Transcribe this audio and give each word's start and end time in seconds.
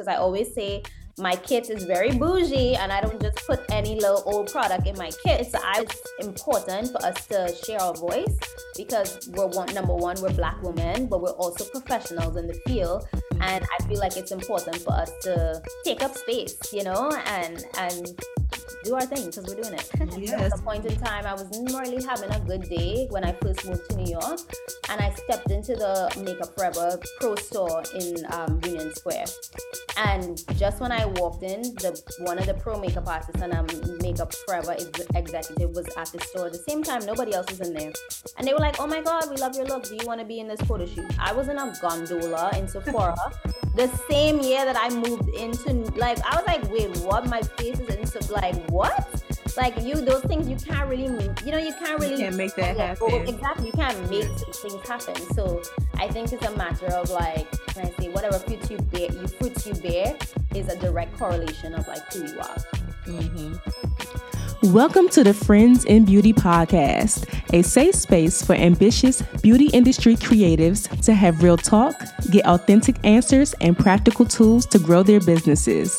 because 0.00 0.08
I 0.08 0.16
always 0.16 0.54
say 0.54 0.82
my 1.18 1.36
kit 1.36 1.68
is 1.68 1.84
very 1.84 2.12
bougie 2.12 2.74
and 2.76 2.90
I 2.90 3.02
don't 3.02 3.20
just 3.20 3.46
put 3.46 3.60
any 3.70 3.96
little 3.96 4.22
old 4.24 4.50
product 4.50 4.86
in 4.86 4.96
my 4.96 5.10
kit. 5.22 5.46
So 5.46 5.58
it's 5.74 6.00
important 6.20 6.92
for 6.92 7.04
us 7.04 7.26
to 7.26 7.54
share 7.66 7.82
our 7.82 7.94
voice 7.94 8.34
because 8.78 9.28
we're 9.34 9.48
one 9.48 9.74
number 9.74 9.94
one, 9.94 10.16
we're 10.22 10.32
black 10.32 10.62
women, 10.62 11.06
but 11.06 11.20
we're 11.20 11.32
also 11.32 11.66
professionals 11.66 12.36
in 12.38 12.46
the 12.46 12.58
field. 12.66 13.06
And 13.42 13.62
I 13.78 13.82
feel 13.84 13.98
like 13.98 14.16
it's 14.16 14.32
important 14.32 14.78
for 14.78 14.94
us 14.94 15.12
to 15.22 15.60
take 15.84 16.02
up 16.02 16.16
space, 16.16 16.56
you 16.72 16.84
know, 16.84 17.10
and 17.26 17.66
and 17.76 18.18
do 18.84 18.94
our 18.94 19.02
thing 19.02 19.26
because 19.26 19.46
we're 19.46 19.62
doing 19.62 19.74
it. 19.74 19.90
Yes. 20.20 20.52
At 20.52 20.58
a 20.58 20.62
point 20.62 20.84
in 20.84 20.96
time, 20.96 21.24
I 21.24 21.32
was 21.32 21.46
really 21.72 22.02
having 22.04 22.30
a 22.30 22.40
good 22.40 22.68
day 22.68 23.06
when 23.10 23.24
I 23.24 23.32
first 23.32 23.64
moved 23.64 23.88
to 23.90 23.96
New 23.96 24.10
York, 24.10 24.40
and 24.90 25.00
I 25.00 25.10
stepped 25.12 25.50
into 25.50 25.74
the 25.74 26.12
Makeup 26.22 26.54
Forever 26.54 26.98
Pro 27.20 27.36
store 27.36 27.82
in 27.94 28.26
um, 28.30 28.60
Union 28.64 28.92
Square. 28.94 29.26
And 29.96 30.42
just 30.58 30.80
when 30.80 30.92
I 30.92 31.06
walked 31.06 31.42
in, 31.42 31.62
the 31.62 32.00
one 32.20 32.38
of 32.38 32.46
the 32.46 32.54
pro 32.54 32.78
makeup 32.78 33.06
artists 33.06 33.40
and 33.40 33.52
um, 33.54 33.66
Makeup 34.02 34.34
Forever 34.46 34.76
executive 35.14 35.70
was 35.70 35.86
at 35.96 36.12
the 36.12 36.20
store 36.20 36.46
at 36.46 36.52
the 36.52 36.64
same 36.68 36.82
time. 36.82 37.04
Nobody 37.06 37.32
else 37.32 37.50
was 37.50 37.60
in 37.60 37.72
there, 37.72 37.92
and 38.36 38.46
they 38.46 38.52
were 38.52 38.58
like, 38.58 38.80
"Oh 38.80 38.86
my 38.86 39.00
God, 39.00 39.30
we 39.30 39.36
love 39.36 39.54
your 39.56 39.66
look. 39.66 39.84
Do 39.84 39.94
you 39.94 40.06
want 40.06 40.20
to 40.20 40.26
be 40.26 40.40
in 40.40 40.48
this 40.48 40.60
photo 40.62 40.86
shoot?" 40.86 41.10
I 41.18 41.32
was 41.32 41.48
in 41.48 41.56
a 41.56 41.72
gondola 41.80 42.50
in 42.58 42.68
Sephora 42.68 43.16
the 43.74 43.88
same 44.10 44.40
year 44.40 44.64
that 44.64 44.76
I 44.76 44.90
moved 44.90 45.28
into. 45.30 45.72
Like, 45.96 46.18
I 46.24 46.36
was 46.36 46.46
like, 46.46 46.70
"Wait, 46.70 46.96
what? 46.98 47.26
My 47.26 47.40
face 47.40 47.78
is 47.78 47.94
in 47.94 48.06
so 48.06 48.20
like 48.32 48.56
what?" 48.70 49.22
Like 49.56 49.80
you, 49.82 49.94
those 49.96 50.22
things 50.22 50.48
you 50.48 50.56
can't 50.56 50.88
really, 50.88 51.08
move, 51.08 51.36
you 51.44 51.52
know, 51.52 51.58
you 51.58 51.74
can't 51.74 51.98
really 52.00 52.14
you 52.14 52.18
can't 52.20 52.36
make 52.36 52.54
that 52.54 52.76
happen. 52.76 53.26
exactly, 53.26 53.66
you 53.66 53.72
can't 53.72 54.10
make 54.10 54.28
things 54.28 54.88
happen. 54.88 55.16
So 55.34 55.62
I 55.96 56.08
think 56.08 56.32
it's 56.32 56.44
a 56.44 56.56
matter 56.56 56.86
of 56.86 57.10
like, 57.10 57.50
can 57.68 57.86
I 57.86 57.90
say, 58.00 58.08
whatever 58.08 58.38
fruits 58.38 58.70
you 58.70 58.78
bear, 58.78 59.10
you 59.10 59.26
fruits 59.26 59.66
you 59.66 59.74
bear, 59.74 60.16
is 60.54 60.68
a 60.68 60.76
direct 60.76 61.18
correlation 61.18 61.74
of 61.74 61.86
like 61.88 62.12
who 62.12 62.26
you 62.26 62.38
are. 62.38 62.56
Mm-hmm. 63.06 64.29
Welcome 64.64 65.08
to 65.10 65.24
the 65.24 65.32
Friends 65.32 65.86
in 65.86 66.04
Beauty 66.04 66.34
podcast, 66.34 67.26
a 67.54 67.62
safe 67.62 67.94
space 67.94 68.44
for 68.44 68.54
ambitious 68.54 69.22
beauty 69.40 69.68
industry 69.72 70.16
creatives 70.16 70.86
to 71.06 71.14
have 71.14 71.42
real 71.42 71.56
talk, 71.56 71.98
get 72.30 72.44
authentic 72.44 72.96
answers, 73.02 73.54
and 73.62 73.76
practical 73.76 74.26
tools 74.26 74.66
to 74.66 74.78
grow 74.78 75.02
their 75.02 75.20
businesses. 75.20 75.98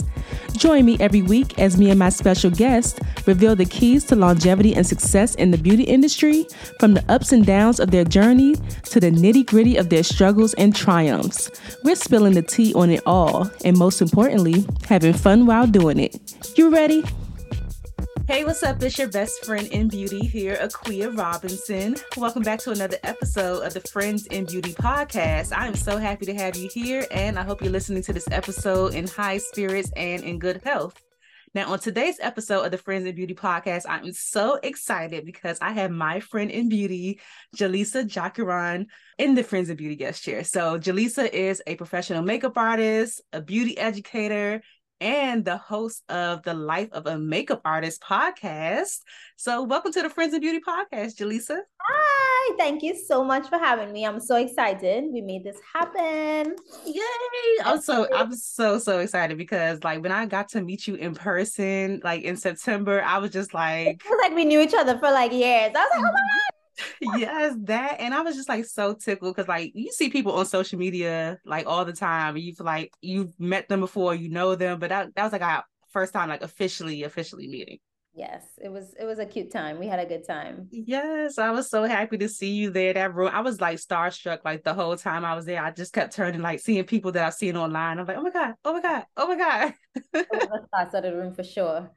Join 0.53 0.85
me 0.85 0.95
every 0.99 1.23
week 1.23 1.57
as 1.57 1.75
me 1.79 1.89
and 1.89 1.97
my 1.97 2.09
special 2.09 2.51
guest 2.51 2.99
reveal 3.25 3.55
the 3.55 3.65
keys 3.65 4.03
to 4.05 4.15
longevity 4.15 4.75
and 4.75 4.85
success 4.85 5.33
in 5.35 5.49
the 5.49 5.57
beauty 5.57 5.83
industry, 5.83 6.45
from 6.79 6.93
the 6.93 7.03
ups 7.11 7.31
and 7.31 7.43
downs 7.43 7.79
of 7.79 7.89
their 7.89 8.05
journey 8.05 8.53
to 8.83 8.99
the 8.99 9.09
nitty 9.09 9.43
gritty 9.47 9.75
of 9.75 9.89
their 9.89 10.03
struggles 10.03 10.53
and 10.53 10.75
triumphs. 10.75 11.49
We're 11.83 11.95
spilling 11.95 12.35
the 12.35 12.43
tea 12.43 12.75
on 12.75 12.91
it 12.91 13.01
all, 13.07 13.49
and 13.65 13.75
most 13.75 14.03
importantly, 14.03 14.67
having 14.87 15.13
fun 15.13 15.47
while 15.47 15.65
doing 15.65 15.99
it. 15.99 16.35
You 16.55 16.69
ready? 16.69 17.03
Hey, 18.27 18.45
what's 18.45 18.61
up? 18.63 18.81
It's 18.83 18.97
your 18.97 19.07
best 19.07 19.43
friend 19.43 19.67
in 19.67 19.87
beauty 19.87 20.19
here, 20.19 20.55
Aquia 20.61 21.17
Robinson. 21.17 21.95
Welcome 22.15 22.43
back 22.43 22.59
to 22.59 22.71
another 22.71 22.97
episode 23.03 23.63
of 23.63 23.73
the 23.73 23.81
Friends 23.81 24.27
in 24.27 24.45
Beauty 24.45 24.73
podcast. 24.73 25.51
I 25.51 25.67
am 25.67 25.75
so 25.75 25.97
happy 25.97 26.27
to 26.27 26.33
have 26.35 26.55
you 26.55 26.69
here, 26.71 27.05
and 27.09 27.39
I 27.39 27.43
hope 27.43 27.61
you're 27.61 27.71
listening 27.71 28.03
to 28.03 28.13
this 28.13 28.27
episode 28.31 28.93
in 28.93 29.07
high 29.07 29.39
spirits 29.39 29.91
and 29.95 30.23
in 30.23 30.39
good 30.39 30.61
health. 30.63 31.01
Now, 31.53 31.73
on 31.73 31.79
today's 31.79 32.17
episode 32.21 32.63
of 32.63 32.71
the 32.71 32.77
Friends 32.77 33.05
in 33.05 33.13
Beauty 33.13 33.33
podcast, 33.33 33.83
I'm 33.89 34.13
so 34.13 34.57
excited 34.63 35.25
because 35.25 35.57
I 35.59 35.71
have 35.73 35.91
my 35.91 36.21
friend 36.21 36.49
in 36.49 36.69
beauty, 36.69 37.19
Jaleesa 37.57 38.05
Jaikaran, 38.07 38.85
in 39.17 39.35
the 39.35 39.43
Friends 39.43 39.69
in 39.69 39.75
Beauty 39.75 39.97
guest 39.97 40.23
chair. 40.23 40.45
So, 40.45 40.79
Jaleesa 40.79 41.29
is 41.29 41.61
a 41.67 41.75
professional 41.75 42.21
makeup 42.21 42.57
artist, 42.57 43.21
a 43.33 43.41
beauty 43.41 43.77
educator, 43.77 44.61
and 45.01 45.43
the 45.43 45.57
host 45.57 46.03
of 46.09 46.43
the 46.43 46.53
Life 46.53 46.89
of 46.93 47.07
a 47.07 47.17
Makeup 47.17 47.59
Artist 47.65 48.01
podcast. 48.01 48.99
So, 49.35 49.63
welcome 49.63 49.91
to 49.93 50.03
the 50.03 50.09
Friends 50.09 50.33
and 50.33 50.41
Beauty 50.41 50.59
podcast, 50.59 51.17
Jaleesa. 51.17 51.57
Hi, 51.81 52.55
thank 52.57 52.83
you 52.83 52.95
so 52.95 53.23
much 53.23 53.49
for 53.49 53.57
having 53.57 53.91
me. 53.91 54.05
I'm 54.05 54.19
so 54.19 54.35
excited. 54.35 55.05
We 55.11 55.21
made 55.21 55.43
this 55.43 55.57
happen. 55.73 56.55
Yay! 56.85 57.01
I'm 57.65 57.81
so 57.81 58.07
I'm 58.15 58.33
so 58.35 58.77
so 58.77 58.99
excited 58.99 59.37
because 59.39 59.83
like 59.83 60.03
when 60.03 60.11
I 60.11 60.27
got 60.27 60.49
to 60.49 60.61
meet 60.61 60.87
you 60.87 60.95
in 60.95 61.15
person, 61.15 61.99
like 62.03 62.21
in 62.21 62.37
September, 62.37 63.01
I 63.01 63.17
was 63.17 63.31
just 63.31 63.55
like, 63.55 64.03
it 64.05 64.17
like 64.21 64.35
we 64.35 64.45
knew 64.45 64.61
each 64.61 64.75
other 64.75 64.99
for 64.99 65.11
like 65.11 65.31
years. 65.31 65.71
I 65.75 65.79
was 65.79 65.89
like, 65.93 65.99
oh 65.99 66.03
my 66.03 66.11
god 66.11 66.50
yes, 67.01 67.55
that. 67.63 67.99
And 67.99 68.13
I 68.13 68.21
was 68.21 68.35
just 68.35 68.49
like 68.49 68.65
so 68.65 68.93
tickled 68.93 69.35
because 69.35 69.47
like 69.47 69.71
you 69.73 69.91
see 69.91 70.09
people 70.09 70.33
on 70.33 70.45
social 70.45 70.79
media 70.79 71.39
like 71.45 71.67
all 71.67 71.85
the 71.85 71.93
time. 71.93 72.35
And 72.35 72.43
you've 72.43 72.59
like 72.59 72.93
you've 73.01 73.39
met 73.39 73.67
them 73.69 73.79
before, 73.79 74.15
you 74.15 74.29
know 74.29 74.55
them, 74.55 74.79
but 74.79 74.89
that, 74.89 75.15
that 75.15 75.23
was 75.23 75.31
like 75.31 75.41
our 75.41 75.63
first 75.91 76.13
time 76.13 76.29
like 76.29 76.41
officially, 76.41 77.03
officially 77.03 77.47
meeting. 77.47 77.79
Yes, 78.13 78.43
it 78.61 78.69
was 78.69 78.93
it 78.99 79.05
was 79.05 79.19
a 79.19 79.25
cute 79.25 79.51
time. 79.51 79.79
We 79.79 79.87
had 79.87 79.99
a 79.99 80.05
good 80.05 80.27
time. 80.27 80.67
Yes, 80.69 81.37
I 81.37 81.51
was 81.51 81.69
so 81.69 81.85
happy 81.85 82.17
to 82.17 82.27
see 82.27 82.51
you 82.51 82.69
there. 82.69 82.93
That 82.93 83.15
room, 83.15 83.29
I 83.33 83.39
was 83.39 83.61
like 83.61 83.77
starstruck 83.77 84.39
like 84.43 84.63
the 84.63 84.73
whole 84.73 84.97
time 84.97 85.23
I 85.23 85.33
was 85.33 85.45
there. 85.45 85.63
I 85.63 85.71
just 85.71 85.93
kept 85.93 86.13
turning 86.13 86.41
like 86.41 86.59
seeing 86.59 86.83
people 86.83 87.13
that 87.13 87.25
I've 87.25 87.33
seen 87.33 87.55
online. 87.55 87.99
I'm 87.99 88.05
like, 88.05 88.17
oh 88.17 88.21
my 88.21 88.29
god, 88.29 88.55
oh 88.65 88.73
my 88.73 88.81
god, 88.81 89.05
oh 89.15 89.27
my 89.27 89.37
god. 89.37 89.73
it 90.13 90.27
was 90.29 90.59
a 90.61 90.67
star-studded 90.67 91.13
room 91.13 91.33
for 91.33 91.43
sure. 91.43 91.89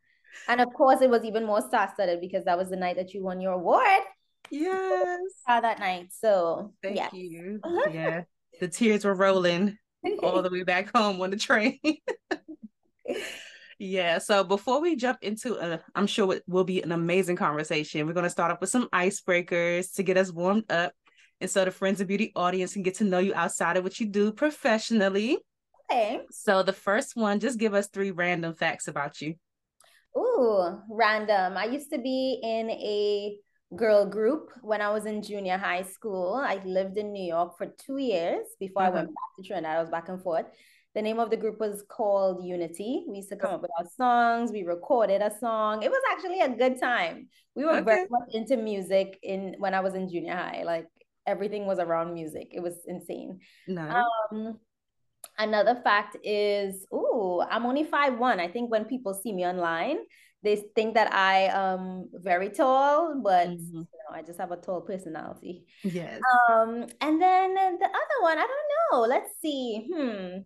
And 0.46 0.60
of 0.60 0.72
course, 0.72 1.00
it 1.00 1.10
was 1.10 1.24
even 1.24 1.44
more 1.44 1.60
star-studded 1.60 2.20
because 2.20 2.44
that 2.44 2.58
was 2.58 2.70
the 2.70 2.76
night 2.76 2.96
that 2.96 3.12
you 3.12 3.24
won 3.24 3.40
your 3.40 3.52
award. 3.52 4.02
Yes. 4.50 5.20
That 5.46 5.78
night. 5.78 6.08
So 6.12 6.72
thank 6.82 6.96
yes. 6.96 7.12
you. 7.12 7.60
Yeah. 7.92 8.22
the 8.60 8.68
tears 8.68 9.04
were 9.04 9.14
rolling 9.14 9.78
all 10.22 10.42
the 10.42 10.50
way 10.50 10.62
back 10.62 10.94
home 10.94 11.20
on 11.20 11.30
the 11.30 11.36
train. 11.36 11.78
yeah. 13.78 14.18
So 14.18 14.44
before 14.44 14.80
we 14.80 14.96
jump 14.96 15.18
into 15.22 15.56
a, 15.56 15.80
I'm 15.94 16.06
sure 16.06 16.34
it 16.34 16.42
will 16.46 16.64
be 16.64 16.82
an 16.82 16.92
amazing 16.92 17.36
conversation. 17.36 18.06
We're 18.06 18.12
going 18.12 18.24
to 18.24 18.30
start 18.30 18.52
off 18.52 18.60
with 18.60 18.70
some 18.70 18.88
icebreakers 18.88 19.94
to 19.94 20.02
get 20.02 20.16
us 20.16 20.32
warmed 20.32 20.70
up. 20.70 20.92
And 21.40 21.50
so 21.50 21.64
the 21.64 21.70
Friends 21.70 22.00
of 22.00 22.06
Beauty 22.06 22.32
audience 22.36 22.72
can 22.72 22.82
get 22.82 22.94
to 22.96 23.04
know 23.04 23.18
you 23.18 23.34
outside 23.34 23.76
of 23.76 23.84
what 23.84 23.98
you 23.98 24.06
do 24.06 24.32
professionally. 24.32 25.38
Okay. 25.90 26.20
So 26.30 26.62
the 26.62 26.72
first 26.72 27.16
one, 27.16 27.40
just 27.40 27.58
give 27.58 27.74
us 27.74 27.88
three 27.88 28.10
random 28.10 28.54
facts 28.54 28.88
about 28.88 29.20
you. 29.20 29.34
Ooh, 30.16 30.78
random. 30.88 31.56
I 31.56 31.64
used 31.64 31.90
to 31.92 31.98
be 31.98 32.40
in 32.42 32.70
a 32.70 33.36
girl 33.76 34.06
group 34.06 34.50
when 34.62 34.80
I 34.80 34.90
was 34.90 35.06
in 35.06 35.22
junior 35.22 35.58
high 35.58 35.82
school. 35.82 36.34
I 36.34 36.60
lived 36.64 36.96
in 36.98 37.12
New 37.12 37.24
York 37.24 37.56
for 37.58 37.66
two 37.78 37.98
years 37.98 38.46
before 38.58 38.82
I 38.82 38.90
went 38.90 39.08
mm-hmm. 39.08 39.14
back 39.14 39.36
to 39.36 39.42
Trinidad. 39.42 39.76
I 39.76 39.80
was 39.80 39.90
back 39.90 40.08
and 40.08 40.22
forth. 40.22 40.46
The 40.94 41.02
name 41.02 41.18
of 41.18 41.30
the 41.30 41.36
group 41.36 41.58
was 41.58 41.84
called 41.88 42.44
Unity. 42.44 43.04
We 43.08 43.16
used 43.16 43.30
to 43.30 43.36
come 43.36 43.52
up 43.52 43.62
with 43.62 43.72
our 43.78 43.86
songs. 43.96 44.52
We 44.52 44.62
recorded 44.62 45.22
a 45.22 45.32
song. 45.40 45.82
It 45.82 45.90
was 45.90 46.00
actually 46.12 46.40
a 46.40 46.48
good 46.48 46.80
time. 46.80 47.28
We 47.56 47.64
were 47.64 47.72
okay. 47.72 47.84
very 47.84 48.06
much 48.08 48.28
into 48.32 48.56
music 48.56 49.18
in 49.22 49.56
when 49.58 49.74
I 49.74 49.80
was 49.80 49.94
in 49.94 50.08
junior 50.08 50.36
high. 50.36 50.62
Like 50.64 50.86
everything 51.26 51.66
was 51.66 51.80
around 51.80 52.14
music. 52.14 52.48
It 52.52 52.60
was 52.60 52.74
insane. 52.86 53.40
Nice. 53.66 54.04
Um, 54.30 54.60
another 55.36 55.80
fact 55.82 56.16
is, 56.22 56.86
ooh, 56.94 57.42
I'm 57.50 57.66
only 57.66 57.84
five 57.84 58.16
one. 58.16 58.38
I 58.38 58.46
think 58.46 58.70
when 58.70 58.84
people 58.84 59.14
see 59.14 59.32
me 59.32 59.44
online, 59.44 59.98
they 60.44 60.56
think 60.74 60.94
that 60.94 61.12
I 61.12 61.48
am 61.52 62.10
very 62.12 62.50
tall, 62.50 63.20
but 63.22 63.48
mm-hmm. 63.48 63.76
you 63.78 63.80
know, 63.80 64.12
I 64.12 64.22
just 64.22 64.38
have 64.38 64.52
a 64.52 64.56
tall 64.56 64.82
personality. 64.82 65.64
Yes. 65.82 66.20
Um, 66.50 66.86
and 67.00 67.20
then 67.20 67.54
the 67.54 67.86
other 67.86 68.18
one, 68.20 68.38
I 68.38 68.46
don't 68.46 68.70
know. 68.92 69.00
Let's 69.08 69.30
see. 69.40 69.88
Hmm. 69.92 70.38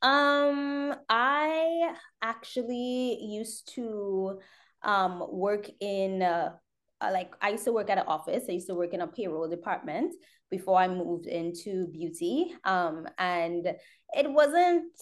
Um, 0.00 0.94
I 1.08 1.94
actually 2.22 3.18
used 3.20 3.74
to 3.74 4.40
um 4.82 5.24
work 5.30 5.68
in 5.80 6.22
uh, 6.22 6.52
uh, 7.00 7.10
like 7.12 7.34
I 7.40 7.50
used 7.50 7.64
to 7.64 7.72
work 7.72 7.90
at 7.90 7.98
an 7.98 8.06
office. 8.06 8.44
I 8.48 8.52
used 8.52 8.68
to 8.68 8.74
work 8.74 8.94
in 8.94 9.02
a 9.02 9.06
payroll 9.06 9.48
department 9.48 10.14
before 10.50 10.78
I 10.78 10.88
moved 10.88 11.26
into 11.26 11.88
beauty. 11.88 12.54
Um, 12.64 13.06
and 13.18 13.66
it 14.14 14.30
wasn't 14.30 14.92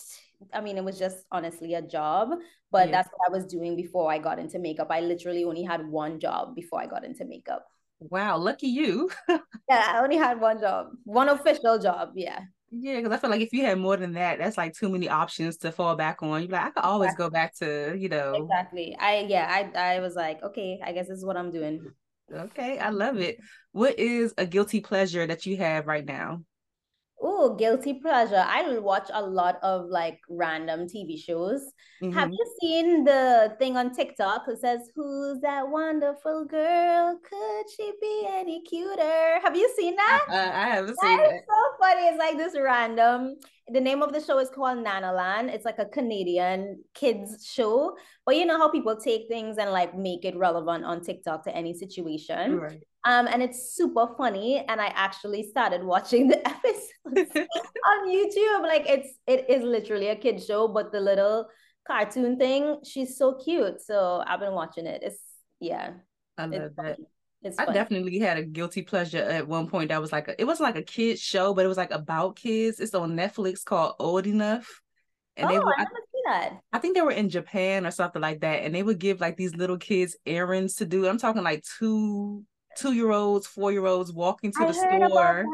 I 0.53 0.61
mean, 0.61 0.77
it 0.77 0.85
was 0.85 0.99
just 0.99 1.25
honestly 1.31 1.75
a 1.75 1.83
job, 1.83 2.31
but 2.71 2.89
yeah. 2.89 2.93
that's 2.93 3.09
what 3.13 3.29
I 3.29 3.33
was 3.33 3.45
doing 3.47 3.77
before 3.77 4.11
I 4.11 4.19
got 4.19 4.39
into 4.39 4.59
makeup. 4.59 4.89
I 4.91 5.01
literally 5.01 5.45
only 5.45 5.63
had 5.63 5.87
one 5.87 6.19
job 6.19 6.55
before 6.55 6.81
I 6.81 6.87
got 6.87 7.05
into 7.05 7.25
makeup. 7.25 7.67
Wow, 8.01 8.39
lucky 8.39 8.69
you. 8.69 9.11
yeah, 9.29 9.93
I 9.95 10.01
only 10.03 10.17
had 10.17 10.41
one 10.41 10.61
job, 10.61 10.89
one 11.05 11.29
official 11.29 11.79
job. 11.79 12.13
Yeah. 12.15 12.41
Yeah, 12.73 12.97
because 12.97 13.13
I 13.13 13.17
feel 13.19 13.31
like 13.31 13.41
if 13.41 13.53
you 13.53 13.65
had 13.65 13.79
more 13.79 13.97
than 13.97 14.13
that, 14.13 14.39
that's 14.39 14.57
like 14.57 14.75
too 14.75 14.89
many 14.89 15.09
options 15.09 15.57
to 15.59 15.73
fall 15.73 15.97
back 15.97 16.23
on. 16.23 16.43
You're 16.43 16.53
like, 16.53 16.67
I 16.67 16.71
could 16.71 16.85
always 16.85 17.09
exactly. 17.09 17.25
go 17.25 17.31
back 17.31 17.55
to, 17.57 17.97
you 17.99 18.09
know. 18.09 18.35
Exactly. 18.35 18.97
I 18.99 19.27
yeah, 19.29 19.49
I 19.51 19.97
I 19.97 20.01
was 20.01 20.15
like, 20.15 20.41
okay, 20.43 20.81
I 20.83 20.93
guess 20.93 21.09
this 21.09 21.19
is 21.19 21.25
what 21.25 21.37
I'm 21.37 21.51
doing. 21.51 21.91
Okay, 22.33 22.79
I 22.79 22.91
love 22.91 23.19
it. 23.19 23.39
What 23.73 23.99
is 23.99 24.33
a 24.39 24.47
guilty 24.47 24.81
pleasure 24.81 25.27
that 25.27 25.47
you 25.47 25.57
have 25.57 25.89
right 25.89 26.05
now? 26.05 26.43
Oh, 27.23 27.55
guilty 27.55 27.95
pleasure. 27.95 28.45
I 28.47 28.79
watch 28.79 29.11
a 29.13 29.23
lot 29.23 29.59
of 29.63 29.87
like 29.89 30.21
random 30.31 30.87
TV 30.87 31.23
shows. 31.23 31.61
Mm-hmm. 32.03 32.13
Have 32.13 32.31
you 32.31 32.57
seen 32.61 33.05
the 33.05 33.55
thing 33.59 33.77
on 33.77 33.95
TikTok 33.95 34.47
that 34.47 34.61
says, 34.61 34.91
Who's 34.95 35.41
that 35.41 35.69
wonderful 35.69 36.47
girl? 36.47 37.19
Could 37.23 37.65
she 37.77 37.93
be 38.01 38.27
any 38.29 38.63
cuter? 38.63 39.41
Have 39.43 39.55
you 39.55 39.71
seen 39.77 39.97
that? 39.97 40.25
Uh, 40.31 40.51
I 40.55 40.69
haven't 40.69 40.97
that 40.97 41.03
seen 41.03 41.21
it. 41.21 41.31
It's 41.35 41.47
so 41.47 41.79
funny. 41.79 42.07
It's 42.07 42.19
like 42.19 42.39
this 42.39 42.57
random. 42.59 43.37
The 43.69 43.81
name 43.81 44.03
of 44.03 44.13
the 44.13 44.21
show 44.21 44.39
is 44.39 44.49
called 44.49 44.85
Nanalan'. 44.85 45.49
It's 45.49 45.65
like 45.65 45.79
a 45.79 45.87
Canadian 45.87 46.83
kids 46.95 47.47
show. 47.47 47.97
But 48.25 48.37
you 48.37 48.47
know 48.47 48.59
how 48.59 48.71
people 48.71 48.97
take 48.97 49.29
things 49.29 49.59
and 49.59 49.71
like 49.71 49.97
make 49.97 50.25
it 50.25 50.37
relevant 50.37 50.85
on 50.85 51.03
TikTok 51.03 51.45
to 51.45 51.55
any 51.55 51.75
situation. 51.75 52.57
Right. 52.57 52.83
Um, 53.05 53.27
and 53.29 53.43
it's 53.43 53.75
super 53.75 54.09
funny. 54.17 54.65
And 54.69 54.81
I 54.81 54.89
actually 54.89 55.43
started 55.43 55.83
watching 55.83 56.29
the 56.29 56.39
episodes 56.49 57.31
on 57.87 58.09
YouTube. 58.09 58.63
Like 58.63 58.89
it's 58.89 59.15
it 59.27 59.49
is 59.49 59.63
literally 59.63 60.09
a 60.09 60.17
kid 60.17 60.43
show, 60.43 60.69
but 60.69 60.93
the 60.93 61.01
little 61.01 61.47
cartoon 61.87 62.39
thing, 62.39 62.79
she's 62.85 63.17
so 63.17 63.35
cute. 63.35 63.81
So 63.81 64.23
I've 64.27 64.41
been 64.41 64.55
watching 64.55 64.87
it. 64.87 65.03
It's 65.03 65.21
yeah. 65.61 65.93
I 66.37 66.47
love 66.47 66.73
that. 66.77 66.99
It's 67.43 67.59
I 67.59 67.73
definitely 67.73 68.19
had 68.19 68.37
a 68.37 68.43
guilty 68.43 68.83
pleasure 68.83 69.23
at 69.23 69.49
one 69.49 69.67
point 69.67 69.89
that 69.89 70.01
was 70.01 70.13
like 70.13 70.29
a, 70.29 70.39
it 70.39 70.45
wasn't 70.45 70.69
like 70.69 70.77
a 70.77 70.83
kids 70.83 71.23
show, 71.23 71.55
but 71.55 71.65
it 71.65 71.69
was 71.69 71.79
like 71.79 71.91
about 71.91 72.37
kids. 72.37 72.81
It's 72.81 72.95
on 72.95 73.17
Netflix 73.17 73.65
called 73.65 73.95
Old 73.99 74.27
Enough. 74.27 74.69
And 75.39 75.49
oh, 75.49 75.53
they 75.53 75.59
were, 75.59 75.75
I 75.75 75.85
never 75.85 75.91
see 76.13 76.21
that. 76.27 76.61
I 76.71 76.79
think 76.79 76.95
they 76.95 77.01
were 77.01 77.13
in 77.13 77.31
Japan 77.31 77.87
or 77.87 77.91
something 77.93 78.21
like 78.21 78.41
that. 78.41 78.63
And 78.63 78.75
they 78.75 78.83
would 78.83 78.99
give 78.99 79.21
like 79.23 79.39
these 79.39 79.55
little 79.55 79.79
kids 79.79 80.19
errands 80.27 80.75
to 80.77 80.85
do. 80.85 81.09
I'm 81.09 81.17
talking 81.17 81.43
like 81.43 81.65
two 81.79 82.45
two 82.77 82.93
year 82.93 83.11
olds, 83.11 83.47
four 83.47 83.73
year 83.73 83.87
olds 83.87 84.13
walking 84.13 84.53
to 84.53 84.63
I 84.63 84.67
the 84.67 84.75
store. 84.75 85.45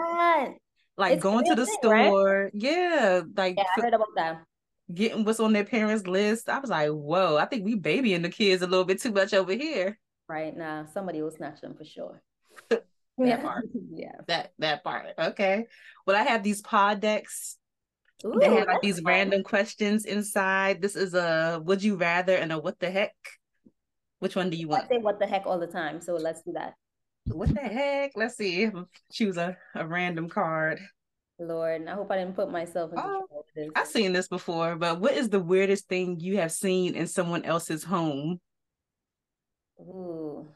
Like 0.96 1.14
it's 1.14 1.22
going 1.22 1.44
to 1.46 1.54
the 1.54 1.66
thing, 1.66 1.76
store. 1.80 2.44
Right? 2.44 2.50
Yeah. 2.54 3.22
Like 3.36 3.56
yeah, 3.56 3.64
I 3.76 3.80
heard 3.80 3.94
about 3.94 4.08
that. 4.16 4.42
Getting 4.92 5.24
what's 5.24 5.40
on 5.40 5.52
their 5.52 5.64
parents' 5.64 6.06
list. 6.06 6.48
I 6.48 6.58
was 6.58 6.70
like, 6.70 6.90
whoa, 6.90 7.36
I 7.36 7.44
think 7.46 7.64
we 7.64 7.74
babying 7.74 8.22
the 8.22 8.28
kids 8.28 8.62
a 8.62 8.66
little 8.66 8.84
bit 8.84 9.00
too 9.00 9.10
much 9.10 9.34
over 9.34 9.52
here. 9.52 9.98
Right 10.28 10.56
now, 10.56 10.86
somebody 10.92 11.22
will 11.22 11.30
snatch 11.30 11.60
them 11.60 11.74
for 11.74 11.84
sure. 11.84 12.22
that 12.70 13.42
part. 13.42 13.66
yeah. 13.92 14.12
That 14.28 14.52
that 14.58 14.84
part. 14.84 15.08
Okay. 15.18 15.66
Well, 16.06 16.16
I 16.16 16.22
have 16.22 16.42
these 16.42 16.62
pod 16.62 17.00
decks. 17.00 17.56
Ooh, 18.24 18.38
they 18.40 18.46
have 18.46 18.66
like 18.66 18.80
these 18.80 19.00
fun. 19.00 19.04
random 19.04 19.42
questions 19.42 20.06
inside. 20.06 20.80
This 20.80 20.96
is 20.96 21.14
a 21.14 21.60
would 21.62 21.82
you 21.82 21.96
rather 21.96 22.34
and 22.34 22.52
a 22.52 22.58
what 22.58 22.78
the 22.78 22.90
heck. 22.90 23.14
Which 24.20 24.34
one 24.34 24.48
do 24.48 24.56
you 24.56 24.68
want? 24.68 24.84
I 24.84 24.88
say 24.88 24.98
what 24.98 25.18
the 25.18 25.26
heck 25.26 25.46
all 25.46 25.58
the 25.58 25.66
time. 25.66 26.00
So 26.00 26.14
let's 26.14 26.40
do 26.40 26.52
that 26.52 26.74
what 27.28 27.52
the 27.54 27.60
heck? 27.60 28.12
Let's 28.16 28.36
see. 28.36 28.70
Choose 29.12 29.36
a, 29.36 29.56
a 29.74 29.86
random 29.86 30.28
card. 30.28 30.80
Lord, 31.38 31.86
I 31.86 31.92
hope 31.92 32.10
I 32.10 32.16
didn't 32.16 32.34
put 32.34 32.50
myself 32.50 32.92
in 32.92 32.98
oh, 32.98 33.26
this. 33.54 33.68
I've 33.76 33.86
seen 33.86 34.12
this 34.12 34.28
before, 34.28 34.76
but 34.76 35.00
what 35.00 35.12
is 35.12 35.28
the 35.28 35.40
weirdest 35.40 35.86
thing 35.88 36.18
you 36.18 36.38
have 36.38 36.52
seen 36.52 36.94
in 36.94 37.06
someone 37.06 37.44
else's 37.44 37.84
home? 37.84 38.40
Ooh. 39.80 40.46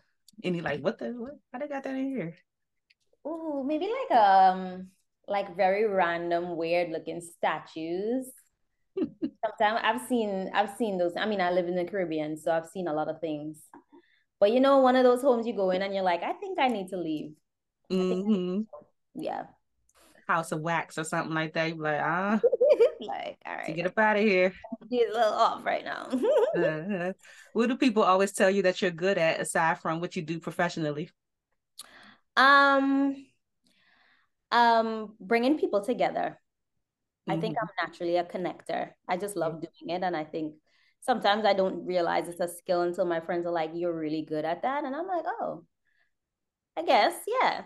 Any 0.42 0.62
like 0.62 0.80
what 0.80 0.98
the 0.98 1.08
what? 1.08 1.38
How 1.52 1.58
they 1.58 1.68
got 1.68 1.82
that 1.82 1.94
in 1.94 2.08
here? 2.08 2.36
Ooh, 3.26 3.62
maybe 3.66 3.88
like 3.88 4.18
um 4.18 4.88
like 5.28 5.54
very 5.54 5.86
random, 5.86 6.56
weird 6.56 6.90
looking 6.90 7.20
statues. 7.20 8.26
Sometimes 8.96 9.80
I've 9.82 10.08
seen 10.08 10.50
I've 10.54 10.76
seen 10.78 10.96
those. 10.96 11.12
I 11.16 11.26
mean, 11.26 11.42
I 11.42 11.50
live 11.50 11.68
in 11.68 11.76
the 11.76 11.84
Caribbean, 11.84 12.38
so 12.38 12.52
I've 12.52 12.66
seen 12.66 12.88
a 12.88 12.94
lot 12.94 13.08
of 13.08 13.20
things. 13.20 13.58
But 14.40 14.52
you 14.52 14.60
know, 14.60 14.78
one 14.78 14.96
of 14.96 15.04
those 15.04 15.20
homes 15.20 15.46
you 15.46 15.54
go 15.54 15.70
in 15.70 15.82
and 15.82 15.94
you're 15.94 16.02
like, 16.02 16.22
I 16.22 16.32
think 16.32 16.58
I 16.58 16.68
need 16.68 16.88
to 16.88 16.96
leave. 16.96 17.34
Mm-hmm. 17.92 18.62
Yeah. 19.14 19.44
House 20.26 20.50
of 20.52 20.60
wax 20.60 20.96
or 20.96 21.04
something 21.04 21.34
like 21.34 21.52
that. 21.54 21.68
You're 21.68 21.84
like, 21.84 22.00
ah. 22.02 22.40
like, 23.00 23.38
all 23.44 23.54
right. 23.54 23.66
To 23.66 23.72
get 23.72 23.86
up 23.86 23.98
out 23.98 24.16
of 24.16 24.22
here. 24.22 24.54
Get 24.90 25.10
a 25.10 25.12
little 25.12 25.32
off 25.32 25.64
right 25.64 25.84
now. 25.84 26.08
uh-huh. 26.56 27.12
What 27.52 27.68
do 27.68 27.76
people 27.76 28.02
always 28.02 28.32
tell 28.32 28.50
you 28.50 28.62
that 28.62 28.80
you're 28.80 28.90
good 28.90 29.18
at 29.18 29.40
aside 29.40 29.78
from 29.78 30.00
what 30.00 30.16
you 30.16 30.22
do 30.22 30.40
professionally? 30.40 31.10
Um, 32.36 33.16
um, 34.50 35.14
bringing 35.20 35.58
people 35.58 35.82
together. 35.82 36.40
Mm-hmm. 37.28 37.38
I 37.38 37.40
think 37.40 37.56
mm-hmm. 37.56 37.66
I'm 37.66 37.88
naturally 37.88 38.16
a 38.16 38.24
connector. 38.24 38.90
I 39.06 39.18
just 39.18 39.36
love 39.36 39.60
doing 39.60 39.96
it, 39.96 40.02
and 40.02 40.16
I 40.16 40.24
think 40.24 40.54
sometimes 41.00 41.44
I 41.44 41.54
don't 41.54 41.86
realize 41.86 42.28
it's 42.28 42.40
a 42.40 42.48
skill 42.48 42.82
until 42.82 43.04
my 43.04 43.20
friends 43.20 43.46
are 43.46 43.52
like, 43.52 43.70
"You're 43.74 43.98
really 43.98 44.22
good 44.22 44.44
at 44.44 44.62
that," 44.62 44.84
and 44.84 44.94
I'm 44.94 45.06
like, 45.06 45.24
"Oh, 45.26 45.64
I 46.76 46.82
guess, 46.82 47.14
yeah." 47.26 47.62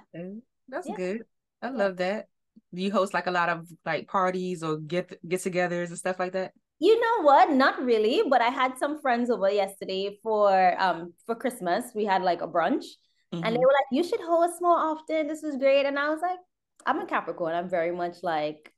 That's 0.68 0.88
yeah. 0.88 0.96
good. 0.96 1.24
I 1.62 1.68
love 1.68 1.96
that. 1.98 2.28
Do 2.72 2.82
you 2.82 2.92
host 2.92 3.14
like 3.14 3.26
a 3.26 3.30
lot 3.30 3.48
of 3.48 3.66
like 3.84 4.08
parties 4.08 4.62
or 4.62 4.78
get 4.78 5.18
get-togethers 5.28 5.88
and 5.88 5.98
stuff 5.98 6.18
like 6.18 6.32
that? 6.32 6.52
You 6.78 6.98
know 7.00 7.22
what? 7.22 7.50
Not 7.50 7.82
really, 7.82 8.22
but 8.28 8.40
I 8.40 8.48
had 8.48 8.78
some 8.78 9.00
friends 9.00 9.30
over 9.30 9.50
yesterday 9.50 10.18
for 10.22 10.80
um 10.80 11.14
for 11.26 11.34
Christmas. 11.34 11.92
We 11.94 12.04
had 12.04 12.22
like 12.22 12.42
a 12.42 12.48
brunch, 12.48 12.86
mm-hmm. 13.32 13.42
and 13.42 13.44
they 13.44 13.50
mm-hmm. 13.50 13.60
were 13.60 13.78
like, 13.80 13.90
"You 13.92 14.04
should 14.04 14.20
host 14.20 14.60
more 14.60 14.78
often. 14.78 15.28
This 15.28 15.42
was 15.42 15.56
great." 15.56 15.86
And 15.86 15.98
I 15.98 16.10
was 16.10 16.20
like, 16.22 16.38
"I'm 16.86 17.00
a 17.00 17.06
Capricorn. 17.06 17.54
I'm 17.54 17.68
very 17.68 17.92
much 17.92 18.22
like." 18.22 18.72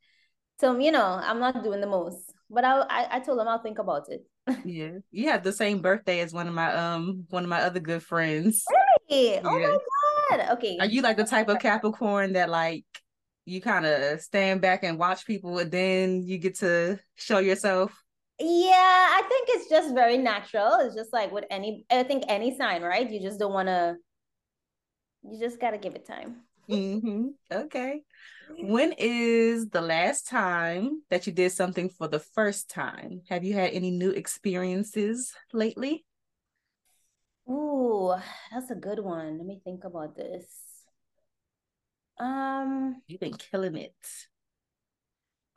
So 0.60 0.78
you 0.78 0.92
know, 0.92 1.04
I'm 1.04 1.40
not 1.40 1.62
doing 1.62 1.80
the 1.80 1.86
most, 1.86 2.32
but 2.48 2.64
I 2.64 2.80
I, 2.80 3.16
I 3.16 3.20
told 3.20 3.38
them 3.38 3.48
I'll 3.48 3.62
think 3.62 3.78
about 3.78 4.08
it 4.08 4.24
yeah, 4.64 4.92
you 5.10 5.28
have 5.28 5.42
the 5.42 5.52
same 5.52 5.80
birthday 5.80 6.20
as 6.20 6.32
one 6.32 6.46
of 6.46 6.54
my 6.54 6.72
um 6.74 7.24
one 7.30 7.42
of 7.44 7.50
my 7.50 7.62
other 7.62 7.80
good 7.80 8.02
friends. 8.02 8.64
Really? 8.70 9.32
Yeah. 9.34 9.40
Oh 9.44 9.58
my 9.58 10.36
god. 10.38 10.52
Okay. 10.58 10.78
Are 10.78 10.86
you 10.86 11.02
like 11.02 11.16
the 11.16 11.24
type 11.24 11.48
of 11.48 11.58
Capricorn 11.58 12.34
that 12.34 12.48
like 12.48 12.84
you 13.44 13.60
kind 13.60 13.86
of 13.86 14.20
stand 14.20 14.60
back 14.60 14.82
and 14.82 14.98
watch 14.98 15.26
people 15.26 15.58
and 15.58 15.70
then 15.70 16.22
you 16.22 16.38
get 16.38 16.56
to 16.56 16.98
show 17.16 17.38
yourself? 17.38 17.92
Yeah, 18.38 18.72
I 18.74 19.22
think 19.28 19.48
it's 19.50 19.70
just 19.70 19.94
very 19.94 20.18
natural. 20.18 20.78
It's 20.80 20.94
just 20.94 21.12
like 21.12 21.32
with 21.32 21.44
any 21.50 21.84
I 21.90 22.02
think 22.02 22.24
any 22.28 22.56
sign, 22.56 22.82
right? 22.82 23.10
You 23.10 23.20
just 23.20 23.38
don't 23.38 23.52
want 23.52 23.68
to 23.68 23.96
you 25.22 25.40
just 25.40 25.60
got 25.60 25.72
to 25.72 25.78
give 25.78 25.94
it 25.94 26.06
time. 26.06 26.42
Mm-hmm. 26.70 27.28
Okay. 27.50 28.02
When 28.58 28.92
is 28.98 29.68
the 29.68 29.80
last 29.80 30.28
time 30.28 31.02
that 31.10 31.26
you 31.26 31.32
did 31.32 31.52
something 31.52 31.88
for 31.88 32.08
the 32.08 32.18
first 32.18 32.70
time? 32.70 33.22
Have 33.28 33.44
you 33.44 33.54
had 33.54 33.70
any 33.70 33.90
new 33.90 34.10
experiences 34.10 35.32
lately? 35.52 36.04
Ooh, 37.48 38.14
that's 38.52 38.70
a 38.70 38.74
good 38.74 39.00
one. 39.00 39.38
Let 39.38 39.46
me 39.46 39.60
think 39.62 39.84
about 39.84 40.16
this. 40.16 40.46
Um, 42.18 43.02
you've 43.06 43.20
been 43.20 43.34
killing 43.34 43.76
it. 43.76 43.94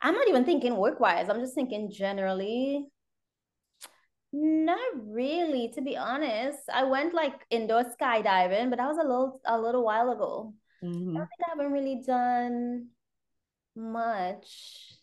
I'm 0.02 0.14
not 0.14 0.28
even 0.28 0.44
thinking 0.44 0.76
work 0.76 1.00
wise. 1.00 1.28
I'm 1.28 1.40
just 1.40 1.54
thinking 1.54 1.90
generally. 1.90 2.86
Not 4.32 4.78
really, 4.94 5.72
to 5.74 5.82
be 5.82 5.96
honest. 5.96 6.60
I 6.72 6.84
went 6.84 7.14
like 7.14 7.44
indoor 7.50 7.84
skydiving, 7.84 8.70
but 8.70 8.76
that 8.76 8.86
was 8.86 8.98
a 8.98 9.02
little 9.02 9.40
a 9.44 9.58
little 9.58 9.84
while 9.84 10.10
ago. 10.10 10.54
Mm-hmm. 10.84 11.16
I 11.16 11.20
think 11.20 11.30
I 11.46 11.50
haven't 11.50 11.72
really 11.72 12.02
done 12.06 12.88
much. 13.76 14.96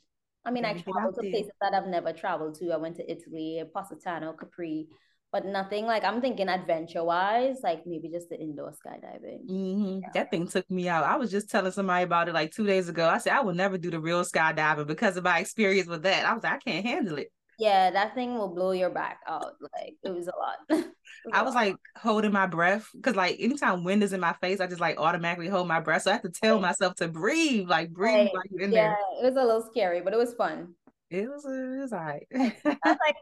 I 0.46 0.52
mean, 0.52 0.66
I 0.66 0.74
traveled 0.74 1.16
to 1.16 1.30
places 1.30 1.52
that 1.62 1.74
I've 1.74 1.88
never 1.88 2.14
traveled 2.14 2.56
to. 2.60 2.72
I 2.72 2.78
went 2.78 2.96
to 2.98 3.12
Italy, 3.12 3.62
Positano, 3.74 4.34
Capri, 4.34 4.88
but 5.32 5.46
nothing 5.46 5.86
like 5.86 6.06
I'm 6.06 6.22
thinking 6.22 6.48
adventure 6.48 7.04
wise, 7.04 7.58
like 7.64 7.86
maybe 7.86 8.10
just 8.10 8.30
the 8.30 8.40
indoor 8.40 8.72
skydiving. 8.72 9.46
Mm-hmm. 9.50 10.00
Yeah. 10.04 10.10
That 10.14 10.32
thing 10.32 10.48
took 10.48 10.70
me 10.72 10.88
out. 10.88 11.04
I 11.04 11.18
was 11.18 11.32
just 11.32 11.50
telling 11.50 11.74
somebody 11.74 12.06
about 12.06 12.30
it 12.30 12.34
like 12.34 12.54
two 12.54 12.66
days 12.66 12.88
ago. 12.88 13.10
I 13.10 13.18
said 13.18 13.34
I 13.34 13.42
will 13.42 13.54
never 13.54 13.78
do 13.78 13.92
the 13.92 14.00
real 14.00 14.24
skydiving 14.24 14.88
because 14.88 15.18
of 15.18 15.26
my 15.26 15.40
experience 15.40 15.90
with 15.90 16.04
that. 16.04 16.26
I 16.26 16.34
was 16.34 16.44
like, 16.44 16.54
I 16.54 16.58
can't 16.60 16.86
handle 16.86 17.18
it. 17.18 17.32
Yeah, 17.58 17.90
that 17.90 18.14
thing 18.14 18.38
will 18.38 18.54
blow 18.54 18.72
your 18.72 18.92
back 18.92 19.20
out. 19.28 19.54
Like 19.62 19.96
it 20.04 20.14
was 20.14 20.28
a 20.28 20.34
lot. 20.38 20.58
was 20.70 20.86
I 21.34 21.42
was 21.42 21.56
like 21.56 21.76
holding 21.96 22.32
my 22.32 22.46
breath 22.46 22.88
because 22.94 23.16
like 23.16 23.38
anytime 23.40 23.84
wind 23.84 24.04
is 24.04 24.14
in 24.14 24.20
my 24.20 24.34
face, 24.34 24.60
I 24.60 24.68
just 24.68 24.82
like 24.82 25.00
automatically 25.00 25.48
hold 25.48 25.68
my 25.68 25.80
breath. 25.80 26.04
So 26.04 26.12
I 26.12 26.14
have 26.14 26.24
to 26.24 26.30
tell 26.30 26.60
myself 26.60 26.96
to 26.96 27.08
breathe, 27.08 27.68
like 27.68 27.92
breathe 27.92 28.14
right. 28.14 28.30
while 28.32 28.44
you're 28.52 28.62
in 28.62 28.72
yeah, 28.72 28.90
there. 28.90 28.98
it 29.22 29.26
was 29.26 29.36
a 29.36 29.46
little 29.46 29.68
scary, 29.72 30.02
but 30.02 30.14
it 30.14 30.18
was 30.18 30.36
fun. 30.36 30.76
It 31.10 31.28
was, 31.28 31.46
it 31.46 31.82
was 31.82 31.94
all 31.94 32.00
right. 32.00 32.28
I 32.36 32.76
was 32.86 32.98
like, 33.08 33.16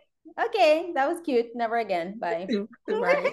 okay, 0.47 0.91
that 0.95 1.07
was 1.07 1.21
cute. 1.23 1.47
Never 1.55 1.77
again. 1.77 2.19
Bye. 2.19 2.47
right. 2.89 3.31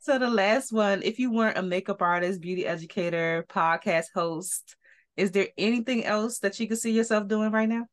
so 0.00 0.18
the 0.18 0.30
last 0.30 0.72
one, 0.72 1.02
if 1.02 1.18
you 1.18 1.32
weren't 1.32 1.58
a 1.58 1.62
makeup 1.62 2.00
artist, 2.00 2.40
beauty 2.40 2.64
educator, 2.64 3.44
podcast 3.48 4.06
host, 4.14 4.76
is 5.16 5.32
there 5.32 5.48
anything 5.58 6.04
else 6.04 6.38
that 6.40 6.60
you 6.60 6.68
could 6.68 6.78
see 6.78 6.92
yourself 6.92 7.26
doing 7.26 7.50
right 7.50 7.68
now? 7.68 7.86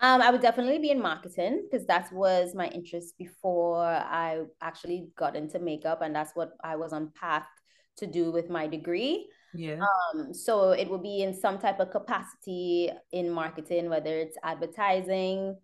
Um, 0.00 0.20
I 0.20 0.30
would 0.30 0.42
definitely 0.42 0.78
be 0.78 0.90
in 0.90 1.00
marketing 1.00 1.66
because 1.70 1.86
that 1.86 2.12
was 2.12 2.54
my 2.54 2.68
interest 2.68 3.16
before 3.16 3.84
I 3.84 4.42
actually 4.60 5.08
got 5.16 5.36
into 5.36 5.58
makeup, 5.58 6.02
and 6.02 6.14
that's 6.14 6.32
what 6.34 6.52
I 6.62 6.76
was 6.76 6.92
on 6.92 7.12
path 7.18 7.46
to 7.98 8.06
do 8.06 8.32
with 8.32 8.50
my 8.50 8.66
degree. 8.66 9.28
Yeah. 9.54 9.80
Um, 10.14 10.34
so 10.34 10.70
it 10.70 10.88
will 10.88 10.98
be 10.98 11.22
in 11.22 11.32
some 11.32 11.58
type 11.58 11.78
of 11.78 11.90
capacity 11.90 12.90
in 13.12 13.30
marketing, 13.30 13.88
whether 13.88 14.18
it's 14.18 14.36
advertising, 14.42 15.56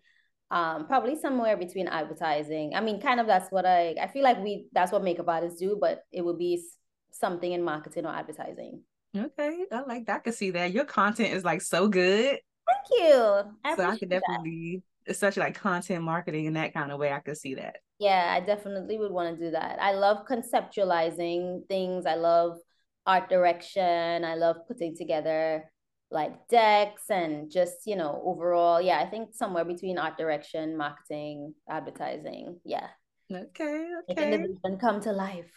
um, 0.51 0.87
probably 0.87 1.17
somewhere 1.17 1.57
between 1.57 1.89
advertising. 1.89 2.75
I 2.75 2.81
mean, 2.81 3.01
kind 3.01 3.21
of 3.21 3.27
that's 3.27 3.51
what 3.51 3.67
I 3.67 3.97
I 4.01 4.07
feel 4.07 4.23
like 4.23 4.39
we 4.39 4.69
that's 4.73 4.93
what 4.93 5.03
makeup 5.03 5.29
artists 5.29 5.59
do, 5.59 5.77
but 5.81 6.05
it 6.13 6.25
would 6.25 6.39
be 6.39 6.65
something 7.11 7.53
in 7.53 7.63
marketing 7.63 8.07
or 8.07 8.15
advertising. 8.15 8.83
Okay, 9.17 9.65
I 9.73 9.81
like 9.83 10.07
that. 10.07 10.17
I 10.17 10.21
can 10.21 10.33
see 10.33 10.53
that 10.53 10.73
your 10.73 10.85
content 10.85 11.35
is 11.35 11.45
like 11.45 11.63
so 11.63 11.89
good. 11.89 12.39
Thank 12.71 13.03
you. 13.03 13.43
I 13.65 13.77
so 13.77 13.85
I 13.85 13.99
could 13.99 14.11
definitely, 14.11 14.83
that. 15.07 15.13
especially 15.13 15.43
like 15.45 15.55
content 15.55 16.05
marketing 16.05 16.47
in 16.47 16.55
that 16.55 16.73
kind 16.75 16.93
of 16.93 16.99
way, 16.99 17.13
I 17.13 17.21
could 17.21 17.37
see 17.37 17.55
that. 17.55 17.77
Yeah, 17.99 18.33
I 18.35 18.45
definitely 18.45 18.99
would 18.99 19.13
want 19.13 19.39
to 19.39 19.45
do 19.45 19.51
that. 19.51 19.79
I 19.81 19.93
love 19.93 20.27
conceptualizing 20.27 21.67
things. 21.69 22.07
I 22.07 22.15
love 22.15 22.59
art 23.07 23.29
direction. 23.29 24.25
I 24.25 24.35
love 24.35 24.57
putting 24.67 24.97
together 24.97 25.71
like 26.11 26.49
decks 26.49 27.05
and 27.09 27.51
just 27.51 27.87
you 27.87 27.95
know 27.95 28.21
overall 28.25 28.81
yeah 28.81 28.99
i 28.99 29.07
think 29.07 29.33
somewhere 29.33 29.65
between 29.65 29.97
art 29.99 30.19
direction 30.19 30.77
marketing 30.77 31.55
advertising 31.69 32.59
yeah 32.65 32.89
okay 33.33 33.87
okay 34.11 34.37
vision 34.37 34.79
come 34.81 35.01
to 35.01 35.13
life 35.13 35.51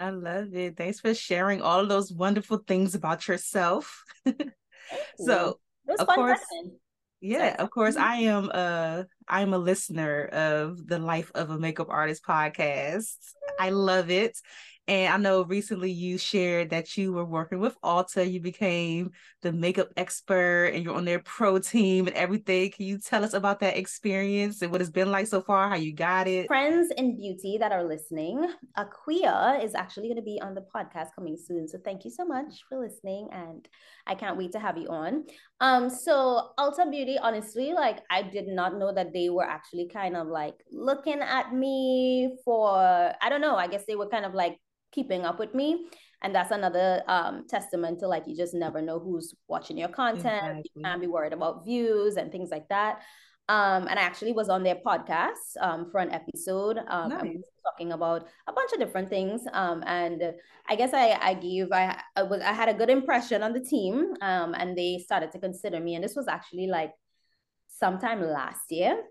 i 0.00 0.08
love 0.08 0.54
it 0.54 0.76
thanks 0.76 1.00
for 1.00 1.12
sharing 1.12 1.60
all 1.60 1.80
of 1.80 1.88
those 1.88 2.10
wonderful 2.10 2.58
things 2.66 2.94
about 2.94 3.28
yourself 3.28 4.02
so 5.18 5.58
of 5.98 6.06
course 6.06 6.40
yeah 7.20 7.54
of 7.58 7.70
course 7.70 7.94
mm-hmm. 7.94 8.04
i 8.04 8.16
am 8.16 8.50
a 8.50 9.06
i'm 9.28 9.54
a 9.54 9.58
listener 9.58 10.24
of 10.26 10.86
the 10.86 10.98
life 10.98 11.30
of 11.34 11.50
a 11.50 11.58
makeup 11.58 11.88
artist 11.90 12.24
podcast 12.24 13.16
i 13.60 13.70
love 13.70 14.10
it 14.10 14.36
and 14.88 15.14
I 15.14 15.16
know 15.16 15.44
recently 15.44 15.92
you 15.92 16.18
shared 16.18 16.70
that 16.70 16.96
you 16.96 17.12
were 17.12 17.24
working 17.24 17.60
with 17.60 17.80
Ulta. 17.82 18.28
You 18.28 18.40
became 18.40 19.12
the 19.42 19.52
makeup 19.52 19.90
expert 19.96 20.72
and 20.74 20.82
you're 20.82 20.96
on 20.96 21.04
their 21.04 21.20
pro 21.20 21.60
team 21.60 22.08
and 22.08 22.16
everything. 22.16 22.72
Can 22.72 22.86
you 22.86 22.98
tell 22.98 23.24
us 23.24 23.32
about 23.32 23.60
that 23.60 23.76
experience 23.76 24.60
and 24.60 24.72
what 24.72 24.80
it's 24.80 24.90
been 24.90 25.12
like 25.12 25.28
so 25.28 25.40
far, 25.40 25.68
how 25.68 25.76
you 25.76 25.94
got 25.94 26.26
it? 26.26 26.48
Friends 26.48 26.92
in 26.96 27.16
beauty 27.16 27.58
that 27.58 27.70
are 27.70 27.84
listening, 27.84 28.44
Aquia 28.76 29.62
is 29.62 29.76
actually 29.76 30.08
going 30.08 30.16
to 30.16 30.22
be 30.22 30.40
on 30.42 30.54
the 30.54 30.64
podcast 30.74 31.14
coming 31.14 31.36
soon. 31.36 31.68
So 31.68 31.78
thank 31.84 32.04
you 32.04 32.10
so 32.10 32.24
much 32.24 32.64
for 32.68 32.80
listening. 32.80 33.28
And 33.30 33.68
I 34.08 34.16
can't 34.16 34.36
wait 34.36 34.50
to 34.52 34.58
have 34.58 34.76
you 34.76 34.88
on. 34.88 35.26
Um, 35.62 35.88
so 35.88 36.50
Ulta 36.58 36.90
Beauty, 36.90 37.16
honestly, 37.18 37.72
like 37.72 38.00
I 38.10 38.22
did 38.22 38.48
not 38.48 38.76
know 38.76 38.92
that 38.92 39.12
they 39.12 39.30
were 39.30 39.44
actually 39.44 39.88
kind 39.88 40.16
of 40.16 40.26
like 40.26 40.56
looking 40.72 41.20
at 41.20 41.54
me 41.54 42.36
for, 42.44 42.76
I 42.76 43.28
don't 43.28 43.40
know, 43.40 43.54
I 43.54 43.68
guess 43.68 43.84
they 43.86 43.94
were 43.94 44.08
kind 44.08 44.24
of 44.24 44.34
like 44.34 44.58
keeping 44.90 45.24
up 45.24 45.38
with 45.38 45.54
me. 45.54 45.86
And 46.20 46.34
that's 46.34 46.50
another 46.50 47.02
um, 47.06 47.46
testament 47.48 48.00
to 48.00 48.08
like 48.08 48.24
you 48.26 48.36
just 48.36 48.54
never 48.54 48.82
know 48.82 48.98
who's 48.98 49.34
watching 49.46 49.78
your 49.78 49.88
content. 49.88 50.26
Exactly. 50.26 50.70
you 50.74 50.82
can't 50.82 51.00
be 51.00 51.06
worried 51.06 51.32
about 51.32 51.64
views 51.64 52.16
and 52.16 52.32
things 52.32 52.50
like 52.50 52.68
that 52.68 53.02
um, 53.52 53.86
and 53.86 53.98
I 53.98 54.02
actually 54.02 54.32
was 54.32 54.48
on 54.48 54.62
their 54.62 54.76
podcast 54.76 55.60
um, 55.60 55.90
for 55.90 55.98
an 55.98 56.10
episode 56.10 56.78
um, 56.88 57.10
nice. 57.10 57.36
talking 57.62 57.92
about 57.92 58.26
a 58.46 58.52
bunch 58.52 58.72
of 58.72 58.78
different 58.78 59.10
things. 59.10 59.42
Um, 59.52 59.84
and 59.86 60.32
I 60.70 60.74
guess 60.74 60.94
I, 60.94 61.18
I 61.20 61.34
gave 61.34 61.70
I, 61.70 62.00
I 62.16 62.22
was 62.22 62.40
I 62.40 62.54
had 62.54 62.70
a 62.70 62.74
good 62.74 62.88
impression 62.88 63.42
on 63.42 63.52
the 63.52 63.60
team, 63.60 64.14
um, 64.22 64.54
and 64.54 64.76
they 64.76 64.98
started 65.04 65.32
to 65.32 65.38
consider 65.38 65.80
me. 65.80 65.96
And 65.96 66.02
this 66.02 66.16
was 66.16 66.28
actually 66.28 66.66
like 66.68 66.94
sometime 67.68 68.22
last 68.22 68.72
year. 68.72 69.02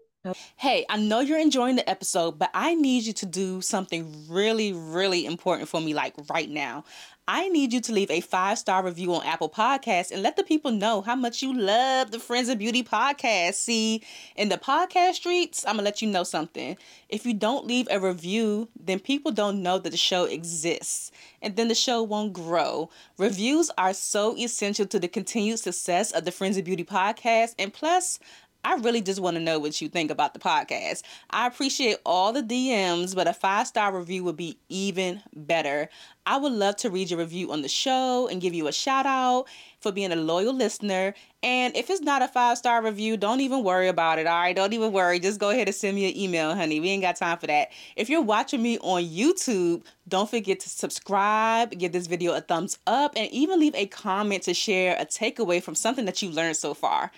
Hey, 0.56 0.86
I 0.88 0.98
know 0.98 1.20
you're 1.22 1.40
enjoying 1.40 1.78
the 1.78 1.90
episode, 1.90 2.38
but 2.38 2.52
I 2.54 2.76
need 2.76 3.06
you 3.06 3.14
to 3.14 3.26
do 3.26 3.60
something 3.60 4.28
really, 4.30 4.72
really 4.72 5.26
important 5.26 5.68
for 5.68 5.82
me, 5.82 5.96
like 5.96 6.14
right 6.30 6.48
now. 6.48 6.84
I 7.28 7.50
need 7.50 7.74
you 7.74 7.82
to 7.82 7.92
leave 7.92 8.12
a 8.12 8.22
five 8.22 8.60
star 8.60 8.84
review 8.84 9.16
on 9.16 9.26
Apple 9.26 9.50
Podcasts 9.50 10.12
and 10.12 10.22
let 10.22 10.36
the 10.36 10.44
people 10.44 10.70
know 10.70 11.02
how 11.02 11.16
much 11.16 11.42
you 11.42 11.58
love 11.58 12.12
the 12.12 12.20
Friends 12.20 12.50
of 12.50 12.60
Beauty 12.60 12.84
podcast. 12.84 13.56
See, 13.56 14.04
in 14.36 14.50
the 14.50 14.58
podcast 14.60 15.14
streets, 15.14 15.66
I'm 15.66 15.78
gonna 15.78 15.86
let 15.86 16.04
you 16.04 16.08
know 16.08 16.24
something. 16.24 16.78
If 17.10 17.26
you 17.26 17.34
don't 17.34 17.66
leave 17.66 17.88
a 17.90 18.00
review, 18.00 18.68
then 18.80 19.00
people 19.00 19.32
don't 19.32 19.64
know 19.64 19.80
that 19.80 19.90
the 19.90 19.98
show 19.98 20.26
exists, 20.26 21.12
and 21.42 21.56
then 21.56 21.68
the 21.68 21.76
show 21.76 22.04
won't 22.04 22.34
grow. 22.34 22.92
Reviews 23.18 23.72
are 23.76 23.94
so 23.94 24.38
essential 24.38 24.86
to 24.86 25.00
the 25.00 25.08
continued 25.08 25.58
success 25.58 26.12
of 26.12 26.26
the 26.26 26.32
Friends 26.32 26.58
of 26.58 26.66
Beauty 26.66 26.84
podcast, 26.84 27.56
and 27.58 27.74
plus, 27.74 28.20
I 28.64 28.76
really 28.76 29.02
just 29.02 29.20
want 29.20 29.38
to 29.38 29.42
know 29.42 29.60
what 29.60 29.82
you 29.82 29.90
think 29.90 30.12
about 30.12 30.34
the 30.34 30.40
podcast. 30.40 31.02
I 31.30 31.48
appreciate 31.48 31.98
all 32.06 32.32
the 32.32 32.44
DMs, 32.44 33.16
but 33.16 33.28
a 33.28 33.34
five 33.34 33.68
star 33.68 33.96
review 33.96 34.24
would 34.26 34.38
be 34.38 34.58
even 34.70 35.22
better. 35.36 35.90
I 36.26 36.38
would 36.38 36.54
love 36.54 36.76
to 36.78 36.90
read 36.92 37.10
your 37.10 37.20
review 37.20 37.52
on 37.52 37.64
the 37.64 37.68
show 37.68 38.28
and 38.28 38.40
give 38.40 38.54
you 38.54 38.68
a 38.68 38.72
shout 38.72 39.08
out 39.08 39.46
for 39.80 39.92
being 39.92 40.12
a 40.12 40.16
loyal 40.16 40.54
listener. 40.54 41.16
And 41.42 41.76
if 41.76 41.90
it's 41.90 42.02
not 42.02 42.22
a 42.22 42.28
five 42.28 42.60
star 42.60 42.84
review, 42.84 43.18
don't 43.18 43.42
even 43.42 43.64
worry 43.64 43.88
about 43.88 44.20
it. 44.20 44.28
All 44.28 44.40
right, 44.40 44.56
don't 44.56 44.74
even 44.74 44.92
worry. 44.92 45.20
Just 45.20 45.40
go 45.40 45.50
ahead 45.50 45.68
and 45.68 45.76
send 45.76 45.96
me 45.96 46.10
an 46.10 46.16
email, 46.16 46.54
honey. 46.54 46.80
We 46.80 46.90
ain't 46.90 47.02
got 47.02 47.16
time 47.16 47.40
for 47.40 47.48
that. 47.48 47.70
If 47.96 48.10
you're 48.10 48.22
watching 48.22 48.62
me 48.62 48.78
on 48.80 49.04
YouTube, 49.04 49.84
don't 50.08 50.30
forget 50.30 50.60
to 50.60 50.70
subscribe, 50.70 51.72
give 51.78 51.92
this 51.92 52.06
video 52.06 52.34
a 52.34 52.42
thumbs 52.42 52.78
up, 52.86 53.14
and 53.16 53.28
even 53.32 53.60
leave 53.60 53.74
a 53.74 53.88
comment 53.88 54.44
to 54.44 54.54
share 54.54 54.96
a 55.00 55.06
takeaway 55.06 55.64
from 55.64 55.74
something 55.74 56.06
that 56.06 56.22
you 56.22 56.30
learned 56.30 56.58
so 56.58 56.76
far. 56.76 57.12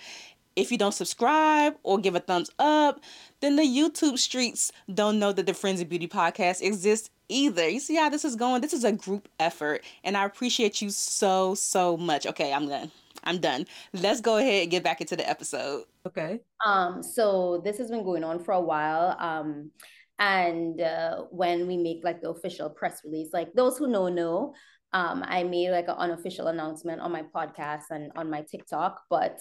If 0.55 0.71
you 0.71 0.77
don't 0.77 0.93
subscribe 0.93 1.75
or 1.83 1.97
give 1.97 2.15
a 2.15 2.19
thumbs 2.19 2.51
up, 2.59 3.01
then 3.39 3.55
the 3.55 3.63
YouTube 3.63 4.19
streets 4.19 4.71
don't 4.93 5.19
know 5.19 5.31
that 5.31 5.45
the 5.45 5.53
Friends 5.53 5.81
of 5.81 5.89
Beauty 5.89 6.07
podcast 6.07 6.61
exists 6.61 7.09
either. 7.29 7.67
You 7.67 7.79
see 7.79 7.95
how 7.95 8.09
this 8.09 8.23
is 8.23 8.35
going? 8.35 8.61
This 8.61 8.73
is 8.73 8.83
a 8.83 8.91
group 8.91 9.27
effort, 9.39 9.83
and 10.03 10.15
I 10.15 10.25
appreciate 10.25 10.81
you 10.81 10.89
so, 10.89 11.55
so 11.55 11.97
much. 11.97 12.27
Okay, 12.27 12.53
I'm 12.53 12.67
done. 12.67 12.91
I'm 13.23 13.39
done. 13.39 13.65
Let's 13.93 14.21
go 14.21 14.37
ahead 14.37 14.63
and 14.63 14.71
get 14.71 14.83
back 14.83 15.01
into 15.01 15.15
the 15.15 15.27
episode. 15.27 15.85
Okay. 16.05 16.41
Um, 16.65 17.01
so 17.01 17.61
this 17.63 17.77
has 17.77 17.89
been 17.89 18.03
going 18.03 18.23
on 18.23 18.43
for 18.43 18.53
a 18.53 18.61
while. 18.61 19.15
Um, 19.19 19.71
and 20.19 20.79
uh, 20.81 21.23
when 21.31 21.65
we 21.67 21.77
make 21.77 22.01
like 22.03 22.21
the 22.21 22.29
official 22.29 22.69
press 22.69 23.01
release, 23.03 23.29
like 23.33 23.53
those 23.53 23.77
who 23.77 23.87
know 23.87 24.09
know, 24.09 24.53
um, 24.91 25.23
I 25.25 25.43
made 25.43 25.71
like 25.71 25.87
an 25.87 25.95
unofficial 25.97 26.47
announcement 26.47 27.01
on 27.01 27.11
my 27.11 27.23
podcast 27.23 27.83
and 27.89 28.11
on 28.15 28.29
my 28.29 28.41
TikTok, 28.43 29.01
but 29.09 29.39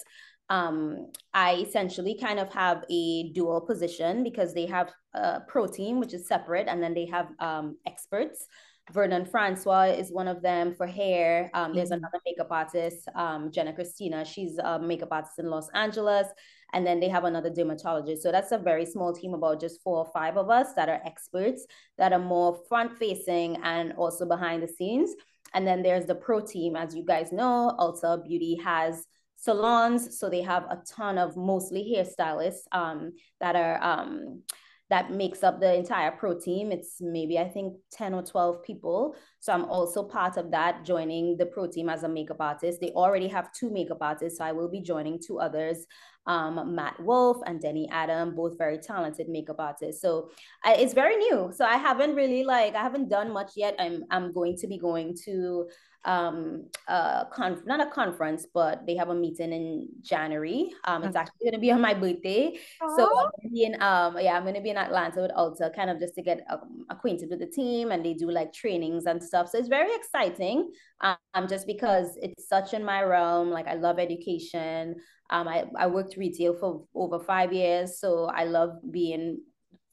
um, 0.49 1.11
I 1.33 1.55
essentially 1.55 2.17
kind 2.19 2.39
of 2.39 2.51
have 2.53 2.83
a 2.89 3.31
dual 3.31 3.61
position 3.61 4.23
because 4.23 4.53
they 4.53 4.65
have 4.67 4.93
a 5.13 5.41
pro 5.47 5.67
team, 5.67 5.99
which 5.99 6.13
is 6.13 6.27
separate, 6.27 6.67
and 6.67 6.81
then 6.81 6.93
they 6.93 7.05
have 7.05 7.29
um, 7.39 7.77
experts. 7.85 8.47
Vernon 8.91 9.25
Francois 9.25 9.93
is 9.97 10.11
one 10.11 10.27
of 10.27 10.41
them 10.41 10.73
for 10.75 10.85
hair. 10.85 11.49
Um, 11.53 11.73
there's 11.73 11.89
mm-hmm. 11.89 11.99
another 11.99 12.19
makeup 12.25 12.51
artist, 12.51 13.07
um, 13.15 13.49
Jenna 13.49 13.71
Kristina. 13.71 14.25
She's 14.25 14.57
a 14.57 14.77
makeup 14.77 15.09
artist 15.11 15.39
in 15.39 15.49
Los 15.49 15.69
Angeles. 15.73 16.27
And 16.73 16.85
then 16.85 16.99
they 16.99 17.07
have 17.07 17.23
another 17.23 17.49
dermatologist. 17.49 18.23
So 18.23 18.31
that's 18.31 18.51
a 18.51 18.57
very 18.57 18.85
small 18.85 19.13
team, 19.13 19.33
about 19.33 19.61
just 19.61 19.81
four 19.83 19.99
or 19.99 20.11
five 20.11 20.37
of 20.37 20.49
us 20.49 20.73
that 20.75 20.89
are 20.89 21.01
experts 21.05 21.65
that 21.97 22.11
are 22.11 22.19
more 22.19 22.59
front 22.67 22.97
facing 22.97 23.57
and 23.63 23.93
also 23.93 24.25
behind 24.25 24.61
the 24.61 24.67
scenes. 24.67 25.11
And 25.53 25.65
then 25.65 25.81
there's 25.81 26.05
the 26.05 26.15
pro 26.15 26.41
team. 26.41 26.75
As 26.75 26.93
you 26.95 27.05
guys 27.05 27.31
know, 27.31 27.73
Ulta 27.79 28.27
Beauty 28.27 28.55
has 28.63 29.07
salons. 29.43 30.17
So 30.17 30.29
they 30.29 30.41
have 30.41 30.63
a 30.63 30.81
ton 30.87 31.17
of 31.17 31.35
mostly 31.35 31.93
hairstylists 31.93 32.63
um, 32.71 33.11
that 33.41 33.55
are 33.55 33.83
um, 33.83 34.43
that 34.89 35.11
makes 35.11 35.43
up 35.43 35.59
the 35.59 35.75
entire 35.75 36.11
pro 36.11 36.39
team. 36.39 36.71
It's 36.71 36.97
maybe 37.01 37.37
I 37.37 37.49
think 37.49 37.75
10 37.91 38.13
or 38.13 38.23
12 38.23 38.63
people. 38.63 39.15
So 39.43 39.51
I'm 39.51 39.65
also 39.65 40.03
part 40.03 40.37
of 40.37 40.51
that, 40.51 40.85
joining 40.85 41.35
the 41.35 41.45
pro 41.45 41.67
team 41.67 41.89
as 41.89 42.03
a 42.03 42.07
makeup 42.07 42.37
artist. 42.39 42.79
They 42.79 42.91
already 42.91 43.27
have 43.27 43.51
two 43.51 43.69
makeup 43.69 43.97
artists, 43.99 44.37
so 44.37 44.45
I 44.45 44.53
will 44.53 44.69
be 44.69 44.79
joining 44.79 45.19
two 45.19 45.37
others. 45.37 45.85
Um, 46.25 46.73
Matt 46.73 46.97
Wolf 47.03 47.39
and 47.45 47.59
Denny 47.59 47.89
Adam, 47.91 48.35
both 48.35 48.57
very 48.57 48.77
talented 48.77 49.27
makeup 49.27 49.57
artists. 49.59 50.01
So 50.01 50.29
I, 50.63 50.75
it's 50.75 50.93
very 50.93 51.17
new. 51.17 51.51
So 51.53 51.65
I 51.65 51.75
haven't 51.75 52.15
really 52.15 52.45
like 52.45 52.73
I 52.73 52.81
haven't 52.81 53.09
done 53.09 53.33
much 53.33 53.51
yet. 53.57 53.75
I'm 53.79 54.05
I'm 54.11 54.31
going 54.31 54.55
to 54.59 54.67
be 54.67 54.77
going 54.77 55.13
to 55.25 55.67
um 56.05 56.65
uh 56.89 57.23
con- 57.25 57.63
not 57.65 57.79
a 57.79 57.89
conference 57.89 58.45
but 58.53 58.85
they 58.85 58.95
have 58.95 59.07
a 59.07 59.15
meeting 59.15 59.53
in 59.53 59.87
january 60.01 60.69
um 60.83 61.03
it's 61.03 61.15
actually 61.15 61.45
going 61.45 61.53
to 61.53 61.59
be 61.59 61.71
on 61.71 61.79
my 61.79 61.93
birthday 61.93 62.51
Aww. 62.81 62.97
so 62.97 63.03
i'm 63.03 63.29
gonna 63.37 63.49
be 63.53 63.63
in 63.63 63.81
um 63.81 64.17
yeah 64.19 64.35
i'm 64.35 64.43
going 64.43 64.55
to 64.55 64.61
be 64.61 64.69
in 64.69 64.77
atlanta 64.77 65.21
with 65.21 65.31
ulta 65.31 65.73
kind 65.73 65.89
of 65.89 65.99
just 65.99 66.13
to 66.15 66.21
get 66.21 66.45
um, 66.49 66.85
acquainted 66.89 67.29
with 67.29 67.39
the 67.39 67.47
team 67.47 67.91
and 67.91 68.05
they 68.05 68.13
do 68.13 68.29
like 68.29 68.51
trainings 68.51 69.05
and 69.05 69.23
stuff 69.33 69.49
so 69.49 69.57
it's 69.57 69.67
very 69.67 69.93
exciting 69.95 70.71
um 71.01 71.47
just 71.47 71.65
because 71.65 72.17
it's 72.21 72.47
such 72.47 72.73
in 72.73 72.85
my 72.85 73.01
realm 73.01 73.49
like 73.49 73.67
i 73.67 73.73
love 73.73 73.97
education 73.97 74.95
um 75.31 75.47
i, 75.47 75.63
I 75.75 75.87
worked 75.87 76.17
retail 76.17 76.53
for 76.59 76.85
over 76.93 77.19
five 77.19 77.51
years 77.51 77.99
so 77.99 78.25
i 78.25 78.43
love 78.43 78.77
being 78.91 79.39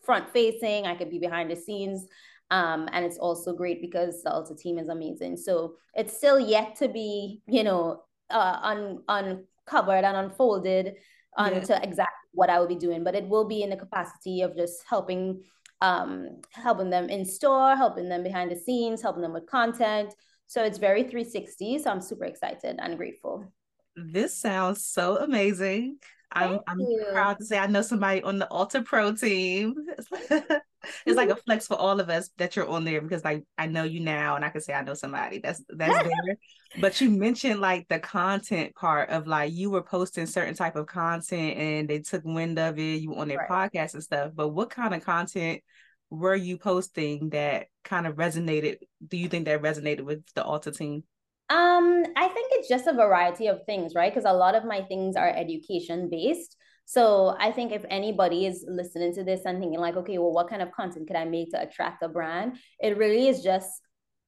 front 0.04 0.28
facing 0.30 0.87
i 0.87 0.94
could 0.94 1.11
be 1.11 1.18
behind 1.18 1.50
the 1.50 1.56
scenes 1.56 2.06
um, 2.50 2.88
and 2.92 3.04
it's 3.04 3.18
also 3.18 3.54
great 3.54 3.80
because 3.80 4.23
the 4.23 4.30
Ulta 4.30 4.59
team 4.59 4.76
is 4.78 4.88
amazing. 4.88 5.37
So 5.37 5.76
it's 5.94 6.16
still 6.16 6.40
yet 6.40 6.75
to 6.76 6.88
be, 6.88 7.42
you 7.47 7.62
know, 7.62 8.02
uh, 8.28 8.59
un- 8.61 8.99
uncovered 9.09 10.04
and 10.04 10.16
unfolded 10.16 10.94
onto 11.37 11.73
yeah. 11.73 11.80
exactly 11.80 12.28
what 12.32 12.50
I 12.50 12.59
will 12.59 12.66
be 12.66 12.75
doing, 12.75 13.04
but 13.04 13.14
it 13.14 13.28
will 13.28 13.47
be 13.47 13.62
in 13.62 13.70
the 13.70 13.76
capacity 13.76 14.42
of 14.42 14.56
just 14.56 14.82
helping 14.88 15.42
um, 15.80 16.40
helping 16.52 16.90
them 16.90 17.08
in 17.08 17.25
store, 17.25 17.76
helping 17.76 18.08
them 18.08 18.22
behind 18.22 18.50
the 18.50 18.56
scenes, 18.56 19.02
helping 19.02 19.22
them 19.22 19.32
with 19.32 19.46
content. 19.46 20.14
So 20.46 20.64
it's 20.64 20.78
very 20.78 21.02
360. 21.02 21.78
So 21.78 21.90
I'm 21.90 22.00
super 22.00 22.25
excited 22.25 22.76
and 22.80 22.96
grateful. 22.96 23.52
This 23.96 24.37
sounds 24.37 24.84
so 24.84 25.16
amazing. 25.16 25.99
I'm, 26.32 26.60
I'm 26.66 26.78
proud 27.12 27.38
to 27.38 27.44
say 27.44 27.58
I 27.58 27.66
know 27.66 27.82
somebody 27.82 28.22
on 28.22 28.38
the 28.38 28.49
Ulta 28.50 28.84
Pro 28.84 29.14
team. 29.14 29.75
it's 29.88 30.08
mm-hmm. 30.10 31.14
like 31.14 31.30
a 31.30 31.37
flex 31.37 31.66
for 31.66 31.75
all 31.75 32.00
of 32.00 32.08
us 32.08 32.30
that 32.38 32.56
you're 32.56 32.68
on 32.68 32.84
there 32.84 33.00
because 33.00 33.25
like 33.25 33.44
I 33.58 33.66
know 33.66 33.84
you 33.84 34.00
now 34.00 34.37
and 34.37 34.44
I 34.44 34.50
can 34.50 34.60
say 34.60 34.72
I 34.72 34.82
know 34.82 34.94
somebody 34.94 35.38
that's 35.38 35.62
that's 35.68 36.04
there. 36.04 36.37
But 36.80 37.00
you 37.00 37.10
mentioned 37.10 37.60
like 37.60 37.88
the 37.88 37.99
content 37.99 38.75
part 38.76 39.10
of 39.10 39.26
like 39.26 39.52
you 39.52 39.70
were 39.70 39.82
posting 39.82 40.26
certain 40.26 40.54
type 40.54 40.76
of 40.76 40.87
content 40.87 41.58
and 41.58 41.88
they 41.88 41.99
took 41.99 42.25
wind 42.25 42.58
of 42.58 42.78
it, 42.78 43.00
you 43.00 43.14
on 43.16 43.28
their 43.28 43.46
right. 43.50 43.72
podcast 43.72 43.94
and 43.94 44.02
stuff. 44.02 44.30
But 44.34 44.50
what 44.50 44.70
kind 44.70 44.94
of 44.94 45.04
content 45.04 45.62
were 46.10 46.37
you 46.37 46.58
posting 46.58 47.30
that 47.30 47.66
kind 47.82 48.06
of 48.06 48.16
resonated? 48.16 48.78
Do 49.06 49.16
you 49.16 49.28
think 49.28 49.46
that 49.46 49.62
resonated 49.62 50.02
with 50.02 50.22
the 50.34 50.42
Ulta 50.42 50.76
team? 50.76 51.02
Um, 51.50 52.04
I 52.16 52.28
think 52.28 52.52
it's 52.52 52.69
just 52.69 52.87
a 52.87 52.92
variety 52.92 53.49
of 53.49 53.64
things, 53.66 53.95
right? 53.95 54.12
Because 54.12 54.25
a 54.25 54.33
lot 54.33 54.54
of 54.54 54.64
my 54.64 54.83
things 54.83 55.16
are 55.16 55.28
education 55.28 56.09
based. 56.09 56.57
So 56.85 57.37
I 57.38 57.52
think 57.52 57.73
if 57.73 57.85
anybody 57.90 58.47
is 58.47 58.64
listening 58.69 59.14
to 59.14 59.25
this 59.25 59.42
and 59.45 59.61
thinking 59.61 59.78
like, 59.78 59.97
okay, 59.97 60.19
well, 60.19 60.33
what 60.33 60.49
kind 60.49 60.62
of 60.62 60.73
content 60.73 61.07
could 61.07 61.16
I 61.16 61.25
make 61.25 61.50
to 61.50 61.61
attract 61.61 62.02
a 62.02 62.09
brand? 62.09 62.57
It 62.80 62.97
really 62.97 63.28
is 63.28 63.42
just 63.42 63.69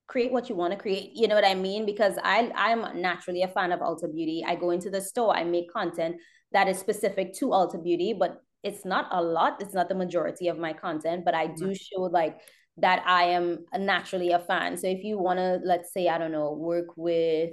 create 0.08 0.32
what 0.32 0.48
you 0.48 0.54
want 0.54 0.72
to 0.72 0.78
create. 0.78 1.12
You 1.14 1.28
know 1.28 1.34
what 1.34 1.46
I 1.46 1.54
mean? 1.54 1.86
Because 1.86 2.18
I 2.22 2.52
I'm 2.54 3.00
naturally 3.00 3.42
a 3.42 3.48
fan 3.48 3.72
of 3.72 3.80
Ulta 3.80 4.12
Beauty. 4.12 4.44
I 4.46 4.56
go 4.56 4.70
into 4.70 4.90
the 4.90 5.00
store, 5.00 5.34
I 5.34 5.44
make 5.44 5.72
content 5.72 6.16
that 6.52 6.68
is 6.68 6.78
specific 6.78 7.32
to 7.34 7.46
Ulta 7.46 7.82
Beauty, 7.82 8.12
but 8.12 8.42
it's 8.62 8.84
not 8.84 9.08
a 9.10 9.20
lot. 9.20 9.60
It's 9.60 9.74
not 9.74 9.88
the 9.88 9.94
majority 9.94 10.48
of 10.48 10.58
my 10.58 10.72
content, 10.72 11.24
but 11.24 11.34
I 11.34 11.48
do 11.48 11.74
show 11.74 12.02
like 12.02 12.38
that 12.78 13.02
I 13.06 13.24
am 13.24 13.64
naturally 13.76 14.30
a 14.30 14.38
fan. 14.38 14.76
So 14.76 14.86
if 14.86 15.04
you 15.04 15.18
want 15.18 15.38
to, 15.38 15.60
let's 15.64 15.92
say, 15.92 16.08
I 16.08 16.18
don't 16.18 16.32
know, 16.32 16.52
work 16.52 16.96
with 16.96 17.50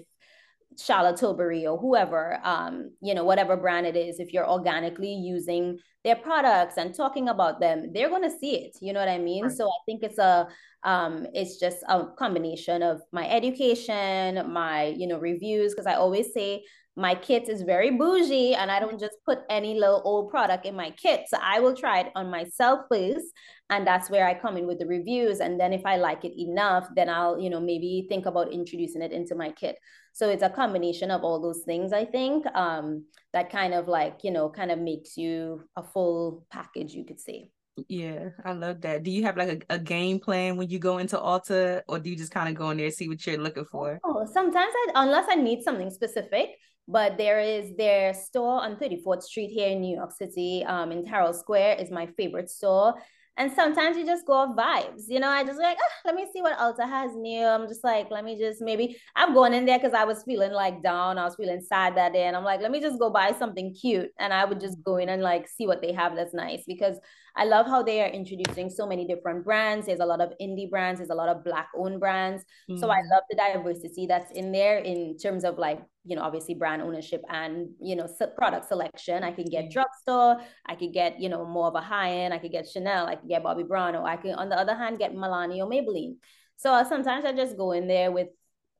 Charlotte 0.80 1.18
Tilbury 1.18 1.68
or 1.68 1.78
whoever, 1.78 2.40
um, 2.44 2.92
you 3.02 3.14
know, 3.14 3.26
whatever 3.26 3.58
brand 3.58 3.86
it 3.86 3.98
is, 3.98 4.20
if 4.20 4.32
you're 4.32 4.50
organically 4.50 5.14
using 5.14 5.78
their 6.06 6.16
products 6.16 6.78
and 6.78 6.96
talking 6.96 7.28
about 7.28 7.60
them, 7.60 7.92
they're 7.94 8.10
going 8.10 8.24
to 8.24 8.40
see 8.40 8.56
it. 8.56 8.78
You 8.80 8.94
know 8.94 9.02
what 9.02 9.10
I 9.10 9.18
mean? 9.18 9.44
Right. 9.44 9.52
So 9.52 9.68
I 9.68 9.80
think 9.86 10.04
it's 10.04 10.20
a, 10.20 10.48
um, 10.84 11.28
it's 11.34 11.60
just 11.60 11.80
a 11.90 12.06
combination 12.18 12.82
of 12.82 13.02
my 13.12 13.28
education, 13.28 14.50
my, 14.54 14.86
you 14.86 15.08
know, 15.08 15.20
reviews, 15.20 15.74
because 15.74 15.88
I 15.88 15.96
always 15.96 16.34
say 16.34 16.64
my 16.96 17.16
kit 17.16 17.48
is 17.48 17.62
very 17.62 17.92
bougie 17.92 18.56
and 18.56 18.70
I 18.70 18.80
don't 18.80 19.00
just 19.00 19.16
put 19.26 19.40
any 19.50 19.80
little 19.80 20.02
old 20.04 20.30
product 20.30 20.66
in 20.66 20.76
my 20.76 20.92
kit. 20.92 21.22
So 21.30 21.38
I 21.42 21.60
will 21.60 21.76
try 21.76 22.02
it 22.02 22.12
on 22.16 22.30
myself 22.30 22.82
first. 22.92 23.26
And 23.70 23.88
that's 23.88 24.10
where 24.10 24.28
I 24.28 24.34
come 24.34 24.58
in 24.58 24.68
with 24.68 24.80
the 24.80 24.86
reviews. 24.86 25.40
And 25.40 25.60
then 25.60 25.72
if 25.72 25.86
I 25.86 25.96
like 25.96 26.26
it 26.26 26.38
enough, 26.38 26.88
then 26.96 27.08
I'll, 27.08 27.40
you 27.40 27.50
know, 27.50 27.60
maybe 27.60 28.06
think 28.10 28.26
about 28.26 28.52
introducing 28.52 29.02
it 29.02 29.12
into 29.12 29.36
my 29.36 29.52
kit. 29.52 29.78
So 30.14 30.30
it's 30.30 30.44
a 30.44 30.50
combination 30.50 31.12
of 31.12 31.24
all 31.24 31.40
those 31.40 31.62
things, 31.66 31.94
I 31.94 32.04
think, 32.04 32.46
um, 32.56 33.06
that 33.32 33.50
kind 33.50 33.74
of 33.74 33.88
like, 33.88 34.20
you 34.24 34.32
know, 34.32 34.50
kind 34.50 34.72
of 34.72 34.80
makes 34.80 35.16
you 35.16 35.64
a 35.76 35.84
full 35.84 36.46
package, 36.52 36.94
you 36.94 37.06
could 37.06 37.20
say. 37.20 37.52
Yeah, 37.88 38.30
I 38.44 38.52
love 38.52 38.82
that. 38.82 39.04
Do 39.04 39.12
you 39.12 39.24
have 39.24 39.38
like 39.38 39.66
a, 39.70 39.76
a 39.76 39.80
game 39.80 40.20
plan 40.20 40.58
when 40.58 40.70
you 40.70 40.80
go 40.80 40.98
into 40.98 41.16
Ulta, 41.16 41.82
or 41.88 42.00
do 42.00 42.10
you 42.10 42.18
just 42.18 42.34
kind 42.34 42.50
of 42.50 42.56
go 42.56 42.72
in 42.72 42.78
there 42.78 42.92
see 42.92 43.08
what 43.08 43.26
you're 43.26 43.38
looking 43.38 43.66
for? 43.66 44.00
Oh, 44.04 44.26
sometimes 44.26 44.74
I, 44.76 44.92
unless 44.96 45.28
I 45.30 45.36
need 45.36 45.64
something 45.64 45.90
specific, 45.90 46.50
but 46.90 47.18
there 47.18 47.40
is 47.40 47.76
their 47.78 48.16
store 48.16 48.62
on 48.62 48.76
34th 48.76 49.22
Street 49.22 49.52
here 49.52 49.70
in 49.70 49.80
New 49.80 49.96
York 49.96 50.12
City, 50.12 50.66
um, 50.66 50.92
in 50.92 51.06
Herald 51.06 51.36
Square 51.36 51.76
is 51.76 51.92
my 51.92 52.08
favorite 52.18 52.50
store. 52.50 52.96
And 53.38 53.50
sometimes 53.54 53.96
you 53.96 54.06
just 54.06 54.26
go 54.26 54.34
off 54.34 54.56
vibes, 54.58 55.04
you 55.08 55.20
know. 55.20 55.30
I 55.30 55.46
just 55.46 55.60
like, 55.60 55.78
ah, 55.80 56.02
let 56.04 56.16
me 56.16 56.28
see 56.34 56.42
what 56.42 56.58
Ulta 56.58 56.86
has 56.90 57.16
new. 57.16 57.46
I'm 57.46 57.70
just 57.70 57.86
like, 57.86 58.12
let 58.12 58.26
me 58.26 58.38
just 58.38 58.60
maybe 58.60 58.98
I'm 59.16 59.34
going 59.34 59.54
in 59.54 59.66
there 59.66 59.78
because 59.78 59.94
I 59.94 60.04
was 60.04 60.24
feeling 60.24 60.52
like 60.52 60.84
down. 60.84 61.18
I 61.18 61.24
was 61.24 61.36
feeling 61.36 61.62
sad 61.62 61.96
that 61.96 62.12
day, 62.12 62.24
and 62.24 62.36
I'm 62.36 62.44
like, 62.44 62.60
let 62.60 62.70
me 62.70 62.82
just 62.82 63.00
go 63.00 63.10
buy 63.10 63.32
something 63.32 63.74
cute. 63.74 64.10
And 64.20 64.34
I 64.34 64.44
would 64.44 64.60
just 64.60 64.84
go 64.84 64.98
in 64.98 65.08
and 65.08 65.22
like 65.22 65.48
see 65.48 65.68
what 65.68 65.82
they 65.82 65.94
have 65.94 66.18
that's 66.18 66.34
nice 66.34 66.64
because 66.68 66.98
I 67.36 67.46
love 67.46 67.68
how 67.68 67.84
they 67.84 68.02
are 68.02 68.10
introducing 68.10 68.70
so 68.70 68.86
many 68.86 69.06
different 69.06 69.46
brands. 69.46 69.88
There's 69.88 70.00
a 70.00 70.06
lot 70.06 70.22
of 70.22 70.34
indie 70.42 70.70
brands, 70.70 71.00
there's 71.00 71.10
a 71.10 71.16
lot 71.16 71.30
of 71.30 71.44
black 71.44 71.70
owned 71.76 72.00
brands. 72.00 72.44
Mm-hmm. 72.70 72.80
So 72.80 72.90
I 72.90 72.98
mm-hmm. 72.98 73.12
love 73.12 73.24
the 73.30 73.38
diversity 73.38 74.08
that's 74.08 74.32
in 74.32 74.52
there 74.52 74.78
in 74.78 75.18
terms 75.18 75.44
of 75.44 75.58
like, 75.58 75.82
you 76.06 76.16
know, 76.16 76.22
obviously 76.22 76.56
brand 76.56 76.82
ownership 76.82 77.22
and, 77.30 77.70
you 77.82 77.96
know, 77.96 78.08
product 78.36 78.68
selection. 78.68 79.24
I 79.24 79.32
can 79.32 79.46
get 79.46 79.72
drugstore, 79.72 80.38
I 80.66 80.76
could 80.76 80.94
get, 80.94 81.20
you 81.20 81.30
know, 81.30 81.46
more 81.46 81.68
of 81.68 81.76
a 81.76 81.82
high 81.82 82.12
end, 82.12 82.34
I 82.34 82.40
could 82.40 82.52
get 82.52 82.68
Chanel, 82.68 83.08
I 83.08 83.16
could 83.16 83.30
get 83.30 83.44
Bobbi 83.44 83.68
Brown, 83.68 83.96
or 83.96 84.08
I 84.08 84.18
can, 84.18 84.36
on 84.36 84.50
the 84.50 84.58
other 84.58 84.76
hand, 84.76 85.00
get 85.00 85.14
Milani 85.14 85.58
or 85.60 85.70
Maybelline. 85.70 86.16
So 86.58 86.74
uh, 86.74 86.84
sometimes 86.84 87.26
I 87.26 87.34
just 87.34 87.58
go 87.58 87.72
in 87.72 87.88
there 87.88 88.12
with 88.12 88.28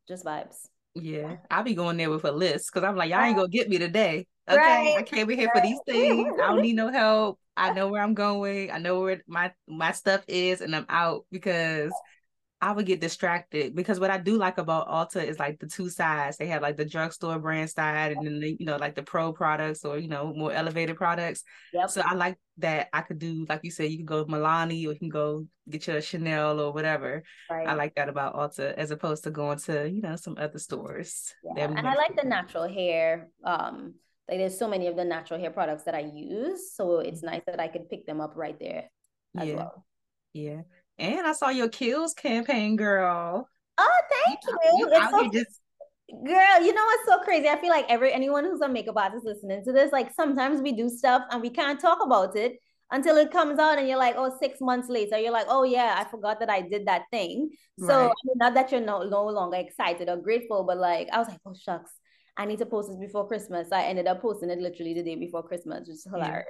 just 0.08 0.26
vibes. 0.26 0.68
Yeah, 0.96 1.38
I'll 1.50 1.64
be 1.64 1.76
going 1.76 1.98
there 1.98 2.10
with 2.10 2.26
a 2.26 2.32
list 2.32 2.74
because 2.74 2.86
I'm 2.86 2.96
like, 2.96 3.10
y'all 3.10 3.22
ain't 3.22 3.38
gonna 3.38 3.48
get 3.48 3.70
me 3.70 3.78
today. 3.78 4.28
Okay, 4.50 4.58
right. 4.58 4.96
I 4.98 5.04
came 5.04 5.30
here 5.30 5.48
right. 5.48 5.50
for 5.56 5.62
these 5.62 5.80
things. 5.86 6.34
I 6.42 6.48
don't 6.48 6.62
need 6.62 6.76
no 6.76 6.92
help. 6.92 7.40
I 7.60 7.74
know 7.74 7.90
where 7.90 8.02
I'm 8.02 8.14
going. 8.14 8.72
I 8.72 8.78
know 8.78 9.02
where 9.02 9.22
my 9.28 9.52
my 9.68 9.92
stuff 9.92 10.24
is, 10.28 10.62
and 10.62 10.76
I'm 10.76 10.86
out 10.88 11.26
because 11.30 11.92
I 12.62 12.72
would 12.72 12.86
get 12.86 13.02
distracted. 13.02 13.76
Because 13.76 14.00
what 14.00 14.12
I 14.12 14.18
do 14.18 14.38
like 14.38 14.58
about 14.58 14.88
Ulta 14.88 15.24
is 15.24 15.40
like 15.40 15.60
the 15.60 15.68
two 15.68 15.90
sides. 15.90 16.38
They 16.38 16.48
have 16.48 16.62
like 16.62 16.78
the 16.78 16.86
drugstore 16.86 17.38
brand 17.38 17.70
side, 17.70 18.14
and 18.14 18.26
then 18.26 18.40
the, 18.40 18.56
you 18.58 18.66
know 18.66 18.78
like 18.78 18.96
the 18.96 19.04
pro 19.04 19.34
products 19.34 19.84
or 19.84 19.98
you 19.98 20.08
know 20.08 20.34
more 20.34 20.54
elevated 20.54 20.96
products. 20.96 21.44
Yep. 21.74 21.90
So 21.90 22.02
I 22.06 22.14
like 22.14 22.38
that 22.60 22.88
I 22.94 23.02
could 23.02 23.20
do 23.20 23.46
like 23.50 23.62
you 23.64 23.72
said, 23.72 23.92
you 23.92 23.98
can 23.98 24.06
go 24.06 24.26
Milani 24.26 24.88
or 24.88 24.94
you 24.94 25.00
can 25.00 25.10
go 25.10 25.46
get 25.70 25.86
your 25.86 26.02
Chanel 26.02 26.62
or 26.62 26.72
whatever. 26.72 27.24
Right. 27.50 27.68
I 27.68 27.74
like 27.74 27.96
that 27.96 28.08
about 28.08 28.36
Ulta 28.36 28.74
as 28.74 28.92
opposed 28.92 29.26
to 29.26 29.32
going 29.32 29.60
to 29.60 29.90
you 29.90 30.02
know 30.02 30.16
some 30.16 30.38
other 30.40 30.60
stores. 30.60 31.34
Yeah. 31.44 31.66
and 31.66 31.88
I 31.88 31.96
like 31.96 32.16
the 32.16 32.28
natural 32.28 32.70
hair. 32.70 33.30
Um, 33.44 33.96
like 34.30 34.38
there's 34.38 34.60
so 34.60 34.68
many 34.68 34.88
of 34.88 34.96
the 34.96 35.04
natural 35.04 35.40
hair 35.40 35.52
products 35.52 35.84
that 35.84 35.96
I 35.96 36.10
use. 36.14 36.74
So 36.76 37.00
it's 37.00 37.22
mm-hmm. 37.22 37.32
nice 37.32 37.42
that 37.48 37.60
I 37.60 37.68
could 37.68 37.90
pick 37.90 38.06
them 38.06 38.22
up 38.22 38.34
right 38.36 38.58
there 38.60 38.86
as 39.38 39.48
yeah. 39.48 39.56
well. 39.56 39.86
Yeah. 40.34 40.62
And 40.98 41.26
I 41.26 41.34
saw 41.34 41.50
your 41.50 41.70
Kills 41.70 42.14
campaign, 42.14 42.76
girl. 42.76 43.48
Oh, 43.78 44.02
thank 44.26 44.40
you. 44.46 44.58
you 44.78 44.90
it's 44.92 45.12
so, 45.12 45.30
just... 45.32 45.62
Girl, 46.12 46.66
you 46.66 46.74
know 46.74 46.84
what's 46.84 47.08
so 47.08 47.20
crazy? 47.24 47.48
I 47.48 47.60
feel 47.60 47.70
like 47.70 47.86
every 47.88 48.12
anyone 48.12 48.44
who's 48.44 48.62
a 48.62 48.68
makeup 48.68 48.98
artist 48.98 49.26
listening 49.26 49.64
to 49.64 49.72
this, 49.72 49.92
like 49.92 50.12
sometimes 50.16 50.60
we 50.60 50.72
do 50.72 50.90
stuff 50.90 51.22
and 51.30 51.42
we 51.42 51.50
can't 51.52 51.80
talk 51.80 52.00
about 52.04 52.36
it 52.36 52.58
until 52.92 53.18
it 53.18 53.32
comes 53.32 53.60
out 53.60 53.78
and 53.78 53.88
you're 53.88 53.98
like, 53.98 54.16
oh, 54.18 54.36
six 54.42 54.60
months 54.60 54.90
later, 54.90 55.20
you're 55.20 55.32
like, 55.32 55.46
oh 55.50 55.64
yeah, 55.64 55.96
I 56.00 56.10
forgot 56.10 56.40
that 56.40 56.50
I 56.50 56.62
did 56.62 56.88
that 56.88 57.04
thing. 57.12 57.52
So 57.78 57.88
right. 57.88 58.06
I 58.06 58.14
mean, 58.26 58.38
not 58.38 58.56
that 58.56 58.72
you're 58.72 58.82
no, 58.82 59.04
no 59.04 59.26
longer 59.28 59.58
excited 59.58 60.10
or 60.10 60.18
grateful, 60.18 60.64
but 60.64 60.78
like 60.78 61.10
I 61.14 61.20
was 61.20 61.28
like, 61.28 61.40
oh 61.46 61.54
shucks, 61.54 61.92
I 62.40 62.46
need 62.46 62.60
to 62.60 62.66
post 62.66 62.88
this 62.88 62.98
before 62.98 63.28
Christmas. 63.28 63.68
I 63.74 63.84
ended 63.84 64.08
up 64.08 64.22
posting 64.22 64.50
it 64.50 64.60
literally 64.60 64.94
the 64.94 65.04
day 65.04 65.16
before 65.16 65.44
Christmas, 65.44 65.82
which 65.82 65.90
is 65.90 66.08
hilarious. 66.10 66.46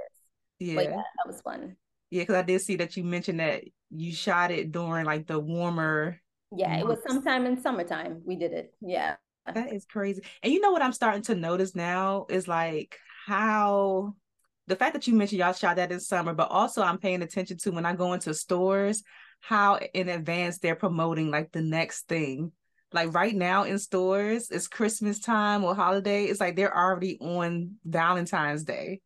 Yeah, 0.59 0.75
but 0.75 0.83
yeah 0.83 0.91
that 0.91 1.25
was 1.25 1.41
fun. 1.41 1.75
Yeah, 2.11 2.21
because 2.21 2.35
I 2.35 2.43
did 2.43 2.61
see 2.61 2.75
that 2.75 2.95
you 2.95 3.03
mentioned 3.03 3.39
that 3.39 3.63
you 3.89 4.13
shot 4.13 4.51
it 4.51 4.71
during 4.71 5.07
like 5.07 5.25
the 5.25 5.39
warmer. 5.39 6.21
Yeah, 6.55 6.69
months. 6.69 6.83
it 6.83 6.87
was 6.87 6.99
sometime 7.07 7.47
in 7.47 7.59
summertime. 7.59 8.21
We 8.23 8.35
did 8.35 8.53
it. 8.53 8.71
Yeah. 8.81 9.15
That 9.51 9.73
is 9.73 9.85
crazy. 9.85 10.21
And 10.43 10.53
you 10.53 10.61
know 10.61 10.69
what 10.69 10.83
I'm 10.83 10.93
starting 10.93 11.23
to 11.23 11.35
notice 11.35 11.73
now 11.73 12.27
is 12.29 12.47
like 12.47 12.95
how 13.25 14.13
the 14.67 14.75
fact 14.75 14.93
that 14.93 15.07
you 15.07 15.15
mentioned 15.15 15.39
y'all 15.39 15.53
shot 15.53 15.77
that 15.77 15.91
in 15.91 15.99
summer, 15.99 16.35
but 16.35 16.51
also 16.51 16.83
I'm 16.83 16.99
paying 16.99 17.23
attention 17.23 17.57
to 17.59 17.71
when 17.71 17.87
I 17.87 17.95
go 17.95 18.13
into 18.13 18.35
stores, 18.35 19.01
how 19.39 19.79
in 19.95 20.07
advance 20.07 20.59
they're 20.59 20.75
promoting 20.75 21.31
like 21.31 21.51
the 21.51 21.63
next 21.63 22.07
thing 22.07 22.51
like 22.93 23.13
right 23.13 23.35
now 23.35 23.63
in 23.63 23.79
stores, 23.79 24.49
it's 24.49 24.67
Christmas 24.67 25.19
time 25.19 25.63
or 25.63 25.75
holiday. 25.75 26.25
It's 26.25 26.39
like 26.39 26.55
they're 26.55 26.75
already 26.75 27.17
on 27.19 27.75
Valentine's 27.85 28.63
Day. 28.63 29.01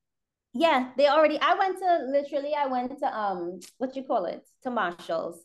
Yeah, 0.53 0.91
they 0.97 1.07
already. 1.07 1.39
I 1.41 1.55
went 1.55 1.79
to 1.79 2.05
literally. 2.07 2.53
I 2.55 2.67
went 2.67 2.97
to 2.99 3.17
um, 3.17 3.59
what 3.77 3.95
you 3.95 4.03
call 4.03 4.25
it, 4.25 4.41
to 4.63 4.71
Marshalls. 4.71 5.39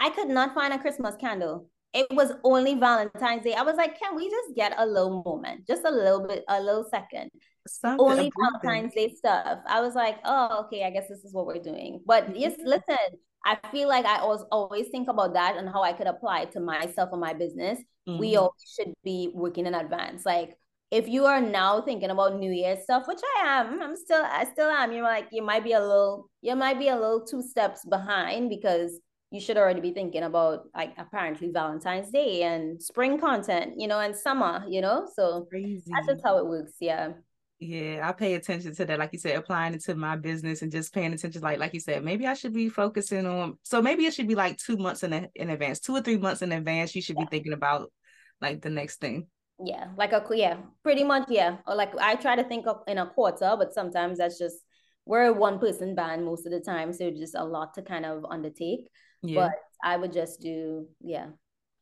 I 0.00 0.10
could 0.10 0.28
not 0.28 0.54
find 0.54 0.72
a 0.74 0.78
Christmas 0.78 1.14
candle. 1.16 1.68
It 1.92 2.06
was 2.10 2.32
only 2.44 2.74
Valentine's 2.74 3.44
Day. 3.44 3.54
I 3.54 3.62
was 3.62 3.76
like, 3.76 3.98
can 3.98 4.14
we 4.14 4.30
just 4.30 4.54
get 4.54 4.74
a 4.78 4.86
little 4.86 5.22
moment, 5.24 5.66
just 5.66 5.84
a 5.84 5.90
little 5.90 6.26
bit, 6.26 6.44
a 6.48 6.60
little 6.60 6.86
second? 6.88 7.30
Something 7.66 8.06
only 8.06 8.32
Valentine's 8.38 8.94
Day 8.94 9.12
stuff. 9.14 9.58
I 9.66 9.80
was 9.80 9.94
like, 9.94 10.18
oh, 10.24 10.64
okay, 10.66 10.84
I 10.84 10.90
guess 10.90 11.08
this 11.08 11.24
is 11.24 11.32
what 11.32 11.46
we're 11.46 11.62
doing. 11.62 12.00
But 12.06 12.36
yes, 12.36 12.54
listen, 12.64 12.96
I 13.44 13.56
feel 13.70 13.88
like 13.88 14.04
I 14.04 14.18
always 14.18 14.42
always 14.50 14.88
think 14.88 15.08
about 15.08 15.34
that 15.34 15.56
and 15.56 15.68
how 15.68 15.82
I 15.82 15.92
could 15.92 16.06
apply 16.06 16.42
it 16.42 16.52
to 16.52 16.60
myself 16.60 17.10
and 17.12 17.20
my 17.20 17.32
business. 17.32 17.78
Mm-hmm. 18.08 18.18
We 18.18 18.36
all 18.36 18.54
should 18.76 18.92
be 19.02 19.30
working 19.34 19.66
in 19.66 19.74
advance. 19.74 20.26
Like 20.26 20.56
if 20.90 21.08
you 21.08 21.24
are 21.24 21.40
now 21.40 21.80
thinking 21.80 22.10
about 22.10 22.38
New 22.38 22.52
Year 22.52 22.76
stuff, 22.82 23.06
which 23.06 23.20
I 23.38 23.60
am, 23.60 23.80
I'm 23.80 23.96
still 23.96 24.22
I 24.24 24.44
still 24.52 24.68
am. 24.68 24.92
You're 24.92 25.04
like 25.04 25.28
you 25.32 25.42
might 25.42 25.64
be 25.64 25.72
a 25.72 25.80
little 25.80 26.28
you 26.42 26.54
might 26.54 26.78
be 26.78 26.88
a 26.88 26.96
little 26.96 27.24
two 27.24 27.42
steps 27.42 27.84
behind 27.84 28.50
because 28.50 29.00
you 29.30 29.40
should 29.40 29.56
already 29.56 29.80
be 29.80 29.92
thinking 29.92 30.24
about 30.24 30.64
like 30.74 30.92
apparently 30.98 31.50
Valentine's 31.50 32.10
Day 32.10 32.42
and 32.42 32.82
spring 32.82 33.18
content, 33.18 33.74
you 33.78 33.86
know, 33.86 34.00
and 34.00 34.14
summer, 34.14 34.64
you 34.68 34.80
know. 34.80 35.08
So 35.14 35.46
Crazy. 35.48 35.84
that's 35.88 36.08
just 36.08 36.24
how 36.24 36.38
it 36.38 36.46
works. 36.46 36.74
Yeah 36.80 37.12
yeah 37.60 38.08
i 38.08 38.12
pay 38.12 38.34
attention 38.34 38.74
to 38.74 38.84
that 38.84 38.98
like 38.98 39.10
you 39.12 39.18
said 39.18 39.36
applying 39.36 39.74
it 39.74 39.82
to 39.82 39.94
my 39.94 40.16
business 40.16 40.62
and 40.62 40.72
just 40.72 40.94
paying 40.94 41.12
attention 41.12 41.42
like 41.42 41.58
like 41.58 41.74
you 41.74 41.80
said 41.80 42.02
maybe 42.02 42.26
i 42.26 42.34
should 42.34 42.54
be 42.54 42.68
focusing 42.68 43.26
on 43.26 43.56
so 43.62 43.82
maybe 43.82 44.06
it 44.06 44.14
should 44.14 44.28
be 44.28 44.34
like 44.34 44.56
two 44.56 44.76
months 44.76 45.02
in, 45.02 45.12
a, 45.12 45.28
in 45.34 45.50
advance 45.50 45.78
two 45.78 45.94
or 45.94 46.00
three 46.00 46.16
months 46.16 46.42
in 46.42 46.52
advance 46.52 46.94
you 46.94 47.02
should 47.02 47.16
yeah. 47.18 47.24
be 47.24 47.30
thinking 47.30 47.52
about 47.52 47.92
like 48.40 48.62
the 48.62 48.70
next 48.70 48.98
thing 48.98 49.26
yeah 49.62 49.88
like 49.98 50.12
a 50.12 50.24
yeah 50.32 50.56
pretty 50.82 51.04
much 51.04 51.24
yeah 51.28 51.58
or 51.66 51.74
like 51.74 51.94
i 51.98 52.14
try 52.14 52.34
to 52.34 52.44
think 52.44 52.66
of 52.66 52.82
in 52.88 52.96
a 52.96 53.06
quarter 53.06 53.54
but 53.58 53.74
sometimes 53.74 54.16
that's 54.16 54.38
just 54.38 54.56
we're 55.10 55.24
a 55.24 55.32
one 55.32 55.58
person 55.58 55.94
band 55.96 56.24
most 56.24 56.46
of 56.46 56.52
the 56.52 56.60
time, 56.60 56.92
so 56.92 57.10
just 57.10 57.34
a 57.34 57.44
lot 57.44 57.74
to 57.74 57.82
kind 57.82 58.06
of 58.06 58.24
undertake. 58.30 58.88
Yeah. 59.22 59.40
But 59.40 59.52
I 59.82 59.96
would 59.96 60.12
just 60.12 60.40
do 60.40 60.86
yeah, 61.00 61.26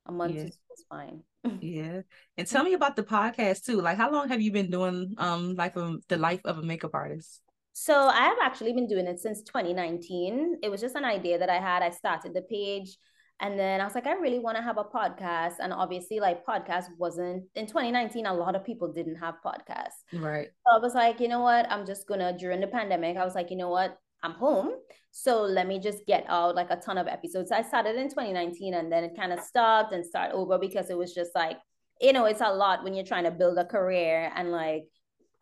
a 0.06 0.12
month 0.12 0.36
yeah. 0.36 0.44
is 0.44 0.58
fine. 0.88 1.22
Yeah, 1.61 2.00
and 2.37 2.46
tell 2.46 2.64
me 2.64 2.74
about 2.74 2.96
the 2.96 3.02
podcast 3.02 3.64
too. 3.64 3.80
Like, 3.80 3.96
how 3.96 4.11
long 4.11 4.28
have 4.28 4.40
you 4.40 4.52
been 4.52 4.70
doing 4.70 5.14
um 5.18 5.54
life 5.54 5.76
of 5.76 6.06
the 6.08 6.16
life 6.16 6.40
of 6.44 6.58
a 6.58 6.62
makeup 6.62 6.92
artist? 6.94 7.40
So 7.72 7.94
I 7.94 8.22
have 8.22 8.38
actually 8.42 8.72
been 8.72 8.88
doing 8.88 9.06
it 9.06 9.20
since 9.20 9.42
2019. 9.42 10.58
It 10.62 10.68
was 10.68 10.80
just 10.80 10.96
an 10.96 11.04
idea 11.04 11.38
that 11.38 11.48
I 11.48 11.61
had. 11.61 11.82
I 11.82 11.90
started 11.90 12.34
the 12.34 12.42
page 12.42 12.96
and 13.40 13.58
then 13.58 13.80
I 13.80 13.84
was 13.84 13.94
like, 13.94 14.06
I 14.06 14.14
really 14.14 14.40
want 14.40 14.56
to 14.56 14.62
have 14.62 14.78
a 14.78 14.84
podcast. 14.84 15.54
And 15.61 15.72
obviously, 15.72 16.18
like 16.18 16.44
podcast 16.44 16.87
wasn't 16.98 17.44
in 17.54 17.66
2019, 17.66 18.26
a 18.26 18.34
lot 18.34 18.56
of 18.56 18.64
people 18.64 18.92
didn't 18.92 19.16
have 19.16 19.37
podcasts. 19.44 20.02
Right. 20.12 20.48
So 20.66 20.76
I 20.76 20.78
was 20.80 20.94
like, 20.94 21.20
you 21.20 21.28
know 21.28 21.40
what? 21.40 21.70
I'm 21.70 21.87
just 21.87 22.08
gonna 22.08 22.37
during 22.37 22.61
the 22.61 22.66
pandemic, 22.66 23.16
I 23.16 23.24
was 23.24 23.34
like, 23.34 23.50
you 23.50 23.56
know 23.56 23.68
what? 23.68 23.96
I'm 24.22 24.33
home. 24.33 24.72
So 25.11 25.42
let 25.42 25.66
me 25.66 25.78
just 25.78 26.07
get 26.07 26.24
out 26.28 26.54
like 26.54 26.70
a 26.70 26.76
ton 26.76 26.98
of 26.98 27.09
episodes. 27.09 27.50
I 27.50 27.62
started 27.62 27.96
in 27.96 28.09
2019 28.09 28.74
and 28.74 28.90
then 28.92 29.04
it 29.04 29.16
kind 29.16 29.33
of 29.33 29.40
stopped 29.40 29.92
and 29.92 30.04
start 30.04 30.33
over 30.33 30.59
because 30.59 30.90
it 30.90 30.98
was 30.98 31.14
just 31.14 31.31
like, 31.35 31.59
you 32.00 32.12
know, 32.12 32.26
it's 32.26 32.40
a 32.40 32.52
lot 32.52 32.85
when 32.85 32.94
you're 32.94 33.04
trying 33.04 33.24
to 33.24 33.31
build 33.31 33.59
a 33.59 33.64
career 33.64 34.31
and 34.37 34.52
like 34.52 34.85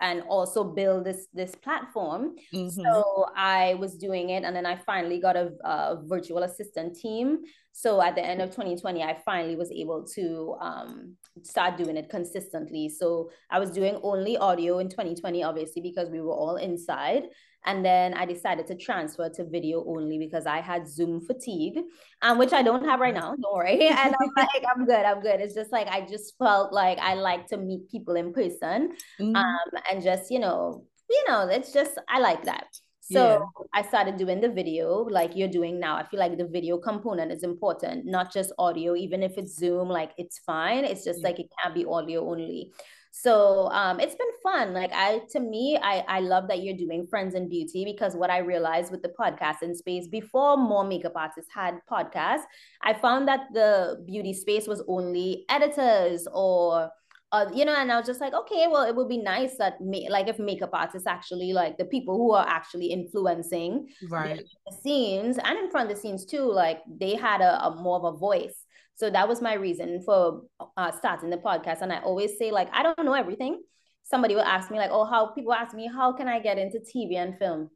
and 0.00 0.22
also 0.28 0.62
build 0.62 1.04
this 1.04 1.26
this 1.32 1.54
platform 1.54 2.36
mm-hmm. 2.52 2.68
so 2.68 3.26
i 3.34 3.74
was 3.74 3.96
doing 3.96 4.30
it 4.30 4.44
and 4.44 4.54
then 4.54 4.66
i 4.66 4.76
finally 4.76 5.18
got 5.18 5.36
a, 5.36 5.52
a, 5.64 6.02
virtual 6.04 6.42
assistant 6.42 6.94
team 6.94 7.38
so 7.72 8.02
at 8.02 8.14
the 8.14 8.24
end 8.24 8.42
of 8.42 8.50
2020 8.50 9.02
i 9.02 9.16
finally 9.24 9.56
was 9.56 9.70
able 9.70 10.04
to 10.04 10.54
um, 10.60 11.16
start 11.42 11.76
doing 11.78 11.96
it 11.96 12.10
consistently 12.10 12.88
so 12.88 13.30
i 13.50 13.58
was 13.58 13.70
doing 13.70 13.98
only 14.02 14.36
audio 14.36 14.78
in 14.80 14.88
2020 14.88 15.42
obviously 15.42 15.80
because 15.80 16.10
we 16.10 16.20
were 16.20 16.34
all 16.34 16.56
inside 16.56 17.24
and 17.66 17.84
then 17.84 18.14
I 18.14 18.24
decided 18.24 18.66
to 18.68 18.76
transfer 18.76 19.28
to 19.28 19.44
video 19.44 19.84
only 19.86 20.18
because 20.18 20.46
I 20.46 20.60
had 20.60 20.88
Zoom 20.88 21.20
fatigue, 21.20 21.80
um, 22.22 22.38
which 22.38 22.52
I 22.52 22.62
don't 22.62 22.84
have 22.84 23.00
right 23.00 23.14
now. 23.14 23.34
Don't 23.34 23.54
worry. 23.54 23.88
And 23.88 24.14
I'm 24.14 24.30
like, 24.36 24.64
I'm 24.74 24.86
good. 24.86 25.04
I'm 25.04 25.20
good. 25.20 25.40
It's 25.40 25.54
just 25.54 25.72
like 25.72 25.88
I 25.88 26.06
just 26.06 26.38
felt 26.38 26.72
like 26.72 26.98
I 26.98 27.14
like 27.14 27.46
to 27.48 27.56
meet 27.56 27.90
people 27.90 28.14
in 28.14 28.32
person, 28.32 28.92
mm-hmm. 29.20 29.36
um, 29.36 29.82
and 29.90 30.02
just 30.02 30.30
you 30.30 30.38
know, 30.38 30.84
you 31.10 31.24
know, 31.28 31.48
it's 31.48 31.72
just 31.72 31.98
I 32.08 32.20
like 32.20 32.44
that. 32.44 32.66
So 33.00 33.22
yeah. 33.22 33.64
I 33.72 33.82
started 33.82 34.16
doing 34.16 34.40
the 34.40 34.48
video 34.48 35.04
like 35.04 35.36
you're 35.36 35.48
doing 35.48 35.78
now. 35.78 35.96
I 35.96 36.04
feel 36.04 36.18
like 36.18 36.36
the 36.36 36.46
video 36.46 36.76
component 36.76 37.30
is 37.30 37.44
important, 37.44 38.04
not 38.04 38.32
just 38.32 38.52
audio. 38.58 38.96
Even 38.96 39.22
if 39.22 39.38
it's 39.38 39.56
Zoom, 39.56 39.88
like 39.88 40.10
it's 40.18 40.40
fine. 40.40 40.84
It's 40.84 41.04
just 41.04 41.20
yeah. 41.20 41.28
like 41.28 41.38
it 41.38 41.46
can't 41.62 41.74
be 41.74 41.84
audio 41.84 42.28
only. 42.28 42.72
So 43.18 43.70
um, 43.70 43.98
it's 43.98 44.14
been 44.14 44.28
fun. 44.42 44.74
Like 44.74 44.92
I, 44.92 45.20
to 45.30 45.40
me, 45.40 45.78
I, 45.82 46.04
I 46.06 46.20
love 46.20 46.48
that 46.48 46.62
you're 46.62 46.76
doing 46.76 47.06
Friends 47.06 47.34
in 47.34 47.48
Beauty 47.48 47.82
because 47.82 48.14
what 48.14 48.28
I 48.28 48.38
realized 48.38 48.90
with 48.90 49.00
the 49.00 49.12
podcasting 49.18 49.74
space 49.74 50.06
before 50.06 50.58
more 50.58 50.84
makeup 50.84 51.14
artists 51.16 51.50
had 51.54 51.78
podcasts, 51.90 52.42
I 52.82 52.92
found 52.92 53.26
that 53.26 53.46
the 53.54 54.04
beauty 54.06 54.34
space 54.34 54.66
was 54.66 54.84
only 54.86 55.46
editors 55.48 56.28
or 56.30 56.90
uh, 57.32 57.46
you 57.52 57.64
know, 57.64 57.74
and 57.74 57.90
I 57.90 57.96
was 57.96 58.06
just 58.06 58.20
like, 58.20 58.34
okay, 58.34 58.66
well, 58.70 58.84
it 58.84 58.94
would 58.94 59.08
be 59.08 59.18
nice 59.18 59.56
that 59.58 59.80
me, 59.80 60.08
like 60.08 60.28
if 60.28 60.38
makeup 60.38 60.70
artists 60.72 61.08
actually 61.08 61.52
like 61.52 61.76
the 61.76 61.84
people 61.84 62.16
who 62.16 62.32
are 62.32 62.46
actually 62.46 62.86
influencing 62.86 63.88
right 64.08 64.40
the 64.66 64.76
scenes 64.82 65.36
and 65.42 65.58
in 65.58 65.70
front 65.70 65.90
of 65.90 65.96
the 65.96 66.00
scenes 66.00 66.24
too, 66.24 66.50
like 66.52 66.82
they 66.86 67.16
had 67.16 67.40
a, 67.40 67.66
a 67.66 67.74
more 67.82 67.98
of 67.98 68.14
a 68.14 68.16
voice. 68.16 68.65
So 68.96 69.10
that 69.10 69.28
was 69.28 69.42
my 69.42 69.54
reason 69.54 70.02
for 70.04 70.42
uh, 70.76 70.90
starting 70.90 71.30
the 71.30 71.36
podcast. 71.36 71.82
And 71.82 71.92
I 71.92 72.00
always 72.00 72.38
say, 72.38 72.50
like, 72.50 72.68
I 72.72 72.82
don't 72.82 73.04
know 73.04 73.12
everything. 73.12 73.62
Somebody 74.02 74.34
will 74.34 74.42
ask 74.42 74.70
me, 74.70 74.78
like, 74.78 74.90
oh, 74.90 75.04
how 75.04 75.28
people 75.28 75.52
ask 75.52 75.74
me, 75.74 75.88
how 75.92 76.12
can 76.12 76.28
I 76.28 76.40
get 76.40 76.58
into 76.58 76.78
TV 76.78 77.16
and 77.16 77.38
film? 77.38 77.70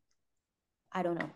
I 0.92 1.02
don't 1.02 1.18
know. 1.18 1.30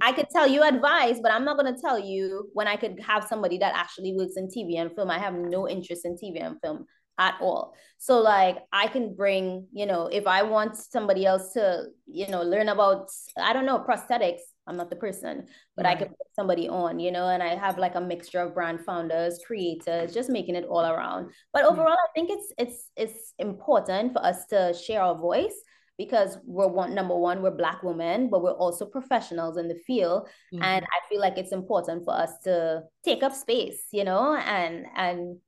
I 0.00 0.12
could 0.12 0.30
tell 0.30 0.46
you 0.46 0.62
advice, 0.62 1.18
but 1.22 1.32
I'm 1.32 1.44
not 1.44 1.58
going 1.58 1.74
to 1.74 1.80
tell 1.80 1.98
you 1.98 2.48
when 2.52 2.68
I 2.68 2.76
could 2.76 3.00
have 3.00 3.24
somebody 3.24 3.58
that 3.58 3.74
actually 3.74 4.14
works 4.16 4.34
in 4.36 4.48
TV 4.48 4.78
and 4.78 4.94
film. 4.94 5.10
I 5.10 5.18
have 5.18 5.34
no 5.34 5.68
interest 5.68 6.04
in 6.04 6.16
TV 6.16 6.44
and 6.44 6.60
film 6.62 6.86
at 7.18 7.34
all. 7.40 7.74
So 7.98 8.20
like 8.20 8.58
I 8.72 8.86
can 8.86 9.14
bring, 9.14 9.66
you 9.72 9.86
know, 9.86 10.06
if 10.06 10.26
I 10.26 10.42
want 10.42 10.76
somebody 10.76 11.26
else 11.26 11.52
to, 11.54 11.86
you 12.06 12.28
know, 12.28 12.42
learn 12.42 12.68
about, 12.68 13.08
I 13.36 13.52
don't 13.52 13.66
know, 13.66 13.84
prosthetics, 13.86 14.40
I'm 14.70 14.76
not 14.76 14.88
the 14.88 14.96
person, 14.96 15.46
but 15.76 15.84
right. 15.84 15.96
I 15.96 15.98
can 15.98 16.08
put 16.08 16.34
somebody 16.36 16.68
on, 16.68 17.00
you 17.00 17.10
know, 17.10 17.28
and 17.28 17.42
I 17.42 17.56
have 17.56 17.76
like 17.76 17.96
a 17.96 18.00
mixture 18.00 18.38
of 18.38 18.54
brand 18.54 18.80
founders, 18.86 19.40
creators, 19.44 20.14
just 20.14 20.30
making 20.30 20.54
it 20.54 20.64
all 20.64 20.86
around. 20.86 21.32
But 21.52 21.64
overall, 21.64 21.88
mm-hmm. 21.88 22.10
I 22.10 22.14
think 22.14 22.30
it's 22.30 22.52
it's 22.56 22.90
it's 22.96 23.34
important 23.40 24.12
for 24.12 24.24
us 24.24 24.46
to 24.46 24.72
share 24.72 25.02
our 25.02 25.18
voice 25.18 25.54
because 25.98 26.38
we're 26.46 26.68
one 26.68 26.94
number 26.94 27.16
one, 27.16 27.42
we're 27.42 27.50
black 27.50 27.82
women, 27.82 28.30
but 28.30 28.42
we're 28.42 28.52
also 28.52 28.86
professionals 28.86 29.58
in 29.58 29.66
the 29.66 29.78
field. 29.86 30.28
Mm-hmm. 30.54 30.62
And 30.62 30.84
I 30.84 31.08
feel 31.08 31.20
like 31.20 31.36
it's 31.36 31.52
important 31.52 32.04
for 32.04 32.14
us 32.14 32.30
to 32.44 32.84
take 33.04 33.24
up 33.24 33.34
space, 33.34 33.82
you 33.90 34.04
know, 34.04 34.36
and 34.36 34.86
and 34.94 35.38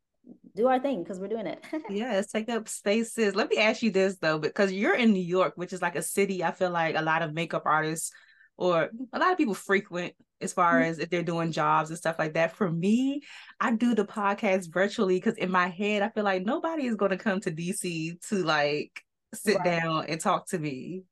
do 0.54 0.66
our 0.66 0.78
thing 0.78 1.02
because 1.02 1.20
we're 1.20 1.28
doing 1.28 1.46
it. 1.46 1.64
yes, 1.90 2.30
take 2.30 2.48
up 2.48 2.68
spaces. 2.68 3.35
Let 3.35 3.50
me 3.50 3.58
ask 3.58 3.82
you 3.82 3.90
this 3.90 4.18
though, 4.18 4.38
because 4.38 4.72
you're 4.72 4.96
in 4.96 5.12
New 5.12 5.22
York, 5.22 5.54
which 5.56 5.72
is 5.72 5.80
like 5.80 5.96
a 5.96 6.02
city 6.02 6.42
I 6.44 6.50
feel 6.52 6.70
like 6.70 6.96
a 6.96 7.02
lot 7.02 7.22
of 7.22 7.32
makeup 7.32 7.62
artists 7.64 8.12
or 8.56 8.90
a 9.12 9.18
lot 9.18 9.32
of 9.32 9.38
people 9.38 9.54
frequent 9.54 10.14
as 10.40 10.52
far 10.52 10.74
mm-hmm. 10.74 10.90
as 10.90 10.98
if 10.98 11.10
they're 11.10 11.22
doing 11.22 11.52
jobs 11.52 11.90
and 11.90 11.98
stuff 11.98 12.16
like 12.18 12.34
that. 12.34 12.56
For 12.56 12.70
me, 12.70 13.22
I 13.60 13.72
do 13.72 13.94
the 13.94 14.04
podcast 14.04 14.72
virtually 14.72 15.16
because 15.16 15.36
in 15.36 15.50
my 15.50 15.68
head, 15.68 16.02
I 16.02 16.10
feel 16.10 16.24
like 16.24 16.44
nobody 16.44 16.86
is 16.86 16.96
going 16.96 17.12
to 17.12 17.16
come 17.16 17.40
to 17.40 17.50
DC 17.50 18.20
to 18.28 18.44
like 18.44 19.02
sit 19.34 19.58
right. 19.58 19.80
down 19.80 20.06
and 20.06 20.20
talk 20.20 20.48
to 20.48 20.58
me. 20.58 21.04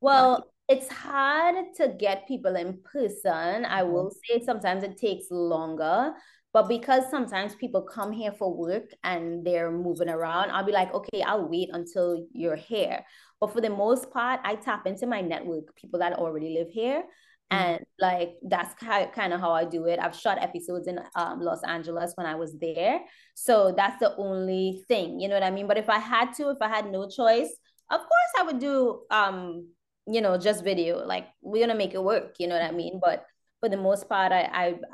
Well, 0.00 0.32
like, 0.68 0.78
it's 0.78 0.88
hard 0.92 1.56
to 1.76 1.94
get 1.98 2.28
people 2.28 2.56
in 2.56 2.78
person. 2.92 3.64
I 3.64 3.82
mm-hmm. 3.82 3.92
will 3.92 4.12
say 4.24 4.42
sometimes 4.44 4.82
it 4.82 4.96
takes 4.96 5.26
longer. 5.30 6.12
But 6.54 6.68
because 6.68 7.10
sometimes 7.10 7.54
people 7.54 7.82
come 7.82 8.10
here 8.10 8.32
for 8.32 8.54
work 8.54 8.90
and 9.04 9.46
they're 9.46 9.70
moving 9.70 10.08
around, 10.08 10.50
I'll 10.50 10.64
be 10.64 10.72
like, 10.72 10.92
okay, 10.94 11.22
I'll 11.22 11.46
wait 11.46 11.68
until 11.72 12.26
you're 12.32 12.56
here. 12.56 13.04
But 13.40 13.52
for 13.52 13.60
the 13.60 13.70
most 13.70 14.10
part, 14.10 14.40
I 14.44 14.56
tap 14.56 14.86
into 14.86 15.06
my 15.06 15.20
network, 15.20 15.74
people 15.76 16.00
that 16.00 16.14
already 16.14 16.54
live 16.54 16.68
here. 16.70 17.04
Mm-hmm. 17.52 17.64
And 17.64 17.84
like 18.00 18.34
that's 18.42 18.74
kind 18.74 19.32
of 19.32 19.40
how 19.40 19.52
I 19.52 19.64
do 19.64 19.86
it. 19.86 19.98
I've 19.98 20.16
shot 20.16 20.42
episodes 20.42 20.86
in 20.86 21.00
um, 21.14 21.40
Los 21.40 21.62
Angeles 21.64 22.12
when 22.16 22.26
I 22.26 22.34
was 22.34 22.56
there. 22.60 23.00
So 23.34 23.72
that's 23.76 23.98
the 24.00 24.14
only 24.16 24.84
thing, 24.88 25.20
you 25.20 25.28
know 25.28 25.34
what 25.34 25.42
I 25.42 25.50
mean? 25.50 25.66
But 25.66 25.78
if 25.78 25.88
I 25.88 25.98
had 25.98 26.34
to, 26.34 26.50
if 26.50 26.58
I 26.60 26.68
had 26.68 26.90
no 26.90 27.08
choice, 27.08 27.50
of 27.90 28.00
course 28.00 28.32
I 28.38 28.42
would 28.42 28.58
do 28.58 29.02
um, 29.10 29.68
you 30.08 30.20
know, 30.20 30.38
just 30.38 30.64
video. 30.64 31.04
Like 31.06 31.26
we're 31.42 31.64
gonna 31.64 31.78
make 31.78 31.94
it 31.94 32.02
work, 32.02 32.36
you 32.38 32.48
know 32.48 32.58
what 32.58 32.64
I 32.64 32.72
mean? 32.72 32.98
But 33.02 33.26
for 33.60 33.68
the 33.68 33.76
most 33.76 34.08
part, 34.08 34.32
I 34.32 34.42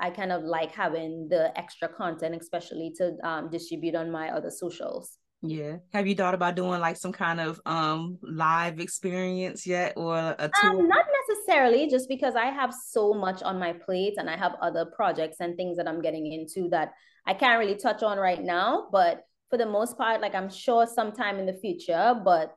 I, 0.01 0.07
I 0.07 0.11
kind 0.11 0.33
of 0.33 0.43
like 0.43 0.73
having 0.73 1.29
the 1.29 1.57
extra 1.57 1.89
content, 1.89 2.35
especially 2.41 2.93
to 2.99 3.17
um, 3.23 3.51
distribute 3.51 3.95
on 3.95 4.11
my 4.11 4.31
other 4.31 4.51
socials. 4.51 5.19
Yeah. 5.47 5.77
Have 5.93 6.07
you 6.07 6.15
thought 6.15 6.33
about 6.33 6.55
doing 6.55 6.81
like 6.81 6.97
some 6.97 7.13
kind 7.13 7.39
of 7.39 7.61
um 7.67 8.19
live 8.23 8.81
experience 8.81 9.67
yet 9.67 9.93
or 9.97 10.17
a 10.17 10.51
tour? 10.61 10.71
Um, 10.71 10.89
not 10.89 11.05
necessarily, 11.29 11.87
just 11.87 12.09
because 12.09 12.35
I 12.35 12.47
have 12.47 12.73
so 12.73 13.13
much 13.13 13.43
on 13.43 13.59
my 13.59 13.75
plate 13.75 14.15
and 14.17 14.31
I 14.31 14.37
have 14.37 14.53
other 14.63 14.87
projects 14.87 15.37
and 15.41 15.55
things 15.57 15.77
that 15.77 15.87
I'm 15.87 16.01
getting 16.01 16.33
into 16.33 16.69
that 16.71 16.93
I 17.27 17.35
can't 17.35 17.59
really 17.59 17.75
touch 17.75 18.03
on 18.03 18.19
right 18.19 18.43
now. 18.43 18.89
But 18.91 19.25
for 19.51 19.59
the 19.59 19.67
most 19.67 19.99
part, 19.99 20.23
like 20.23 20.35
I'm 20.35 20.49
sure 20.49 20.87
sometime 20.87 21.39
in 21.39 21.45
the 21.45 21.59
future, 21.61 22.19
but 22.25 22.57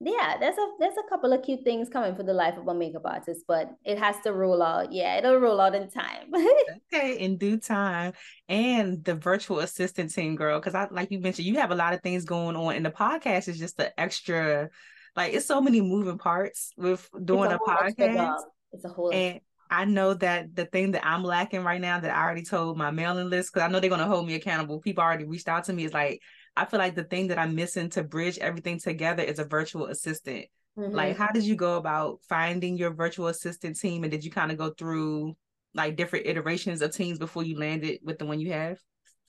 yeah, 0.00 0.36
there's 0.38 0.58
a 0.58 0.68
there's 0.80 0.96
a 0.96 1.08
couple 1.08 1.32
of 1.32 1.42
cute 1.42 1.62
things 1.62 1.88
coming 1.88 2.16
for 2.16 2.24
the 2.24 2.32
life 2.32 2.58
of 2.58 2.66
a 2.66 2.74
makeup 2.74 3.02
artist, 3.04 3.44
but 3.46 3.70
it 3.84 3.98
has 3.98 4.16
to 4.24 4.32
roll 4.32 4.62
out. 4.62 4.92
Yeah, 4.92 5.16
it'll 5.18 5.36
roll 5.36 5.60
out 5.60 5.74
in 5.74 5.88
time. 5.88 6.32
okay, 6.92 7.18
in 7.18 7.36
due 7.36 7.58
time. 7.58 8.12
And 8.48 9.04
the 9.04 9.14
virtual 9.14 9.60
assistant 9.60 10.12
team, 10.12 10.34
girl, 10.34 10.58
because 10.58 10.74
I 10.74 10.88
like 10.90 11.10
you 11.10 11.20
mentioned, 11.20 11.46
you 11.46 11.58
have 11.58 11.70
a 11.70 11.76
lot 11.76 11.94
of 11.94 12.02
things 12.02 12.24
going 12.24 12.56
on, 12.56 12.74
and 12.74 12.84
the 12.84 12.90
podcast 12.90 13.48
is 13.48 13.58
just 13.58 13.76
the 13.76 13.98
extra. 13.98 14.68
Like 15.16 15.32
it's 15.32 15.46
so 15.46 15.60
many 15.60 15.80
moving 15.80 16.18
parts 16.18 16.72
with 16.76 17.08
doing 17.24 17.52
a, 17.52 17.56
a 17.56 17.58
podcast. 17.60 18.40
It's 18.72 18.84
a 18.84 18.88
whole. 18.88 19.12
And 19.12 19.40
I 19.70 19.84
know 19.84 20.14
that 20.14 20.54
the 20.54 20.66
thing 20.66 20.92
that 20.92 21.06
I'm 21.06 21.22
lacking 21.22 21.62
right 21.62 21.80
now 21.80 22.00
that 22.00 22.14
I 22.14 22.22
already 22.22 22.42
told 22.42 22.76
my 22.76 22.90
mailing 22.90 23.30
list 23.30 23.52
because 23.52 23.66
I 23.66 23.70
know 23.70 23.80
they're 23.80 23.90
gonna 23.90 24.06
hold 24.06 24.26
me 24.26 24.34
accountable. 24.34 24.80
People 24.80 25.04
already 25.04 25.24
reached 25.24 25.48
out 25.48 25.64
to 25.64 25.72
me. 25.72 25.84
Is 25.84 25.94
like 25.94 26.20
I 26.56 26.64
feel 26.64 26.78
like 26.78 26.94
the 26.94 27.04
thing 27.04 27.28
that 27.28 27.38
I'm 27.38 27.54
missing 27.54 27.90
to 27.90 28.04
bridge 28.04 28.38
everything 28.38 28.78
together 28.78 29.22
is 29.22 29.38
a 29.38 29.44
virtual 29.44 29.86
assistant. 29.86 30.46
Mm-hmm. 30.78 30.94
Like, 30.94 31.16
how 31.16 31.30
did 31.32 31.44
you 31.44 31.56
go 31.56 31.76
about 31.76 32.20
finding 32.28 32.76
your 32.76 32.92
virtual 32.92 33.28
assistant 33.28 33.78
team? 33.78 34.04
And 34.04 34.10
did 34.10 34.24
you 34.24 34.30
kind 34.30 34.50
of 34.50 34.58
go 34.58 34.70
through 34.70 35.36
like 35.74 35.96
different 35.96 36.26
iterations 36.26 36.82
of 36.82 36.92
teams 36.92 37.18
before 37.18 37.42
you 37.42 37.58
landed 37.58 38.00
with 38.04 38.18
the 38.18 38.26
one 38.26 38.40
you 38.40 38.52
have? 38.52 38.78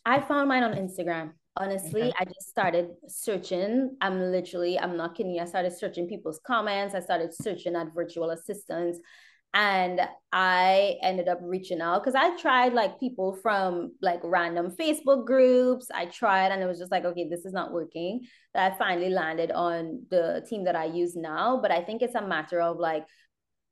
I 0.05 0.21
found 0.21 0.49
mine 0.49 0.63
on 0.63 0.73
Instagram. 0.73 1.31
Honestly, 1.57 2.03
okay. 2.03 2.13
I 2.19 2.25
just 2.25 2.49
started 2.49 2.89
searching. 3.07 3.95
I'm 4.01 4.19
literally, 4.19 4.77
I'm 4.77 4.97
not 4.97 5.15
kidding 5.15 5.33
you. 5.33 5.41
I 5.41 5.45
started 5.45 5.71
searching 5.71 6.07
people's 6.07 6.39
comments. 6.45 6.93
I 6.93 6.99
started 6.99 7.33
searching 7.33 7.75
at 7.75 7.93
virtual 7.95 8.31
assistants 8.31 8.99
and 9.53 10.01
i 10.33 10.95
ended 11.01 11.29
up 11.29 11.39
reaching 11.41 11.79
out 11.79 12.03
because 12.03 12.15
i 12.15 12.35
tried 12.37 12.73
like 12.73 12.99
people 12.99 13.37
from 13.41 13.91
like 14.01 14.19
random 14.23 14.69
facebook 14.69 15.25
groups. 15.25 15.87
I 15.93 16.05
tried 16.07 16.51
and 16.51 16.61
it 16.61 16.65
was 16.65 16.79
just 16.79 16.91
like 16.91 17.05
okay 17.05 17.27
this 17.29 17.45
is 17.45 17.53
not 17.53 17.71
working. 17.71 18.21
That 18.53 18.73
i 18.73 18.77
finally 18.77 19.09
landed 19.09 19.51
on 19.51 20.03
the 20.09 20.45
team 20.49 20.65
that 20.65 20.75
i 20.75 20.85
use 20.85 21.15
now. 21.15 21.59
But 21.61 21.71
i 21.71 21.81
think 21.81 22.01
it's 22.01 22.15
a 22.15 22.27
matter 22.27 22.61
of 22.61 22.77
like 22.77 23.05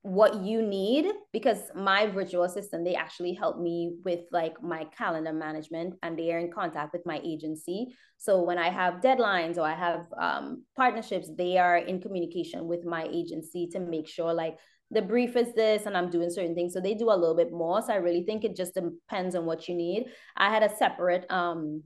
what 0.04 0.44
you 0.44 0.62
need 0.62 1.06
because 1.32 1.60
my 1.76 2.06
virtual 2.08 2.44
assistant 2.44 2.84
they 2.84 2.94
actually 2.94 3.34
help 3.34 3.58
me 3.58 3.96
with 4.04 4.20
like 4.34 4.62
my 4.62 4.84
calendar 4.98 5.32
management 5.32 5.96
and 6.04 6.20
they 6.20 6.34
are 6.34 6.40
in 6.40 6.52
contact 6.52 6.92
with 6.92 7.06
my 7.06 7.22
agency. 7.24 7.96
So 8.18 8.42
when 8.42 8.58
i 8.58 8.70
have 8.70 9.02
deadlines 9.02 9.58
or 9.58 9.62
i 9.64 9.74
have 9.74 10.06
um, 10.18 10.64
partnerships 10.76 11.30
they 11.38 11.58
are 11.58 11.78
in 11.78 12.02
communication 12.02 12.68
with 12.68 12.86
my 12.86 13.04
agency 13.12 13.68
to 13.74 13.80
make 13.80 14.08
sure 14.08 14.34
like 14.34 14.58
the 14.94 15.02
brief 15.02 15.36
is 15.36 15.54
this 15.54 15.86
and 15.86 15.98
i'm 15.98 16.10
doing 16.10 16.30
certain 16.30 16.56
things 16.56 16.74
so 16.74 16.80
they 16.80 16.94
do 16.94 17.10
a 17.10 17.16
little 17.16 17.36
bit 17.36 17.52
more 17.52 17.82
so 17.82 17.94
i 17.94 17.98
really 17.98 18.24
think 18.24 18.44
it 18.44 18.56
just 18.56 18.74
depends 18.74 19.36
on 19.36 19.46
what 19.46 19.68
you 19.68 19.76
need 19.76 20.06
i 20.38 20.50
had 20.50 20.64
a 20.64 20.76
separate 20.76 21.26
um 21.30 21.84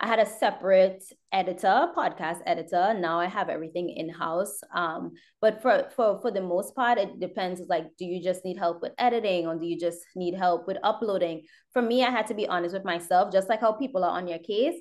I 0.00 0.06
had 0.06 0.20
a 0.20 0.26
separate 0.26 1.02
editor, 1.32 1.88
podcast 1.96 2.38
editor. 2.46 2.94
Now 2.94 3.18
I 3.18 3.26
have 3.26 3.48
everything 3.48 3.90
in 3.90 4.08
house. 4.08 4.60
Um, 4.72 5.12
but 5.40 5.60
for 5.60 5.88
for 5.94 6.20
for 6.20 6.30
the 6.30 6.40
most 6.40 6.76
part, 6.76 6.98
it 6.98 7.18
depends. 7.18 7.60
Like, 7.68 7.86
do 7.98 8.04
you 8.04 8.22
just 8.22 8.44
need 8.44 8.58
help 8.58 8.80
with 8.80 8.92
editing, 8.98 9.46
or 9.46 9.56
do 9.56 9.66
you 9.66 9.78
just 9.78 10.00
need 10.14 10.34
help 10.34 10.68
with 10.68 10.76
uploading? 10.84 11.42
For 11.72 11.82
me, 11.82 12.04
I 12.04 12.10
had 12.10 12.28
to 12.28 12.34
be 12.34 12.46
honest 12.46 12.74
with 12.74 12.84
myself, 12.84 13.32
just 13.32 13.48
like 13.48 13.60
how 13.60 13.72
people 13.72 14.04
are 14.04 14.16
on 14.16 14.28
your 14.28 14.38
case, 14.38 14.80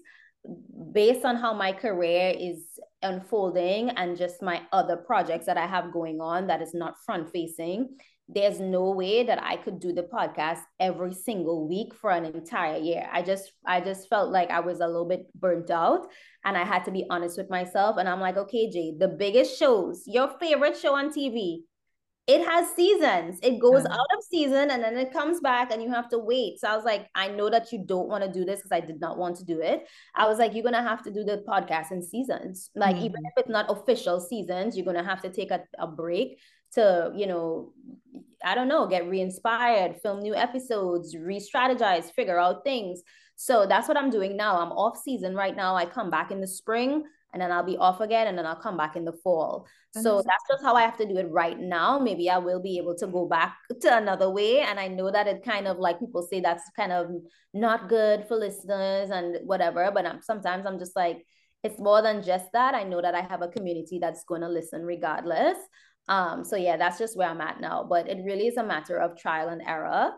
based 0.92 1.26
on 1.26 1.36
how 1.36 1.54
my 1.54 1.72
career 1.72 2.36
is 2.38 2.80
unfolding 3.02 3.90
and 3.92 4.18
just 4.18 4.42
my 4.42 4.62
other 4.72 4.98
projects 4.98 5.46
that 5.46 5.58
I 5.58 5.68
have 5.68 5.94
going 5.94 6.20
on 6.20 6.48
that 6.48 6.62
is 6.62 6.74
not 6.74 6.96
front 7.06 7.32
facing 7.32 7.90
there's 8.30 8.60
no 8.60 8.92
way 8.92 9.24
that 9.24 9.42
I 9.42 9.56
could 9.56 9.80
do 9.80 9.94
the 9.94 10.04
podcast 10.04 10.60
every 10.80 11.14
single 11.14 11.68
week 11.68 11.94
for 11.96 12.12
an 12.12 12.26
entire 12.26 12.78
year. 12.78 13.08
I 13.12 13.22
just 13.22 13.54
I 13.66 13.80
just 13.80 14.10
felt 14.10 14.32
like 14.32 14.52
I 14.52 14.60
was 14.60 14.82
a 14.82 14.88
little 14.88 15.08
bit 15.08 15.28
burnt 15.34 15.72
out 15.72 16.08
and 16.44 16.58
I 16.58 16.66
had 16.66 16.84
to 16.86 16.92
be 16.92 17.06
honest 17.10 17.38
with 17.38 17.50
myself 17.50 17.96
and 17.98 18.10
I'm 18.10 18.20
like, 18.20 18.36
"Okay, 18.36 18.70
Jay, 18.70 18.94
the 18.98 19.08
biggest 19.08 19.58
shows, 19.58 20.04
your 20.06 20.30
favorite 20.40 20.78
show 20.78 20.96
on 20.96 21.10
TV, 21.10 21.60
it 22.28 22.46
has 22.46 22.70
seasons. 22.76 23.40
It 23.42 23.58
goes 23.58 23.84
mm-hmm. 23.84 23.94
out 23.94 24.08
of 24.18 24.24
season 24.30 24.70
and 24.70 24.84
then 24.84 24.98
it 24.98 25.14
comes 25.14 25.40
back 25.40 25.72
and 25.72 25.82
you 25.82 25.90
have 25.90 26.10
to 26.10 26.20
wait. 26.20 26.60
So 26.60 26.68
I 26.68 26.76
was 26.76 26.84
like, 26.84 27.08
I 27.16 27.30
know 27.30 27.50
that 27.50 27.72
you 27.72 27.80
don't 27.86 28.10
want 28.10 28.22
to 28.22 28.30
do 28.30 28.44
this 28.44 28.60
because 28.60 28.74
I 28.74 28.82
did 28.82 29.00
not 29.00 29.18
want 29.18 29.38
to 29.38 29.46
do 29.46 29.62
it. 29.62 29.88
I 30.14 30.28
was 30.28 30.38
like, 30.38 30.54
you're 30.54 30.64
gonna 30.64 30.84
have 30.84 31.02
to 31.04 31.12
do 31.12 31.24
the 31.24 31.44
podcast 31.48 31.92
in 31.92 32.04
seasons. 32.04 32.70
Like 32.76 32.98
mm-hmm. 32.98 33.06
even 33.06 33.26
if 33.26 33.34
it's 33.38 33.50
not 33.50 33.72
official 33.72 34.20
seasons, 34.20 34.76
you're 34.76 34.86
gonna 34.86 35.06
have 35.06 35.22
to 35.22 35.30
take 35.30 35.52
a, 35.52 35.64
a 35.80 35.88
break 35.88 36.40
to, 36.74 37.14
you 37.16 37.28
know, 37.28 37.72
I 38.44 38.56
don't 38.56 38.68
know, 38.68 38.88
get 38.88 39.08
re-inspired, 39.08 40.02
film 40.02 40.22
new 40.22 40.36
episodes, 40.36 41.16
re-strategize, 41.16 42.12
figure 42.12 42.38
out 42.38 42.66
things. 42.66 43.04
So 43.38 43.66
that's 43.66 43.88
what 43.88 43.98
I'm 43.98 44.10
doing 44.10 44.36
now. 44.36 44.60
I'm 44.60 44.74
off 44.74 44.98
season 44.98 45.34
right 45.34 45.56
now. 45.56 45.76
I 45.76 45.86
come 45.86 46.10
back 46.10 46.32
in 46.32 46.42
the 46.42 46.48
spring 46.48 47.04
and 47.34 47.42
then 47.42 47.52
I'll 47.52 47.64
be 47.64 47.78
off 47.78 48.00
again 48.00 48.28
and 48.28 48.38
then 48.38 48.46
I'll 48.46 48.56
come 48.56 48.78
back 48.78 48.96
in 48.96 49.06
the 49.06 49.14
fall. 49.24 49.68
So 49.94 50.18
that's 50.18 50.44
just 50.50 50.64
how 50.64 50.76
I 50.76 50.84
have 50.84 50.98
to 50.98 51.08
do 51.08 51.18
it 51.18 51.28
right 51.30 51.60
now. 51.60 51.98
Maybe 51.98 52.30
I 52.30 52.38
will 52.38 52.62
be 52.62 52.78
able 52.78 52.96
to 52.98 53.08
go 53.08 53.28
back 53.28 53.58
to 53.82 53.98
another 53.98 54.30
way. 54.30 54.62
And 54.62 54.80
I 54.80 54.88
know 54.88 55.12
that 55.12 55.28
it 55.28 55.44
kind 55.44 55.68
of 55.68 55.78
like 55.78 56.00
people 56.00 56.22
say 56.22 56.40
that's 56.40 56.64
kind 56.76 56.92
of 56.92 57.08
not 57.54 57.90
good 57.90 58.28
for 58.28 58.36
listeners 58.36 59.10
and 59.10 59.38
whatever. 59.46 59.90
But 59.94 60.06
I'm, 60.06 60.22
sometimes 60.22 60.66
I'm 60.66 60.80
just 60.80 60.96
like, 60.96 61.26
it's 61.64 61.80
more 61.80 62.02
than 62.02 62.24
just 62.24 62.46
that. 62.54 62.76
I 62.76 62.84
know 62.84 63.02
that 63.02 63.16
I 63.16 63.22
have 63.22 63.42
a 63.42 63.48
community 63.48 63.98
that's 64.00 64.24
going 64.24 64.42
to 64.42 64.50
listen 64.50 64.84
regardless. 64.84 65.58
Um, 66.08 66.44
so 66.44 66.56
yeah, 66.56 66.78
that's 66.78 67.00
just 67.00 67.18
where 67.18 67.30
I'm 67.30 67.42
at 67.42 67.60
now. 67.60 67.86
But 67.90 68.08
it 68.08 68.24
really 68.24 68.48
is 68.48 68.58
a 68.58 68.64
matter 68.64 68.98
of 68.98 69.18
trial 69.18 69.50
and 69.50 69.62
error 69.66 70.12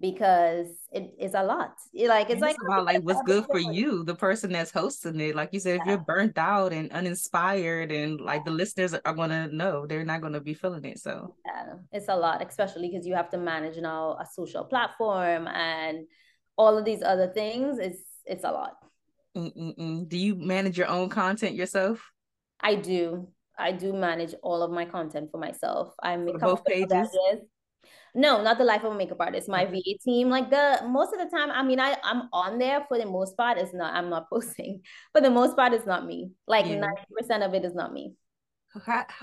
because 0.00 0.66
it 0.92 1.14
is 1.18 1.34
a 1.34 1.42
lot. 1.42 1.74
Like 1.94 2.26
it's, 2.26 2.34
it's 2.34 2.40
like 2.42 2.56
about 2.64 2.84
like 2.84 3.02
what's 3.02 3.22
good 3.22 3.46
for 3.46 3.58
you, 3.58 4.04
the 4.04 4.14
person 4.14 4.52
that's 4.52 4.70
hosting 4.70 5.18
it. 5.20 5.34
Like 5.34 5.50
you 5.52 5.60
said, 5.60 5.76
yeah. 5.76 5.82
if 5.82 5.86
you're 5.88 6.04
burnt 6.04 6.36
out 6.36 6.72
and 6.72 6.90
uninspired, 6.92 7.90
and 7.90 8.20
like 8.20 8.44
the 8.44 8.50
listeners 8.50 8.94
are 8.94 9.14
gonna 9.14 9.48
know, 9.48 9.86
they're 9.86 10.04
not 10.04 10.20
gonna 10.20 10.40
be 10.40 10.54
feeling 10.54 10.84
it. 10.84 10.98
So 10.98 11.34
yeah, 11.46 11.74
it's 11.92 12.08
a 12.08 12.16
lot, 12.16 12.46
especially 12.46 12.90
because 12.90 13.06
you 13.06 13.14
have 13.14 13.30
to 13.30 13.38
manage 13.38 13.78
now 13.78 14.18
a 14.20 14.26
social 14.26 14.64
platform 14.64 15.48
and 15.48 16.06
all 16.58 16.76
of 16.76 16.84
these 16.84 17.02
other 17.02 17.28
things. 17.28 17.78
It's 17.78 18.02
it's 18.26 18.44
a 18.44 18.50
lot. 18.50 18.74
Mm-mm-mm. 19.36 20.08
Do 20.08 20.18
you 20.18 20.34
manage 20.34 20.78
your 20.78 20.88
own 20.88 21.08
content 21.08 21.54
yourself? 21.54 22.02
I 22.60 22.74
do. 22.74 23.28
I 23.58 23.72
do 23.72 23.92
manage 23.92 24.34
all 24.42 24.62
of 24.62 24.70
my 24.70 24.84
content 24.84 25.30
for 25.30 25.38
myself. 25.38 25.94
I'm 26.02 26.26
both 26.38 26.64
pages. 26.64 27.08
No, 28.16 28.42
not 28.42 28.56
the 28.56 28.64
life 28.64 28.82
of 28.82 28.92
a 28.92 28.96
makeup 28.96 29.20
artist. 29.20 29.46
My 29.46 29.66
mm-hmm. 29.66 29.74
VA 29.74 29.98
team, 30.02 30.30
like 30.30 30.48
the 30.48 30.80
most 30.88 31.12
of 31.12 31.18
the 31.18 31.36
time, 31.36 31.50
I 31.50 31.62
mean, 31.62 31.78
I 31.78 31.96
I'm 32.02 32.30
on 32.32 32.58
there 32.58 32.82
for 32.88 32.96
the 32.98 33.04
most 33.04 33.36
part. 33.36 33.58
It's 33.58 33.74
not. 33.74 33.94
I'm 33.94 34.08
not 34.08 34.30
posting. 34.32 34.80
For 35.12 35.20
the 35.20 35.30
most 35.30 35.54
part, 35.54 35.74
it's 35.74 35.86
not 35.86 36.06
me. 36.06 36.30
Like 36.46 36.64
ninety 36.66 37.02
percent 37.14 37.42
of 37.42 37.52
it 37.52 37.64
is 37.64 37.74
not 37.74 37.92
me. 37.92 38.14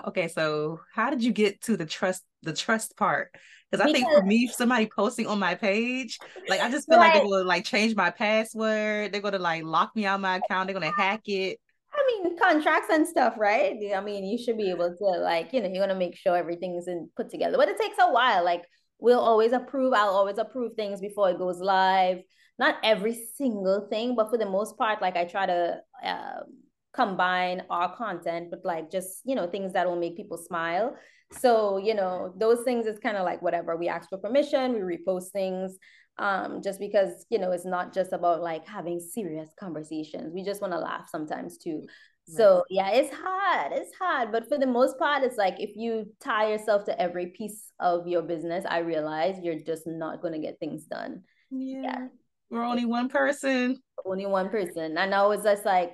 okay, 0.07 0.27
so 0.27 0.79
how 0.93 1.09
did 1.09 1.23
you 1.23 1.31
get 1.31 1.61
to 1.61 1.75
the 1.75 1.87
trust 1.87 2.23
the 2.43 2.53
trust 2.53 2.95
part? 2.95 3.35
Because 3.71 3.89
I 3.89 3.91
think 3.91 4.07
for 4.11 4.21
me, 4.21 4.45
somebody 4.47 4.85
posting 4.85 5.25
on 5.25 5.39
my 5.39 5.55
page, 5.55 6.19
like 6.47 6.61
I 6.61 6.69
just 6.69 6.87
feel 6.89 6.99
right. 6.99 7.07
like 7.07 7.13
they're 7.15 7.23
gonna 7.23 7.43
like 7.45 7.65
change 7.65 7.95
my 7.95 8.11
password. 8.11 9.11
They're 9.11 9.21
gonna 9.21 9.39
like 9.39 9.63
lock 9.63 9.95
me 9.95 10.05
out 10.05 10.21
my 10.21 10.37
account. 10.37 10.67
They're 10.67 10.79
gonna 10.79 10.95
hack 10.95 11.21
it. 11.25 11.59
I 11.95 12.21
mean, 12.23 12.37
contracts 12.37 12.89
and 12.91 13.07
stuff, 13.07 13.35
right? 13.37 13.75
I 13.95 14.01
mean, 14.01 14.23
you 14.25 14.37
should 14.37 14.57
be 14.57 14.69
able 14.69 14.95
to 14.95 15.05
like, 15.19 15.53
you 15.53 15.61
know, 15.61 15.69
you 15.69 15.79
want 15.79 15.91
to 15.91 15.97
make 15.97 16.15
sure 16.15 16.35
everything's 16.35 16.87
in 16.87 17.09
put 17.15 17.29
together, 17.29 17.57
but 17.57 17.69
it 17.69 17.79
takes 17.79 17.97
a 17.99 18.11
while. 18.11 18.43
Like, 18.43 18.63
we'll 19.03 19.19
always 19.19 19.51
approve. 19.51 19.93
I'll 19.93 20.15
always 20.15 20.37
approve 20.37 20.75
things 20.75 21.01
before 21.01 21.29
it 21.29 21.37
goes 21.37 21.59
live. 21.59 22.19
Not 22.57 22.77
every 22.83 23.13
single 23.35 23.87
thing, 23.89 24.15
but 24.15 24.29
for 24.29 24.37
the 24.37 24.45
most 24.45 24.77
part, 24.77 25.01
like 25.01 25.17
I 25.17 25.25
try 25.25 25.45
to 25.45 25.81
uh, 26.03 26.39
combine 26.93 27.63
our 27.69 27.93
content 27.95 28.49
with 28.49 28.61
like 28.63 28.89
just 28.89 29.21
you 29.25 29.35
know 29.35 29.47
things 29.47 29.73
that 29.73 29.85
will 29.87 29.99
make 29.99 30.15
people 30.15 30.37
smile. 30.37 30.95
So 31.31 31.77
you 31.77 31.93
know 31.93 32.33
those 32.37 32.63
things 32.63 32.87
is 32.87 32.97
kind 32.97 33.17
of 33.17 33.25
like 33.25 33.41
whatever. 33.41 33.75
We 33.75 33.89
ask 33.89 34.07
for 34.09 34.17
permission, 34.17 34.73
we 34.73 34.79
repost 34.79 35.31
things 35.33 35.77
um, 36.17 36.61
just 36.63 36.79
because 36.79 37.25
you 37.29 37.39
know 37.39 37.51
it's 37.51 37.65
not 37.65 37.93
just 37.93 38.13
about 38.13 38.41
like 38.41 38.65
having 38.65 39.01
serious 39.01 39.49
conversations. 39.59 40.31
We 40.33 40.45
just 40.45 40.61
want 40.61 40.71
to 40.71 40.79
laugh 40.79 41.09
sometimes 41.11 41.57
too. 41.57 41.83
So 42.25 42.63
yeah, 42.69 42.91
it's 42.91 43.13
hard. 43.13 43.73
It's 43.73 43.93
hard, 43.99 44.31
but 44.31 44.47
for 44.47 44.57
the 44.57 44.65
most 44.65 44.97
part, 44.97 45.23
it's 45.23 45.37
like 45.37 45.55
if 45.59 45.75
you 45.75 46.05
tie 46.23 46.51
yourself 46.51 46.85
to 46.85 47.01
every 47.01 47.27
piece 47.27 47.71
of 47.79 48.07
your 48.07 48.21
business, 48.21 48.65
I 48.67 48.79
realize 48.79 49.39
you're 49.41 49.59
just 49.59 49.83
not 49.85 50.21
going 50.21 50.33
to 50.33 50.39
get 50.39 50.59
things 50.59 50.85
done. 50.85 51.23
Yeah. 51.51 51.81
yeah. 51.83 52.07
We're 52.49 52.63
only 52.63 52.85
one 52.85 53.09
person. 53.09 53.81
Only 54.05 54.25
one 54.25 54.49
person. 54.49 54.97
And 54.97 55.13
I 55.13 55.25
was 55.27 55.43
just 55.43 55.65
like 55.65 55.93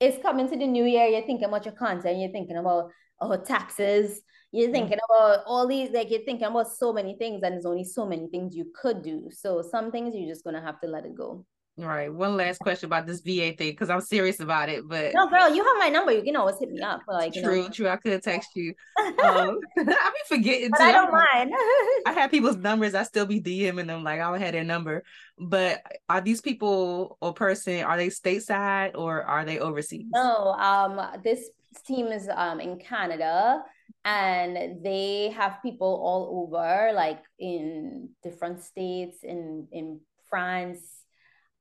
it's 0.00 0.22
coming 0.22 0.48
to 0.48 0.56
the 0.56 0.66
new 0.66 0.84
year. 0.84 1.06
You're 1.06 1.26
thinking 1.26 1.48
about 1.48 1.64
your 1.64 1.74
content. 1.74 2.18
You're 2.18 2.32
thinking 2.32 2.56
about 2.56 2.90
oh 3.20 3.36
taxes 3.36 4.22
you're 4.52 4.70
thinking 4.70 4.98
about 5.10 5.42
all 5.46 5.66
these 5.66 5.90
like 5.90 6.10
you're 6.10 6.24
thinking 6.24 6.46
about 6.46 6.72
so 6.72 6.92
many 6.92 7.16
things 7.18 7.42
and 7.42 7.52
there's 7.52 7.66
only 7.66 7.84
so 7.84 8.06
many 8.06 8.28
things 8.28 8.54
you 8.54 8.66
could 8.74 9.02
do 9.02 9.28
so 9.30 9.62
some 9.62 9.90
things 9.90 10.14
you're 10.14 10.28
just 10.28 10.44
gonna 10.44 10.60
have 10.60 10.80
to 10.80 10.88
let 10.88 11.04
it 11.04 11.14
go 11.14 11.44
right. 11.86 12.12
One 12.12 12.36
last 12.36 12.58
question 12.58 12.86
about 12.86 13.06
this 13.06 13.20
va 13.20 13.52
thing 13.52 13.70
because 13.70 13.90
i'm 13.90 14.00
serious 14.00 14.40
about 14.40 14.68
it 14.68 14.86
but 14.88 15.12
no 15.14 15.28
girl 15.28 15.54
you 15.54 15.64
have 15.64 15.76
my 15.78 15.88
number. 15.88 16.12
You 16.12 16.22
can 16.22 16.36
always 16.36 16.58
hit 16.58 16.70
me 16.70 16.80
up 16.80 17.00
like 17.08 17.32
true 17.32 17.62
know. 17.62 17.68
true 17.68 17.88
i 17.88 17.96
could 17.96 18.22
text 18.22 18.50
you. 18.54 18.74
Um, 18.98 19.58
i 19.78 19.82
be 19.84 20.36
forgetting 20.36 20.70
but 20.70 20.78
too. 20.78 20.84
i 20.84 20.92
don't 20.92 21.12
mind. 21.12 21.52
I 22.06 22.12
have 22.12 22.30
people's 22.30 22.56
numbers. 22.56 22.94
I 22.94 23.02
still 23.04 23.26
be 23.26 23.40
dming 23.40 23.86
them 23.86 24.04
like 24.04 24.20
i 24.20 24.38
had 24.38 24.54
their 24.54 24.64
number. 24.64 25.04
But 25.38 25.82
are 26.08 26.20
these 26.20 26.40
people 26.40 27.16
or 27.20 27.32
person 27.32 27.82
are 27.84 27.96
they 27.96 28.08
stateside 28.08 28.96
or 28.96 29.22
are 29.22 29.44
they 29.44 29.58
overseas? 29.58 30.06
No 30.12 30.52
um 30.52 31.00
this 31.22 31.50
team 31.86 32.06
is 32.08 32.28
um 32.34 32.60
in 32.60 32.78
canada 32.78 33.62
and 34.04 34.82
they 34.82 35.30
have 35.36 35.58
people 35.62 36.00
all 36.02 36.42
over 36.42 36.92
like 36.94 37.22
in 37.38 38.08
different 38.22 38.62
states 38.62 39.18
in 39.22 39.68
in 39.72 40.00
france 40.28 40.97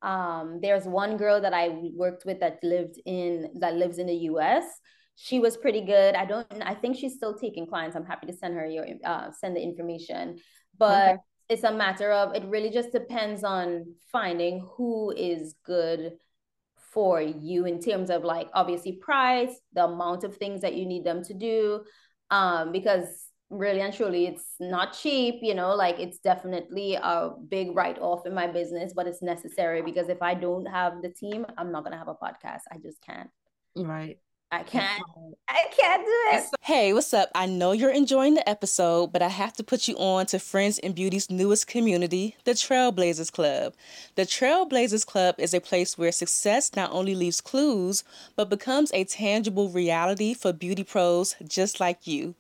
um, 0.02 0.60
there's 0.62 0.86
one 0.86 1.18
girl 1.18 1.42
that 1.42 1.54
i 1.54 1.70
worked 1.94 2.26
with 2.26 2.40
that 2.40 2.60
lived 2.64 3.00
in 3.06 3.50
that 3.60 3.76
lives 3.76 3.98
in 3.98 4.08
the 4.08 4.14
us 4.14 4.66
she 5.20 5.40
was 5.40 5.58
pretty 5.58 5.82
good. 5.82 6.14
I 6.14 6.26
don't 6.26 6.48
i 6.62 6.76
think 6.76 6.96
she's 6.96 7.16
still 7.16 7.34
taking 7.34 7.66
clients. 7.66 7.96
I'm 7.96 8.06
happy 8.06 8.28
to 8.28 8.34
send 8.34 8.54
her 8.54 8.68
your 8.68 8.86
uh, 9.04 9.32
send 9.32 9.56
the 9.56 9.62
information. 9.62 10.38
But 10.78 11.10
okay. 11.10 11.18
it's 11.50 11.64
a 11.64 11.72
matter 11.72 12.12
of 12.12 12.36
it 12.36 12.46
really 12.46 12.70
just 12.70 12.92
depends 12.92 13.44
on 13.44 13.96
finding 14.12 14.66
who 14.78 15.12
is 15.12 15.56
good 15.66 16.14
for 16.94 17.20
you 17.20 17.66
in 17.66 17.82
terms 17.82 18.10
of 18.12 18.24
like 18.24 18.48
obviously 18.54 18.94
price 18.94 19.60
the 19.74 19.86
amount 19.86 20.24
of 20.24 20.38
things 20.38 20.62
that 20.62 20.76
you 20.76 20.86
need 20.86 21.04
them 21.04 21.24
to 21.24 21.34
do 21.34 21.84
um, 22.30 22.72
because 22.72 23.27
really 23.50 23.80
and 23.80 23.94
truly 23.94 24.28
it's 24.28 24.56
not 24.60 24.92
cheap 24.92 25.36
you 25.42 25.54
know 25.54 25.74
like 25.74 26.00
it's 26.00 26.20
definitely 26.20 26.96
a 26.96 27.30
big 27.48 27.74
write-off 27.76 28.26
in 28.26 28.34
my 28.34 28.46
business 28.46 28.92
but 28.94 29.08
it's 29.08 29.22
necessary 29.22 29.82
because 29.82 30.10
if 30.10 30.22
i 30.22 30.34
don't 30.34 30.66
have 30.66 31.02
the 31.02 31.10
team 31.10 31.46
i'm 31.58 31.72
not 31.72 31.84
gonna 31.84 31.98
have 31.98 32.10
a 32.10 32.14
podcast 32.16 32.62
i 32.72 32.78
just 32.82 33.02
can't 33.02 33.30
right 33.78 34.18
I 34.50 34.64
can't. 34.64 35.04
I 35.50 35.66
can't 35.78 36.06
do 36.06 36.38
it. 36.38 36.46
Hey, 36.62 36.94
what's 36.94 37.14
up? 37.14 37.30
I 37.36 37.48
know 37.48 37.74
you're 37.74 37.92
enjoying 37.92 38.36
the 38.36 38.48
episode, 38.48 39.12
but 39.12 39.22
I 39.22 39.28
have 39.28 39.52
to 39.54 39.64
put 39.64 39.90
you 39.90 39.96
on 39.98 40.26
to 40.28 40.40
Friends 40.40 40.80
in 40.80 40.94
Beauty's 40.94 41.30
newest 41.30 41.68
community, 41.68 42.38
the 42.46 42.52
Trailblazers 42.52 43.30
Club. 43.30 43.74
The 44.16 44.22
Trailblazers 44.22 45.06
Club 45.06 45.36
is 45.38 45.54
a 45.54 45.60
place 45.60 45.98
where 45.98 46.14
success 46.14 46.78
not 46.78 46.92
only 46.94 47.14
leaves 47.14 47.42
clues, 47.42 48.06
but 48.38 48.50
becomes 48.50 48.90
a 48.94 49.04
tangible 49.04 49.68
reality 49.68 50.34
for 50.34 50.54
beauty 50.54 50.86
pros 50.86 51.36
just 51.46 51.82
like 51.82 52.08
you. 52.08 52.36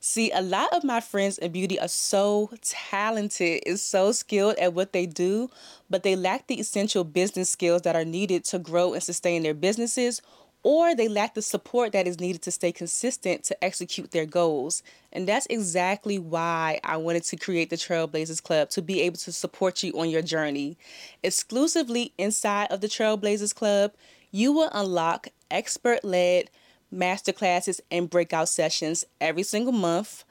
See, 0.00 0.30
a 0.30 0.42
lot 0.42 0.72
of 0.72 0.84
my 0.84 1.00
friends 1.00 1.38
in 1.38 1.50
beauty 1.50 1.78
are 1.80 1.88
so 1.88 2.50
talented 2.62 3.62
and 3.66 3.80
so 3.80 4.12
skilled 4.12 4.56
at 4.56 4.72
what 4.72 4.92
they 4.92 5.06
do, 5.06 5.50
but 5.90 6.04
they 6.04 6.14
lack 6.14 6.46
the 6.46 6.60
essential 6.60 7.02
business 7.02 7.50
skills 7.50 7.82
that 7.82 7.96
are 7.96 8.04
needed 8.04 8.44
to 8.46 8.60
grow 8.60 8.94
and 8.94 9.02
sustain 9.02 9.42
their 9.42 9.54
businesses, 9.54 10.22
or 10.62 10.94
they 10.94 11.08
lack 11.08 11.34
the 11.34 11.42
support 11.42 11.92
that 11.92 12.06
is 12.06 12.20
needed 12.20 12.42
to 12.42 12.52
stay 12.52 12.70
consistent 12.70 13.42
to 13.44 13.64
execute 13.64 14.12
their 14.12 14.26
goals. 14.26 14.84
And 15.12 15.26
that's 15.26 15.46
exactly 15.46 16.18
why 16.18 16.78
I 16.84 16.96
wanted 16.96 17.24
to 17.24 17.36
create 17.36 17.70
the 17.70 17.76
Trailblazers 17.76 18.42
Club 18.42 18.70
to 18.70 18.82
be 18.82 19.00
able 19.02 19.16
to 19.18 19.32
support 19.32 19.82
you 19.82 19.92
on 19.98 20.10
your 20.10 20.22
journey. 20.22 20.78
Exclusively 21.24 22.12
inside 22.18 22.70
of 22.70 22.80
the 22.80 22.88
Trailblazers 22.88 23.54
Club, 23.54 23.92
you 24.30 24.52
will 24.52 24.70
unlock 24.72 25.28
expert 25.50 26.04
led 26.04 26.50
masterclasses 26.92 27.80
and 27.90 28.10
breakout 28.10 28.48
sessions 28.48 29.04
every 29.20 29.42
single 29.42 29.72
month, 29.72 30.24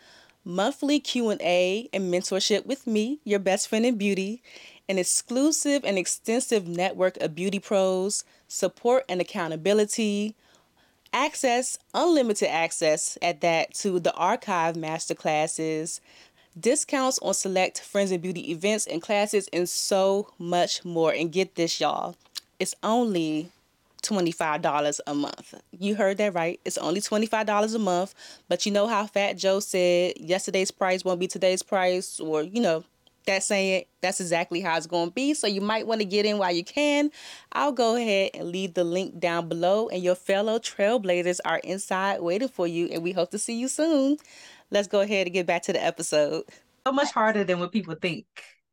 monthly 0.44 1.00
Q&A 1.00 1.90
and 1.94 2.14
mentorship 2.14 2.66
with 2.66 2.88
me, 2.88 3.20
your 3.24 3.40
best 3.40 3.68
friend 3.68 3.86
in 3.86 3.98
beauty, 3.98 4.42
an 4.90 4.98
exclusive 4.98 5.84
and 5.84 5.98
extensive 5.98 6.68
network 6.68 7.18
of 7.18 7.36
beauty 7.36 7.60
pros, 7.60 8.24
support 8.48 9.04
and 9.10 9.20
accountability, 9.20 10.36
access, 11.14 11.78
unlimited 11.94 12.48
access 12.50 13.18
at 13.22 13.42
that 13.42 13.74
to 13.74 14.00
the 14.00 14.14
archive 14.14 14.76
masterclasses, 14.76 16.00
discounts 16.60 17.20
on 17.20 17.34
select 17.34 17.82
friends 17.82 18.12
and 18.12 18.22
beauty 18.22 18.52
events 18.52 18.88
and 18.88 19.02
classes, 19.02 19.50
and 19.54 19.68
so 19.68 20.30
much 20.40 20.84
more. 20.86 21.12
And 21.12 21.32
get 21.32 21.56
this, 21.56 21.80
y'all, 21.80 22.16
it's 22.60 22.76
only 22.84 23.52
$25 24.04 25.00
a 25.08 25.14
month. 25.14 25.54
You 25.72 25.96
heard 25.96 26.18
that 26.18 26.34
right. 26.34 26.60
It's 26.66 26.78
only 26.78 27.02
$25 27.02 27.76
a 27.76 27.80
month. 27.80 28.14
But 28.48 28.66
you 28.66 28.72
know 28.72 28.88
how 28.88 29.08
Fat 29.08 29.38
Joe 29.38 29.60
said 29.60 30.14
yesterday's 30.18 30.72
price 30.72 31.04
won't 31.04 31.20
be 31.20 31.28
today's 31.28 31.64
price, 31.64 32.20
or, 32.20 32.44
you 32.44 32.62
know, 32.62 32.84
that 33.26 33.44
saying, 33.44 33.84
that's 34.02 34.22
exactly 34.22 34.62
how 34.62 34.78
it's 34.78 34.88
going 34.88 35.10
to 35.10 35.14
be. 35.14 35.34
So 35.34 35.48
you 35.48 35.60
might 35.60 35.86
want 35.86 36.00
to 36.00 36.06
get 36.06 36.26
in 36.26 36.38
while 36.38 36.54
you 36.54 36.64
can. 36.64 37.12
I'll 37.52 37.74
go 37.74 37.96
ahead 37.96 38.32
and 38.34 38.50
leave 38.50 38.74
the 38.74 38.86
link 38.86 39.20
down 39.20 39.50
below, 39.50 39.90
and 39.90 40.02
your 40.02 40.16
fellow 40.16 40.60
trailblazers 40.60 41.40
are 41.44 41.58
inside 41.60 42.22
waiting 42.22 42.48
for 42.48 42.68
you, 42.68 42.88
and 42.88 43.04
we 43.04 43.12
hope 43.12 43.32
to 43.32 43.38
see 43.38 43.60
you 43.60 43.68
soon. 43.68 44.18
Let's 44.72 44.88
go 44.88 45.02
ahead 45.02 45.28
and 45.28 45.34
get 45.34 45.46
back 45.46 45.64
to 45.64 45.74
the 45.74 45.84
episode. 45.84 46.46
So 46.86 46.94
much 46.94 47.12
harder 47.12 47.44
than 47.44 47.60
what 47.60 47.74
people 47.74 47.96
think. 47.96 48.26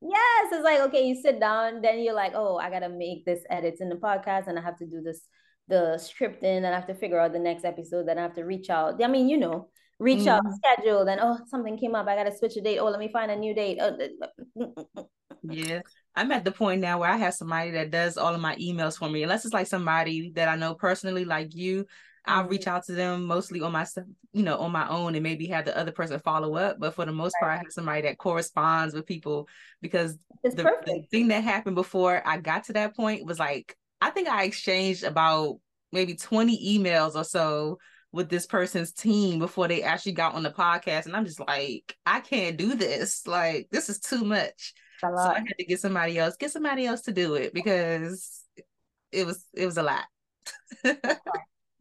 Yes, 0.07 0.53
it's 0.53 0.65
like 0.65 0.81
okay, 0.81 1.07
you 1.07 1.15
sit 1.15 1.41
down, 1.41 1.81
then 1.81 2.01
you're 2.01 2.15
like, 2.15 2.33
oh, 2.35 2.59
I 2.59 2.69
gotta 2.69 2.91
make 2.91 3.25
this 3.25 3.41
edits 3.49 3.81
in 3.81 3.89
the 3.89 3.97
podcast, 3.97 4.49
and 4.49 4.59
I 4.59 4.63
have 4.63 4.77
to 4.79 4.87
do 4.87 5.01
this 5.01 5.29
the 5.69 5.99
scripting, 5.99 6.59
and 6.59 6.67
I 6.67 6.75
have 6.75 6.87
to 6.89 6.95
figure 6.95 7.19
out 7.19 7.33
the 7.33 7.39
next 7.39 7.65
episode. 7.65 8.07
Then 8.07 8.19
I 8.19 8.23
have 8.23 8.35
to 8.35 8.45
reach 8.45 8.69
out. 8.69 9.03
I 9.03 9.07
mean, 9.07 9.29
you 9.29 9.39
know, 9.39 9.69
reach 9.99 10.21
mm-hmm. 10.21 10.29
out, 10.29 10.43
schedule. 10.57 11.05
Then 11.05 11.21
oh, 11.23 11.39
something 11.47 11.79
came 11.79 11.95
up. 11.95 12.07
I 12.07 12.17
gotta 12.17 12.37
switch 12.37 12.57
a 12.57 12.61
date. 12.61 12.79
Oh, 12.79 12.91
let 12.91 13.01
me 13.01 13.11
find 13.11 13.31
a 13.31 13.37
new 13.37 13.55
date. 13.55 13.79
Oh, 13.81 13.97
yeah. 15.43 15.81
I'm 16.17 16.31
at 16.33 16.45
the 16.45 16.53
point 16.53 16.81
now 16.81 17.01
where 17.01 17.11
I 17.11 17.17
have 17.17 17.35
somebody 17.35 17.73
that 17.73 17.91
does 17.91 18.17
all 18.17 18.35
of 18.35 18.41
my 18.41 18.55
emails 18.57 18.99
for 18.99 19.09
me. 19.09 19.23
Unless 19.23 19.45
it's 19.45 19.55
like 19.55 19.67
somebody 19.67 20.31
that 20.37 20.49
I 20.49 20.57
know 20.57 20.75
personally, 20.75 21.25
like 21.25 21.55
you, 21.55 21.87
I'll 22.27 22.43
mm-hmm. 22.43 22.53
reach 22.53 22.67
out 22.67 22.85
to 22.87 22.93
them 22.93 23.25
mostly 23.25 23.61
on 23.61 23.73
my 23.73 23.87
you 24.33 24.43
know, 24.43 24.57
on 24.59 24.73
my 24.73 24.89
own 24.89 25.15
and 25.15 25.23
maybe 25.23 25.47
have 25.49 25.65
the 25.65 25.77
other 25.77 25.93
person 25.93 26.19
follow 26.21 26.57
up. 26.57 26.79
But 26.79 26.95
for 26.95 27.05
the 27.05 27.13
most 27.13 27.35
right. 27.41 27.49
part, 27.49 27.53
I 27.53 27.57
have 27.59 27.73
somebody 27.73 28.03
that 28.03 28.19
corresponds 28.19 28.95
with 28.95 29.07
people 29.07 29.49
because 29.83 30.17
the, 30.43 30.51
the, 30.53 31.05
thing 31.11 31.29
that 31.29 31.45
happened 31.45 31.77
before 31.77 32.23
I 32.27 32.39
got 32.39 32.65
to 32.65 32.73
that 32.75 32.97
point 32.97 33.27
was 33.27 33.39
like, 33.39 33.77
I 34.01 34.11
think 34.11 34.29
I 34.29 34.45
exchanged 34.45 35.05
about 35.05 35.59
maybe 35.93 36.15
20 36.15 36.79
emails 36.79 37.15
or 37.15 37.25
so 37.25 37.79
with 38.13 38.29
this 38.29 38.47
person's 38.47 38.93
team 38.93 39.41
before 39.41 39.67
they 39.67 39.83
actually 39.83 40.13
got 40.13 40.35
on 40.35 40.45
the 40.45 40.51
podcast. 40.51 41.07
And 41.07 41.17
I'm 41.17 41.27
just 41.27 41.41
like, 41.41 41.97
I 42.07 42.21
can't 42.21 42.57
do 42.57 42.75
this. 42.75 43.27
Like, 43.27 43.69
this 43.71 43.89
is 43.89 43.99
too 43.99 44.25
much. 44.25 44.73
So 45.13 45.31
I 45.31 45.39
had 45.39 45.59
to 45.59 45.65
get 45.65 45.81
somebody 45.81 46.19
else, 46.19 46.37
get 46.37 46.51
somebody 46.51 46.87
else 46.87 47.03
to 47.03 47.13
do 47.13 47.35
it 47.35 47.53
because 47.53 48.43
it 49.13 49.27
was 49.27 49.45
it 49.53 49.67
was 49.67 49.77
a 49.77 49.83
lot. 49.83 50.05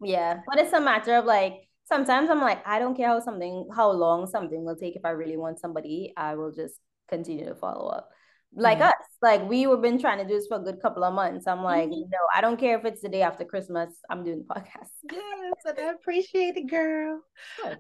Yeah, 0.04 0.42
but 0.46 0.60
it's 0.60 0.74
a 0.74 0.82
matter 0.82 1.16
of 1.16 1.26
like 1.26 1.68
sometimes 1.86 2.30
I'm 2.30 2.42
like 2.42 2.66
I 2.68 2.80
don't 2.80 2.96
care 2.96 3.08
how 3.08 3.20
something 3.22 3.70
how 3.74 3.92
long 3.92 4.28
something 4.28 4.66
will 4.66 4.76
take 4.76 4.96
if 4.96 5.06
I 5.06 5.12
really 5.12 5.38
want 5.38 5.60
somebody 5.60 6.14
I 6.18 6.36
will 6.36 6.52
just 6.52 6.76
continue 7.08 7.46
to 7.46 7.56
follow 7.56 7.88
up. 7.90 8.10
Like 8.56 8.78
mm-hmm. 8.78 8.88
us, 8.88 8.94
like 9.22 9.50
we 9.50 9.64
have 9.64 9.82
been 9.82 10.00
trying 10.00 10.20
to 10.20 10.26
do 10.26 10.36
this 10.36 10.48
for 10.48 10.58
a 10.58 10.64
good 10.64 10.82
couple 10.82 11.04
of 11.04 11.14
months. 11.14 11.48
I'm 11.48 11.64
like, 11.64 11.90
mm-hmm. 11.90 12.10
no, 12.10 12.18
I 12.36 12.42
don't 12.42 12.60
care 12.60 12.78
if 12.78 12.86
it's 12.86 13.02
the 13.02 13.10
day 13.10 13.22
after 13.22 13.44
Christmas. 13.46 13.96
I'm 14.10 14.24
doing 14.24 14.46
the 14.48 14.54
podcast. 14.54 14.90
Yes, 15.12 15.78
and 15.78 15.88
I 15.88 15.92
appreciate 15.92 16.58
it, 16.58 16.70
girl. 16.70 17.22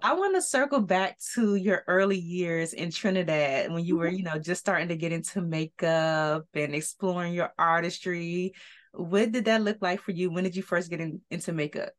I 0.01 0.13
want 0.13 0.35
to 0.35 0.41
circle 0.41 0.81
back 0.81 1.17
to 1.33 1.55
your 1.55 1.83
early 1.87 2.19
years 2.19 2.73
in 2.73 2.91
Trinidad 2.91 3.71
when 3.71 3.83
you 3.83 3.97
were, 3.97 4.07
mm-hmm. 4.07 4.17
you 4.17 4.23
know, 4.23 4.37
just 4.37 4.61
starting 4.61 4.89
to 4.89 4.95
get 4.95 5.11
into 5.11 5.41
makeup 5.41 6.45
and 6.53 6.75
exploring 6.75 7.33
your 7.33 7.53
artistry. 7.57 8.53
What 8.93 9.31
did 9.31 9.45
that 9.45 9.61
look 9.61 9.77
like 9.81 10.01
for 10.01 10.11
you? 10.11 10.31
When 10.31 10.43
did 10.43 10.55
you 10.55 10.63
first 10.63 10.89
get 10.89 11.01
in, 11.01 11.21
into 11.31 11.53
makeup? 11.53 11.93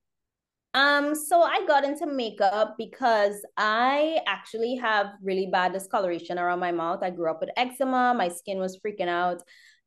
Um, 0.74 1.14
so 1.14 1.40
I 1.40 1.64
got 1.66 1.84
into 1.84 2.04
makeup 2.04 2.74
because 2.76 3.40
I 3.56 4.18
actually 4.26 4.74
have 4.76 5.06
really 5.22 5.46
bad 5.46 5.72
discoloration 5.72 6.36
around 6.36 6.58
my 6.58 6.72
mouth. 6.72 6.98
I 7.02 7.10
grew 7.10 7.30
up 7.30 7.40
with 7.40 7.50
eczema, 7.56 8.12
my 8.12 8.28
skin 8.28 8.58
was 8.58 8.78
freaking 8.84 9.08
out. 9.08 9.40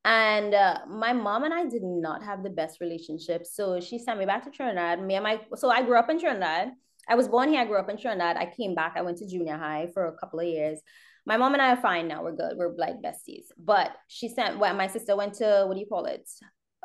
And 0.06 0.54
uh, 0.54 0.80
my 0.88 1.12
mom 1.12 1.44
and 1.44 1.54
I 1.54 1.66
did 1.66 1.84
not 1.84 2.24
have 2.24 2.42
the 2.42 2.50
best 2.50 2.80
relationship. 2.80 3.46
So 3.46 3.82
she 3.82 4.00
sent 4.00 4.18
me 4.18 4.26
back 4.26 4.46
to 4.46 4.52
Trinidad. 4.52 5.02
Me 5.02 5.16
and 5.16 5.24
my 5.24 5.42
so 5.56 5.70
I 5.70 5.82
grew 5.82 6.00
up 6.00 6.10
in 6.10 6.20
Trinidad. 6.20 6.70
I 7.10 7.16
was 7.16 7.28
born 7.28 7.50
here, 7.50 7.62
I 7.62 7.66
grew 7.66 7.78
up 7.78 7.90
in 7.90 7.98
Trinidad. 7.98 8.38
I 8.38 8.46
came 8.46 8.74
back, 8.74 8.94
I 8.96 9.02
went 9.02 9.18
to 9.18 9.28
junior 9.28 9.58
high 9.58 9.88
for 9.94 10.06
a 10.06 10.18
couple 10.18 10.40
of 10.40 10.46
years. 10.46 10.80
My 11.26 11.36
mom 11.36 11.54
and 11.54 11.62
I 11.62 11.74
are 11.74 11.82
fine 11.82 12.08
now. 12.08 12.24
We're 12.24 12.38
good. 12.38 12.56
We're 12.56 12.74
like 12.78 13.02
besties. 13.02 13.48
But 13.58 13.92
she 14.08 14.30
sent 14.30 14.60
well, 14.60 14.74
my 14.74 14.88
sister 14.88 15.18
went 15.18 15.34
to 15.36 15.66
what 15.68 15.74
do 15.74 15.82
you 15.82 15.88
call 15.88 16.06
it? 16.06 16.30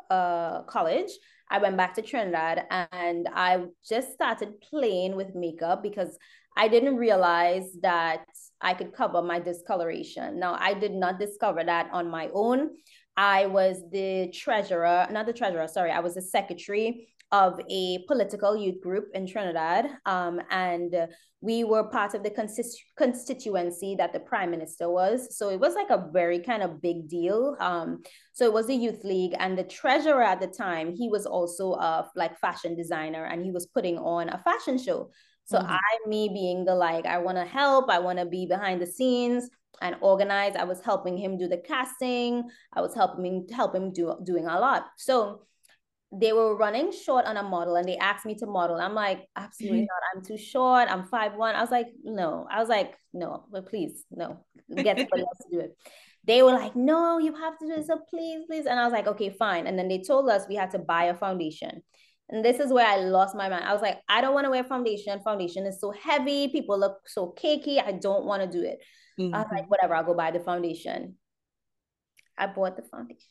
Uh 0.09 0.63
college 0.63 1.11
I 1.53 1.59
went 1.59 1.77
back 1.77 1.93
to 1.93 2.01
Trinidad 2.01 2.65
and 2.91 3.29
I 3.31 3.65
just 3.87 4.11
started 4.11 4.59
playing 4.59 5.15
with 5.15 5.35
makeup 5.35 5.83
because 5.83 6.17
I 6.57 6.67
didn't 6.67 6.97
realize 6.97 7.77
that 7.83 8.25
I 8.59 8.73
could 8.73 8.91
cover 8.91 9.21
my 9.21 9.39
discoloration. 9.39 10.39
Now, 10.39 10.57
I 10.59 10.73
did 10.73 10.93
not 10.93 11.19
discover 11.19 11.63
that 11.63 11.91
on 11.93 12.09
my 12.09 12.29
own. 12.33 12.71
I 13.15 13.45
was 13.45 13.83
the 13.91 14.31
treasurer, 14.33 15.07
not 15.11 15.27
the 15.27 15.33
treasurer, 15.33 15.67
sorry, 15.67 15.91
I 15.91 15.99
was 15.99 16.15
the 16.15 16.23
secretary 16.23 17.12
of 17.33 17.59
a 17.67 17.97
political 18.07 18.55
youth 18.55 18.79
group 18.79 19.07
in 19.15 19.25
Trinidad. 19.25 19.89
Um, 20.05 20.39
and 20.51 21.07
we 21.41 21.63
were 21.63 21.83
part 21.83 22.13
of 22.13 22.21
the 22.21 22.29
consist- 22.29 22.83
constituency 22.95 23.95
that 23.95 24.13
the 24.13 24.19
prime 24.19 24.51
minister 24.51 24.87
was. 24.89 25.35
So 25.35 25.49
it 25.49 25.59
was 25.59 25.73
like 25.73 25.89
a 25.89 26.07
very 26.13 26.39
kind 26.39 26.61
of 26.61 26.79
big 26.79 27.09
deal. 27.09 27.57
Um, 27.59 28.03
so 28.33 28.45
it 28.45 28.53
was 28.53 28.67
the 28.67 28.75
youth 28.75 29.03
league 29.03 29.33
and 29.39 29.57
the 29.57 29.63
treasurer 29.63 30.21
at 30.21 30.41
the 30.41 30.47
time, 30.47 30.95
he 30.95 31.09
was 31.09 31.25
also 31.25 31.73
a 31.73 32.07
like 32.15 32.39
fashion 32.39 32.75
designer 32.75 33.25
and 33.25 33.43
he 33.43 33.51
was 33.51 33.65
putting 33.65 33.97
on 33.97 34.29
a 34.29 34.37
fashion 34.43 34.77
show. 34.77 35.09
So 35.45 35.57
mm-hmm. 35.57 35.71
I, 35.71 36.07
me 36.07 36.29
being 36.29 36.65
the 36.65 36.75
like, 36.75 37.07
I 37.07 37.17
want 37.17 37.37
to 37.37 37.45
help, 37.45 37.89
I 37.89 37.97
want 37.97 38.19
to 38.19 38.25
be 38.25 38.45
behind 38.45 38.79
the 38.79 38.87
scenes 38.87 39.49
and 39.81 39.95
organize. 40.01 40.55
I 40.55 40.65
was 40.65 40.81
helping 40.81 41.17
him 41.17 41.39
do 41.39 41.47
the 41.47 41.57
casting. 41.57 42.43
I 42.73 42.81
was 42.81 42.93
helping 42.93 43.47
help 43.51 43.75
him 43.75 43.91
do 43.91 44.15
doing 44.23 44.45
a 44.45 44.59
lot. 44.59 44.85
So 44.97 45.41
they 46.19 46.31
were 46.31 46.55
running 46.55 46.91
short 46.91 47.25
on 47.25 47.37
a 47.37 47.43
model 47.43 47.75
and 47.75 47.87
they 47.87 47.97
asked 47.97 48.25
me 48.25 48.35
to 48.35 48.45
model. 48.45 48.77
I'm 48.77 48.93
like, 48.93 49.27
absolutely 49.35 49.79
mm-hmm. 49.79 49.85
not. 49.85 50.15
I'm 50.15 50.23
too 50.23 50.37
short. 50.37 50.87
I'm 50.89 51.05
five 51.05 51.33
one. 51.35 51.55
I 51.55 51.61
was 51.61 51.71
like, 51.71 51.87
no. 52.03 52.47
I 52.51 52.59
was 52.59 52.69
like, 52.69 52.95
no, 53.13 53.45
but 53.51 53.67
please, 53.67 54.03
no. 54.11 54.37
Get 54.75 54.97
somebody 54.97 55.21
else 55.27 55.37
to 55.39 55.47
do 55.51 55.59
it. 55.61 55.77
They 56.25 56.43
were 56.43 56.51
like, 56.51 56.75
no, 56.75 57.17
you 57.17 57.33
have 57.35 57.57
to 57.59 57.67
do 57.67 57.73
it. 57.73 57.87
So 57.87 57.99
please, 58.09 58.43
please. 58.47 58.65
And 58.65 58.79
I 58.79 58.83
was 58.83 58.93
like, 58.93 59.07
okay, 59.07 59.29
fine. 59.29 59.67
And 59.67 59.77
then 59.77 59.87
they 59.87 59.99
told 59.99 60.29
us 60.29 60.45
we 60.47 60.55
had 60.55 60.71
to 60.71 60.79
buy 60.79 61.05
a 61.05 61.15
foundation. 61.15 61.81
And 62.29 62.45
this 62.45 62.59
is 62.59 62.71
where 62.71 62.87
I 62.87 62.97
lost 62.97 63.35
my 63.35 63.49
mind. 63.49 63.65
I 63.65 63.73
was 63.73 63.81
like, 63.81 63.99
I 64.07 64.21
don't 64.21 64.33
want 64.33 64.45
to 64.45 64.51
wear 64.51 64.63
foundation. 64.63 65.19
Foundation 65.21 65.65
is 65.65 65.81
so 65.81 65.91
heavy. 65.91 66.47
People 66.47 66.79
look 66.79 66.97
so 67.07 67.33
cakey. 67.37 67.83
I 67.83 67.91
don't 67.91 68.25
want 68.25 68.43
to 68.43 68.57
do 68.57 68.63
it. 68.63 68.79
Mm-hmm. 69.19 69.35
I 69.35 69.39
was 69.39 69.47
like, 69.51 69.61
mm-hmm. 69.63 69.69
whatever, 69.69 69.95
I'll 69.95 70.03
go 70.03 70.13
buy 70.13 70.31
the 70.31 70.39
foundation. 70.39 71.15
I 72.37 72.47
bought 72.47 72.77
the 72.77 72.83
foundation. 72.83 73.27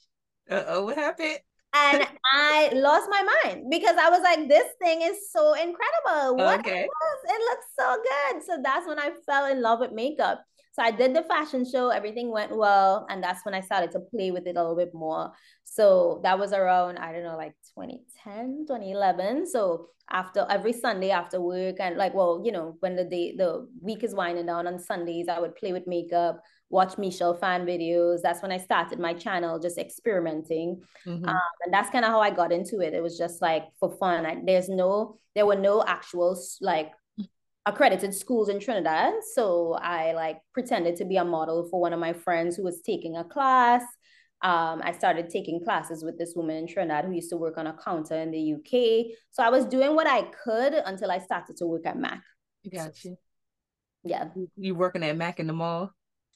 Uh 0.51 0.65
oh, 0.67 0.85
what 0.85 0.97
happened? 0.97 1.39
And 1.75 2.07
I 2.35 2.71
lost 2.75 3.09
my 3.11 3.23
mind 3.45 3.65
because 3.71 3.97
I 3.97 4.11
was 4.11 4.23
like, 4.23 4.49
this 4.49 4.67
thing 4.81 5.03
is 5.03 5.31
so 5.31 5.55
incredible. 5.55 6.37
What 6.37 6.61
okay. 6.61 6.85
it 6.85 7.41
looks 7.51 7.67
so 7.79 7.97
good. 7.97 8.43
So 8.45 8.59
that's 8.63 8.87
when 8.87 8.99
I 8.99 9.11
fell 9.27 9.47
in 9.47 9.63
love 9.63 9.81
with 9.81 9.93
makeup. 9.93 10.45
So 10.73 10.83
I 10.83 10.91
did 10.91 11.15
the 11.15 11.23
fashion 11.23 11.67
show, 11.71 11.91
everything 11.91 12.31
went 12.31 12.57
well. 12.57 13.07
And 13.11 13.23
that's 13.23 13.45
when 13.45 13.55
I 13.55 13.61
started 13.61 13.91
to 13.93 14.01
play 14.01 14.31
with 14.31 14.47
it 14.47 14.57
a 14.57 14.61
little 14.61 14.77
bit 14.77 14.95
more. 14.95 15.31
So 15.65 16.21
that 16.23 16.39
was 16.39 16.53
around, 16.55 16.99
I 16.99 17.13
don't 17.13 17.25
know, 17.25 17.37
like 17.37 17.55
2010, 17.79 18.65
2011. 18.67 19.47
So 19.47 19.89
after 20.11 20.47
every 20.49 20.73
Sunday 20.73 21.11
after 21.11 21.41
work, 21.43 21.77
and 21.79 21.99
like, 21.99 22.15
well, 22.15 22.41
you 22.45 22.53
know, 22.53 22.77
when 22.81 22.97
the 22.97 23.05
day, 23.05 23.35
the 23.37 23.69
week 23.83 24.03
is 24.03 24.15
winding 24.15 24.47
down 24.47 24.67
on 24.67 24.79
Sundays, 24.79 25.29
I 25.29 25.41
would 25.41 25.57
play 25.57 25.73
with 25.73 25.87
makeup, 25.87 26.41
watch 26.73 26.97
Michelle 26.97 27.35
Phan 27.35 27.67
videos. 27.67 28.23
That's 28.23 28.43
when 28.43 28.51
I 28.51 28.57
started 28.57 28.99
my 28.99 29.13
channel, 29.13 29.61
just 29.61 29.79
experimenting. 29.79 30.83
Mm-hmm. 31.07 31.29
Um, 31.29 31.41
and 31.65 31.73
that's 31.73 31.91
kind 31.91 32.05
of 32.05 32.11
how 32.11 32.21
I 32.21 32.31
got 32.31 32.51
into 32.51 32.81
it. 32.81 32.95
It 32.95 33.03
was 33.03 33.17
just 33.17 33.43
like 33.43 33.65
for 33.79 33.91
fun. 33.99 34.25
I, 34.27 34.39
there's 34.45 34.71
no, 34.71 35.19
there 35.35 35.47
were 35.47 35.55
no 35.55 35.85
actual 35.87 36.37
like 36.63 36.91
accredited 37.67 38.15
schools 38.15 38.49
in 38.49 38.59
Trinidad. 38.59 39.13
So 39.35 39.75
I 39.75 40.13
like 40.15 40.39
pretended 40.55 40.97
to 40.97 41.05
be 41.05 41.19
a 41.19 41.25
model 41.25 41.69
for 41.71 41.79
one 41.79 41.93
of 41.93 42.01
my 42.01 42.15
friends 42.15 42.57
who 42.57 42.65
was 42.65 42.81
taking 42.81 43.19
a 43.19 43.25
class. 43.25 43.83
Um, 44.41 44.81
I 44.83 44.93
started 44.93 45.29
taking 45.29 45.63
classes 45.63 46.03
with 46.03 46.19
this 46.19 46.33
woman 46.35 46.57
in 46.57 46.67
Trinidad 46.67 47.05
who 47.05 47.13
used 47.13 47.31
to 47.31 47.37
work 47.37 47.59
on 47.59 47.67
a 47.67 47.75
counter 47.75 48.17
in 48.17 48.33
the 48.33 48.55
UK. 48.55 49.15
So 49.31 49.43
I 49.43 49.51
was 49.51 49.67
doing 49.67 49.95
what 49.95 50.09
I 50.09 50.23
could 50.23 50.73
until 50.73 51.11
I 51.11 51.19
started 51.19 51.59
to 51.59 51.67
work 51.67 51.87
at 51.87 51.99
Mac. 51.99 52.23
Got 52.73 53.05
you. 53.05 53.17
Yeah. 54.05 54.29
You 54.57 54.75
working 54.75 55.05
at 55.05 55.17
Mac 55.17 55.39
in 55.39 55.47
the 55.47 55.53
mall? 55.53 55.93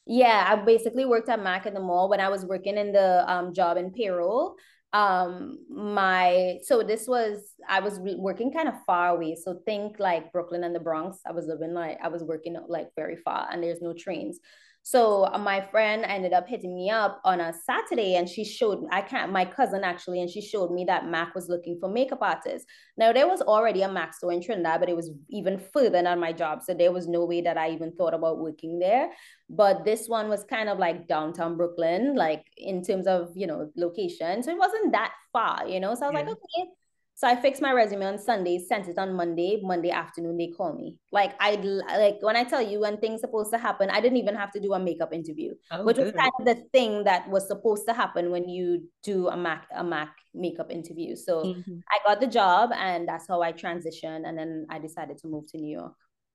Yeah, 0.06 0.46
I 0.48 0.56
basically 0.64 1.04
worked 1.04 1.28
at 1.28 1.42
Mac 1.42 1.66
in 1.66 1.74
the 1.74 1.80
mall 1.80 2.08
when 2.08 2.20
I 2.20 2.28
was 2.28 2.44
working 2.44 2.76
in 2.76 2.92
the 2.92 3.24
um, 3.30 3.52
job 3.52 3.76
in 3.76 3.90
payroll. 3.90 4.56
Um 4.92 5.58
my 5.68 6.58
so 6.62 6.82
this 6.82 7.08
was 7.08 7.42
i 7.68 7.80
was 7.80 7.98
re- 8.00 8.16
working 8.16 8.52
kind 8.52 8.68
of 8.68 8.74
far 8.84 9.16
away 9.16 9.34
so 9.34 9.60
think 9.64 9.98
like 9.98 10.32
brooklyn 10.32 10.64
and 10.64 10.74
the 10.74 10.80
bronx 10.80 11.18
i 11.26 11.32
was 11.32 11.46
living 11.46 11.74
like 11.74 11.98
i 12.02 12.08
was 12.08 12.22
working 12.22 12.56
like 12.68 12.88
very 12.96 13.16
far 13.16 13.48
and 13.50 13.62
there's 13.62 13.82
no 13.82 13.92
trains 13.92 14.40
so 14.86 15.24
uh, 15.24 15.38
my 15.38 15.66
friend 15.72 16.04
ended 16.04 16.32
up 16.32 16.46
hitting 16.46 16.72
me 16.72 16.90
up 16.90 17.20
on 17.24 17.40
a 17.40 17.52
Saturday 17.52 18.14
and 18.14 18.28
she 18.28 18.44
showed 18.44 18.86
I 18.92 19.02
can't 19.02 19.32
my 19.32 19.44
cousin 19.44 19.82
actually 19.82 20.20
and 20.20 20.30
she 20.30 20.40
showed 20.40 20.70
me 20.70 20.84
that 20.84 21.08
Mac 21.08 21.34
was 21.34 21.48
looking 21.48 21.76
for 21.80 21.88
makeup 21.88 22.20
artists. 22.22 22.68
Now 22.96 23.12
there 23.12 23.26
was 23.26 23.42
already 23.42 23.82
a 23.82 23.90
Mac 23.90 24.14
store 24.14 24.30
in 24.30 24.40
Trinidad, 24.40 24.78
but 24.78 24.88
it 24.88 24.94
was 24.94 25.10
even 25.28 25.58
further 25.58 25.90
than 26.02 26.20
my 26.20 26.32
job. 26.32 26.62
So 26.62 26.72
there 26.72 26.92
was 26.92 27.08
no 27.08 27.24
way 27.24 27.40
that 27.40 27.58
I 27.58 27.70
even 27.70 27.96
thought 27.96 28.14
about 28.14 28.38
working 28.38 28.78
there. 28.78 29.10
But 29.50 29.84
this 29.84 30.06
one 30.06 30.28
was 30.28 30.44
kind 30.44 30.68
of 30.68 30.78
like 30.78 31.08
downtown 31.08 31.56
Brooklyn, 31.56 32.14
like 32.14 32.44
in 32.56 32.84
terms 32.84 33.08
of 33.08 33.32
you 33.34 33.48
know 33.48 33.68
location. 33.74 34.44
So 34.44 34.52
it 34.52 34.58
wasn't 34.58 34.92
that 34.92 35.14
far, 35.32 35.66
you 35.66 35.80
know. 35.80 35.96
So 35.96 36.06
I 36.06 36.10
was 36.10 36.14
yeah. 36.14 36.20
like, 36.20 36.28
okay, 36.28 36.70
so 37.16 37.26
I 37.26 37.34
fixed 37.34 37.62
my 37.62 37.72
resume 37.72 38.04
on 38.04 38.18
Sunday, 38.18 38.58
sent 38.58 38.88
it 38.88 38.98
on 38.98 39.14
Monday. 39.14 39.58
Monday 39.62 39.90
afternoon, 39.90 40.36
they 40.36 40.48
call 40.48 40.74
me. 40.74 40.98
Like 41.12 41.34
I 41.40 41.54
like 41.54 42.18
when 42.20 42.36
I 42.36 42.44
tell 42.44 42.60
you 42.60 42.80
when 42.80 42.98
things 42.98 43.22
supposed 43.22 43.50
to 43.54 43.58
happen, 43.58 43.88
I 43.88 44.02
didn't 44.02 44.18
even 44.18 44.34
have 44.34 44.52
to 44.52 44.60
do 44.60 44.74
a 44.74 44.78
makeup 44.78 45.14
interview, 45.14 45.54
oh, 45.70 45.82
which 45.82 45.96
good. 45.96 46.12
was 46.12 46.12
kind 46.12 46.30
of 46.38 46.44
the 46.44 46.62
thing 46.72 47.04
that 47.04 47.26
was 47.30 47.48
supposed 47.48 47.86
to 47.88 47.94
happen 47.94 48.30
when 48.30 48.46
you 48.50 48.86
do 49.02 49.28
a 49.28 49.36
Mac 49.36 49.66
a 49.74 49.82
Mac 49.82 50.14
makeup 50.34 50.70
interview. 50.70 51.16
So 51.16 51.42
mm-hmm. 51.42 51.78
I 51.90 51.98
got 52.06 52.20
the 52.20 52.26
job, 52.26 52.70
and 52.74 53.08
that's 53.08 53.26
how 53.26 53.40
I 53.40 53.54
transitioned. 53.54 54.28
And 54.28 54.36
then 54.36 54.66
I 54.68 54.78
decided 54.78 55.16
to 55.18 55.28
move 55.28 55.50
to 55.52 55.58
New 55.58 55.74
York. 55.74 55.94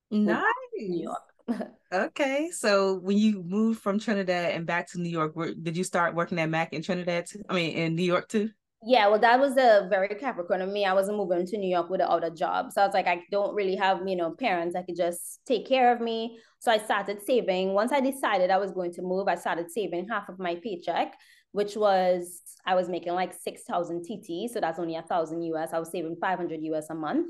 Nice. 0.10 0.44
New 0.74 1.04
York. 1.04 1.68
okay, 1.94 2.50
so 2.50 2.96
when 2.96 3.20
you 3.20 3.44
moved 3.44 3.82
from 3.82 4.00
Trinidad 4.00 4.56
and 4.56 4.66
back 4.66 4.90
to 4.92 5.00
New 5.00 5.10
York, 5.10 5.36
where, 5.36 5.54
did 5.54 5.78
you 5.78 5.84
start 5.84 6.16
working 6.16 6.40
at 6.40 6.50
Mac 6.50 6.74
in 6.74 6.82
Trinidad? 6.82 7.28
Too? 7.28 7.44
I 7.48 7.54
mean, 7.54 7.76
in 7.76 7.96
New 7.96 8.04
York 8.04 8.28
too. 8.30 8.50
Yeah, 8.84 9.10
well, 9.10 9.20
that 9.20 9.40
was 9.40 9.58
a 9.58 9.88
very 9.92 10.08
Capricorn 10.16 10.62
of 10.62 10.70
me. 10.70 10.86
I 10.86 10.94
wasn't 10.94 11.18
moving 11.18 11.46
to 11.46 11.58
New 11.58 11.70
York 11.70 11.92
without 11.92 12.24
a 12.24 12.32
job. 12.32 12.72
So 12.72 12.82
I 12.82 12.86
was 12.86 12.96
like, 12.96 13.06
I 13.06 13.22
don't 13.30 13.54
really 13.54 13.76
have, 13.76 14.08
you 14.08 14.16
know, 14.16 14.32
parents 14.32 14.74
that 14.74 14.88
could 14.88 14.96
just 14.96 15.42
take 15.46 15.68
care 15.68 15.94
of 15.94 16.02
me. 16.02 16.40
So 16.58 16.72
I 16.72 16.80
started 16.80 17.22
saving. 17.22 17.74
Once 17.74 17.92
I 17.92 18.00
decided 18.02 18.50
I 18.50 18.58
was 18.58 18.72
going 18.72 18.92
to 18.94 19.04
move, 19.04 19.28
I 19.28 19.36
started 19.36 19.70
saving 19.70 20.08
half 20.10 20.30
of 20.30 20.40
my 20.40 20.56
paycheck, 20.56 21.14
which 21.52 21.76
was 21.76 22.42
I 22.66 22.74
was 22.74 22.90
making 22.90 23.14
like 23.14 23.34
6,000 23.34 24.04
TT. 24.04 24.48
So 24.52 24.60
that's 24.60 24.80
only 24.80 24.96
a 24.96 25.04
thousand 25.04 25.44
US. 25.44 25.74
I 25.74 25.80
was 25.80 25.92
saving 25.92 26.16
500 26.20 26.60
US 26.64 26.90
a 26.90 26.96
month 26.96 27.28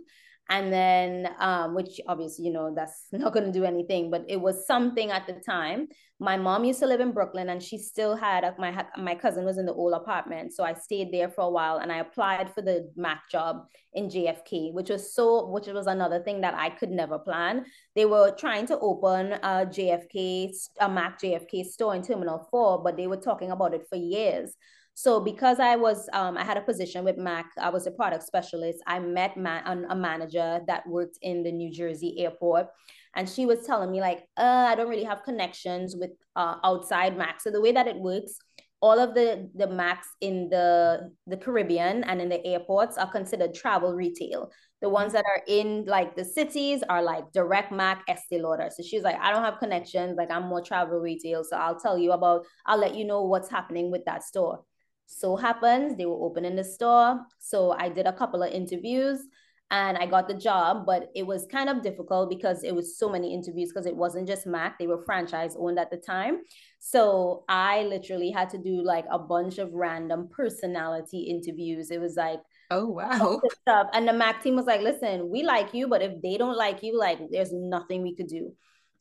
and 0.52 0.72
then 0.72 1.30
um, 1.40 1.74
which 1.74 2.02
obviously 2.10 2.46
you 2.46 2.52
know 2.52 2.74
that's 2.76 3.08
not 3.14 3.34
going 3.34 3.46
to 3.46 3.52
do 3.52 3.64
anything 3.64 4.12
but 4.12 4.24
it 4.28 4.40
was 4.40 4.68
something 4.68 5.10
at 5.10 5.26
the 5.26 5.34
time. 5.34 5.88
My 6.20 6.38
mom 6.38 6.66
used 6.66 6.80
to 6.82 6.86
live 6.86 7.00
in 7.00 7.14
brooklyn 7.14 7.50
and 7.50 7.64
she 7.64 7.78
still 7.80 8.16
had 8.16 8.44
a, 8.44 8.54
my 8.60 8.86
my 8.98 9.16
cousin 9.16 9.46
was 9.46 9.58
in 9.58 9.66
the 9.66 9.74
old 9.74 9.94
apartment. 9.94 10.54
So 10.54 10.64
i 10.64 10.74
stayed 10.74 11.12
there 11.12 11.30
for 11.30 11.42
a 11.42 11.50
while 11.50 11.78
and 11.78 11.92
i 11.92 12.00
applied 12.00 12.54
for 12.54 12.62
the 12.62 12.92
mac 12.96 13.30
job 13.32 13.66
in 13.94 14.08
jfk 14.08 14.74
which 14.74 14.90
was 14.90 15.16
so 15.16 15.48
which 15.48 15.68
was 15.68 15.88
another 15.88 16.20
thing 16.20 16.42
that 16.42 16.54
i 16.54 16.70
could 16.70 16.92
never 16.92 17.18
plan. 17.18 17.66
They 17.96 18.06
were 18.06 18.32
trying 18.32 18.68
to 18.68 18.80
open 18.80 19.34
a 19.34 19.66
jfk 19.78 20.52
a 20.82 20.90
mac 20.90 21.20
jfk 21.22 21.66
store 21.66 21.96
in 21.96 22.04
terminal 22.04 22.48
4 22.52 22.84
but 22.84 22.98
they 22.98 23.08
were 23.08 23.24
talking 23.30 23.52
about 23.52 23.74
it 23.74 23.88
for 23.90 23.96
years 23.96 24.56
so 24.94 25.20
because 25.20 25.60
I 25.60 25.76
was, 25.76 26.10
um, 26.14 26.38
I 26.38 26.44
had 26.44 26.58
a 26.58 26.62
position 26.62 27.04
with 27.04 27.18
Mac, 27.18 27.52
I 27.58 27.70
was 27.70 27.88
a 27.88 27.92
product 27.92 28.24
specialist. 28.24 28.80
I 28.86 29.00
met 29.00 29.38
ma- 29.38 29.62
a 29.66 29.96
manager 29.96 30.62
that 30.68 30.88
worked 30.88 31.18
in 31.22 31.44
the 31.44 31.52
New 31.52 31.72
Jersey 31.72 32.16
airport, 32.20 32.68
and 33.16 33.28
she 33.28 33.46
was 33.46 33.66
telling 33.66 33.92
me 33.92 34.02
like, 34.02 34.20
uh, 34.38 34.68
I 34.70 34.76
don't 34.76 34.90
really 34.90 35.04
have 35.04 35.24
connections 35.24 35.96
with 35.96 36.12
uh, 36.36 36.56
outside 36.64 37.18
Mac. 37.18 37.42
So 37.42 37.52
the 37.52 37.62
way 37.62 37.72
that 37.72 37.88
it 37.88 37.96
works, 37.96 38.38
all 38.82 39.00
of 39.00 39.14
the 39.14 39.50
the 39.56 39.68
Macs 39.68 40.08
in 40.22 40.50
the 40.50 41.12
the 41.28 41.38
Caribbean 41.38 42.04
and 42.04 42.20
in 42.20 42.30
the 42.30 42.46
airports 42.46 42.98
are 42.98 43.12
considered 43.12 43.54
travel 43.54 43.94
retail. 43.94 44.52
The 44.82 44.90
ones 44.90 45.14
that 45.14 45.24
are 45.26 45.44
in 45.48 45.86
like 45.86 46.16
the 46.16 46.26
cities 46.26 46.84
are 46.90 47.04
like 47.04 47.32
direct 47.32 47.72
Mac 47.72 48.04
Estee 48.10 48.42
Lauder. 48.42 48.70
So 48.76 48.82
she's 48.82 49.04
like, 49.04 49.18
I 49.22 49.32
don't 49.32 49.44
have 49.44 49.60
connections. 49.60 50.16
Like 50.18 50.32
I'm 50.32 50.48
more 50.48 50.62
travel 50.62 51.00
retail. 51.00 51.44
So 51.44 51.58
I'll 51.58 51.80
tell 51.80 51.98
you 51.98 52.12
about. 52.12 52.46
I'll 52.66 52.80
let 52.80 52.96
you 52.96 53.06
know 53.06 53.24
what's 53.24 53.50
happening 53.50 53.92
with 53.92 54.04
that 54.06 54.24
store 54.24 54.64
so 55.06 55.36
happens 55.36 55.98
they 55.98 56.06
were 56.06 56.26
opening 56.26 56.56
the 56.56 56.64
store. 56.64 57.20
So 57.40 57.72
i 57.72 57.90
did 57.90 58.06
a 58.06 58.14
couple 58.14 58.44
of 58.44 58.52
interviews 58.52 59.22
and 59.70 59.98
i 59.98 60.06
got 60.06 60.28
the 60.28 60.34
job 60.34 60.86
but 60.86 61.10
it 61.16 61.26
was 61.26 61.48
kind 61.50 61.70
of 61.70 61.82
difficult 61.82 62.30
because 62.30 62.64
it 62.64 62.76
was 62.76 62.98
so 62.98 63.08
many 63.10 63.34
interviews 63.34 63.70
because 63.70 63.86
it 63.86 63.96
wasn't 63.96 64.28
just 64.28 64.46
mac 64.46 64.78
they 64.78 64.88
were 64.88 65.02
franchise 65.06 65.56
owned 65.58 65.80
at 65.80 65.90
the 65.90 65.98
time. 65.98 66.40
So 66.80 67.44
i 67.48 67.84
literally 67.84 68.32
had 68.32 68.50
to 68.52 68.58
do 68.58 68.84
like 68.84 69.06
a 69.12 69.20
bunch 69.20 69.58
of 69.58 69.74
random 69.74 70.30
personality 70.30 71.22
interviews. 71.22 71.92
It 71.92 72.02
was 72.02 72.16
like 72.16 72.42
oh 72.70 72.88
wow. 72.88 73.42
stuff. 73.62 73.88
And 73.94 74.08
the 74.08 74.14
mac 74.14 74.44
team 74.44 74.56
was 74.56 74.66
like 74.66 74.82
listen 74.82 75.30
we 75.30 75.44
like 75.44 75.74
you 75.74 75.88
but 75.88 76.02
if 76.02 76.22
they 76.22 76.38
don't 76.38 76.58
like 76.58 76.84
you 76.84 76.98
like 76.98 77.20
there's 77.32 77.54
nothing 77.54 78.02
we 78.02 78.16
could 78.16 78.28
do 78.28 78.54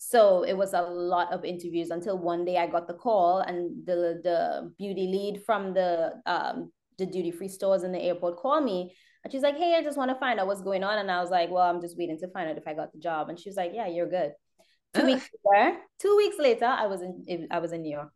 so 0.03 0.44
it 0.44 0.55
was 0.55 0.72
a 0.72 0.80
lot 0.80 1.30
of 1.30 1.44
interviews 1.44 1.90
until 1.90 2.16
one 2.16 2.46
day 2.46 2.57
I 2.57 2.66
got 2.66 2.88
the 2.88 2.94
call 2.94 3.40
and 3.40 3.86
the 3.86 4.18
the 4.24 4.72
beauty 4.78 5.07
lead 5.07 5.42
from 5.44 5.74
the 5.74 6.14
um 6.24 6.72
the 6.96 7.05
duty 7.05 7.30
free 7.30 7.48
stores 7.48 7.82
in 7.82 7.92
the 7.92 8.01
airport 8.01 8.38
called 8.38 8.64
me 8.64 8.94
and 9.22 9.30
she's 9.30 9.42
like, 9.42 9.59
Hey, 9.59 9.74
I 9.76 9.82
just 9.82 9.98
want 9.98 10.11
to 10.11 10.18
find 10.18 10.40
out 10.40 10.46
what's 10.46 10.62
going 10.62 10.82
on. 10.82 10.98
And 10.98 11.11
I 11.11 11.20
was 11.20 11.30
like, 11.30 11.51
Well, 11.51 11.68
I'm 11.68 11.82
just 11.82 11.98
waiting 11.98 12.18
to 12.20 12.28
find 12.28 12.48
out 12.48 12.57
if 12.57 12.66
I 12.66 12.72
got 12.72 12.92
the 12.92 12.98
job. 12.98 13.28
And 13.28 13.38
she 13.38 13.51
was 13.51 13.57
like, 13.57 13.72
Yeah, 13.74 13.88
you're 13.88 14.09
good. 14.09 14.32
Two 14.94 15.05
weeks 15.05 15.28
later, 15.44 15.76
two 15.98 16.16
weeks 16.16 16.36
later, 16.38 16.64
I 16.64 16.86
was 16.86 17.03
in 17.03 17.48
I 17.51 17.59
was 17.59 17.72
in 17.72 17.82
New 17.82 17.92
York. 17.92 18.11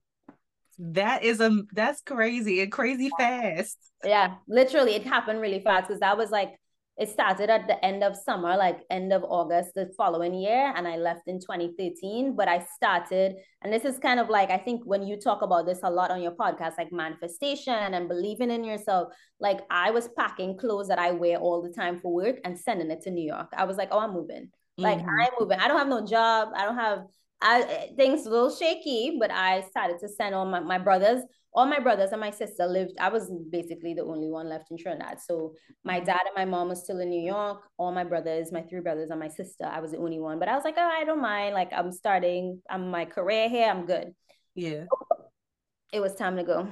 That 0.78 1.22
is 1.22 1.41
a 1.41 1.51
that's 1.72 2.01
crazy 2.01 2.62
and 2.62 2.72
crazy 2.72 3.11
fast. 3.18 3.76
Yeah, 4.03 4.37
literally, 4.49 4.95
it 4.95 5.05
happened 5.05 5.41
really 5.41 5.61
fast 5.61 5.89
because 5.89 6.01
that 6.01 6.16
was 6.16 6.30
like 6.30 6.55
it 6.97 7.09
started 7.09 7.51
at 7.51 7.66
the 7.66 7.84
end 7.84 8.05
of 8.05 8.14
summer, 8.14 8.57
like 8.57 8.80
end 8.88 9.12
of 9.12 9.24
August 9.24 9.70
the 9.74 9.92
following 9.97 10.32
year, 10.32 10.72
and 10.76 10.86
I 10.86 10.97
left 10.97 11.22
in 11.26 11.40
2013. 11.40 12.36
But 12.36 12.47
I 12.47 12.64
started, 12.76 13.34
and 13.62 13.72
this 13.72 13.84
is 13.84 13.99
kind 13.99 14.20
of 14.20 14.28
like 14.28 14.51
I 14.51 14.59
think 14.59 14.82
when 14.84 15.03
you 15.03 15.18
talk 15.18 15.42
about 15.42 15.66
this 15.66 15.80
a 15.82 15.90
lot 15.90 16.12
on 16.12 16.22
your 16.22 16.32
podcast, 16.32 16.78
like 16.78 16.92
manifestation 16.92 17.95
and 17.95 18.09
believing 18.09 18.51
in 18.51 18.62
yourself. 18.62 19.12
Like 19.40 19.61
I 19.70 19.90
was 19.90 20.09
packing 20.16 20.57
clothes 20.57 20.88
that 20.88 20.99
I 20.99 21.11
wear 21.11 21.38
all 21.38 21.62
the 21.62 21.72
time 21.72 21.99
for 21.99 22.12
work 22.12 22.36
and 22.45 22.59
sending 22.59 22.90
it 22.90 23.03
to 23.03 23.11
New 23.11 23.26
York. 23.26 23.49
I 23.57 23.64
was 23.64 23.76
like, 23.76 23.88
oh, 23.90 23.99
I'm 23.99 24.12
moving. 24.12 24.51
Like 24.78 24.99
mm-hmm. 24.99 25.09
I'm 25.09 25.30
moving. 25.38 25.59
I 25.59 25.68
don't 25.68 25.78
have 25.78 25.88
no 25.88 26.07
job. 26.07 26.51
I 26.55 26.64
don't 26.64 26.76
have 26.76 27.07
I 27.42 27.90
things 27.97 28.24
a 28.26 28.30
little 28.30 28.55
shaky, 28.55 29.18
but 29.20 29.30
I 29.30 29.62
started 29.62 29.99
to 30.01 30.09
send 30.09 30.34
all 30.34 30.47
my, 30.47 30.61
my 30.61 30.78
brothers 30.78 31.22
all 31.55 31.67
my 31.67 31.79
brothers 31.79 32.11
and 32.11 32.21
my 32.21 32.31
sister 32.31 32.67
lived 32.67 32.93
i 32.99 33.09
was 33.09 33.31
basically 33.51 33.95
the 33.95 34.03
only 34.03 34.29
one 34.29 34.49
left 34.49 34.71
in 34.71 34.77
trinidad. 34.77 35.21
So 35.21 35.55
my 35.85 35.97
mm-hmm. 35.97 36.07
dad 36.07 36.21
and 36.27 36.35
my 36.37 36.45
mom 36.45 36.69
was 36.69 36.83
still 36.83 36.99
in 36.99 37.11
new 37.11 37.25
york. 37.25 37.63
All 37.79 37.93
my 37.93 38.05
brothers 38.05 38.53
my 38.53 38.63
three 38.63 38.81
brothers 38.81 39.11
and 39.11 39.21
my 39.21 39.29
sister 39.29 39.65
i 39.65 39.81
was 39.81 39.93
the 39.93 39.99
only 39.99 40.19
one. 40.19 40.39
But 40.39 40.49
i 40.49 40.55
was 40.55 40.65
like 40.65 40.75
oh 40.77 40.91
i 41.01 41.05
don't 41.05 41.23
mind. 41.23 41.55
Like 41.55 41.73
i'm 41.73 41.93
starting 41.93 42.61
i'm 42.69 42.91
my 42.91 43.05
career 43.05 43.49
here 43.49 43.71
i'm 43.71 43.87
good. 43.87 44.13
Yeah. 44.55 44.85
It 45.93 46.01
was 46.01 46.15
time 46.15 46.37
to 46.37 46.43
go. 46.43 46.69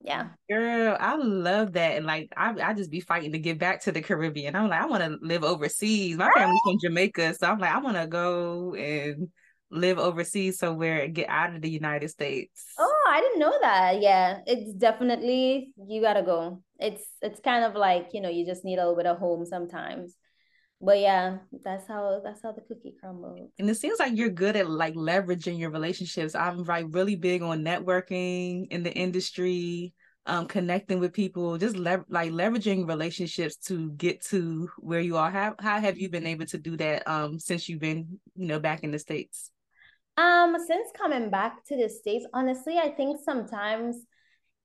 Yeah. 0.00 0.28
Girl 0.48 0.96
i 1.00 1.16
love 1.16 1.72
that. 1.72 1.96
And 1.96 2.06
like 2.06 2.32
I, 2.36 2.54
I 2.62 2.74
just 2.74 2.90
be 2.90 3.00
fighting 3.00 3.32
to 3.32 3.38
get 3.38 3.58
back 3.58 3.82
to 3.82 3.92
the 3.92 4.00
caribbean. 4.00 4.54
I'm 4.54 4.68
like 4.68 4.80
i 4.80 4.86
want 4.86 5.02
to 5.02 5.18
live 5.20 5.42
overseas. 5.42 6.16
My 6.16 6.30
family's 6.34 6.60
from 6.64 6.78
jamaica 6.80 7.34
so 7.34 7.48
i'm 7.48 7.58
like 7.58 7.74
i 7.74 7.78
want 7.78 7.96
to 7.96 8.06
go 8.06 8.74
and 8.74 9.28
live 9.70 9.98
overseas 9.98 10.58
somewhere 10.58 11.00
and 11.00 11.14
get 11.14 11.28
out 11.28 11.54
of 11.54 11.62
the 11.62 11.70
United 11.70 12.08
States. 12.08 12.64
Oh, 12.78 12.97
I 13.08 13.20
didn't 13.20 13.38
know 13.40 13.54
that. 13.60 14.00
Yeah, 14.00 14.40
it's 14.46 14.72
definitely 14.74 15.72
you 15.88 16.00
gotta 16.00 16.22
go. 16.22 16.62
It's 16.78 17.04
it's 17.22 17.40
kind 17.40 17.64
of 17.64 17.74
like 17.74 18.10
you 18.12 18.20
know 18.20 18.28
you 18.28 18.46
just 18.46 18.64
need 18.64 18.78
a 18.78 18.82
little 18.82 18.96
bit 18.96 19.06
of 19.06 19.18
home 19.18 19.44
sometimes. 19.44 20.14
But 20.80 21.00
yeah, 21.00 21.38
that's 21.64 21.88
how 21.88 22.20
that's 22.22 22.42
how 22.42 22.52
the 22.52 22.60
cookie 22.60 22.94
crumbles. 23.00 23.50
And 23.58 23.68
it 23.68 23.76
seems 23.76 23.98
like 23.98 24.16
you're 24.16 24.28
good 24.28 24.56
at 24.56 24.70
like 24.70 24.94
leveraging 24.94 25.58
your 25.58 25.70
relationships. 25.70 26.34
I'm 26.34 26.62
like 26.64 26.86
really 26.90 27.16
big 27.16 27.42
on 27.42 27.64
networking 27.64 28.68
in 28.70 28.84
the 28.84 28.92
industry, 28.92 29.92
um, 30.26 30.46
connecting 30.46 31.00
with 31.00 31.12
people, 31.12 31.58
just 31.58 31.76
le- 31.76 32.04
like 32.08 32.30
leveraging 32.30 32.86
relationships 32.86 33.56
to 33.66 33.90
get 33.92 34.22
to 34.26 34.68
where 34.78 35.00
you 35.00 35.16
are. 35.16 35.30
How 35.30 35.56
how 35.58 35.80
have 35.80 35.98
you 35.98 36.08
been 36.08 36.26
able 36.26 36.46
to 36.46 36.58
do 36.58 36.76
that 36.76 37.08
um 37.08 37.40
since 37.40 37.68
you've 37.68 37.80
been 37.80 38.20
you 38.36 38.46
know 38.46 38.60
back 38.60 38.84
in 38.84 38.92
the 38.92 38.98
states? 39.00 39.50
Um, 40.18 40.56
since 40.66 40.88
coming 40.96 41.30
back 41.30 41.64
to 41.66 41.76
the 41.76 41.88
States, 41.88 42.26
honestly, 42.34 42.76
I 42.76 42.88
think 42.88 43.20
sometimes 43.24 43.96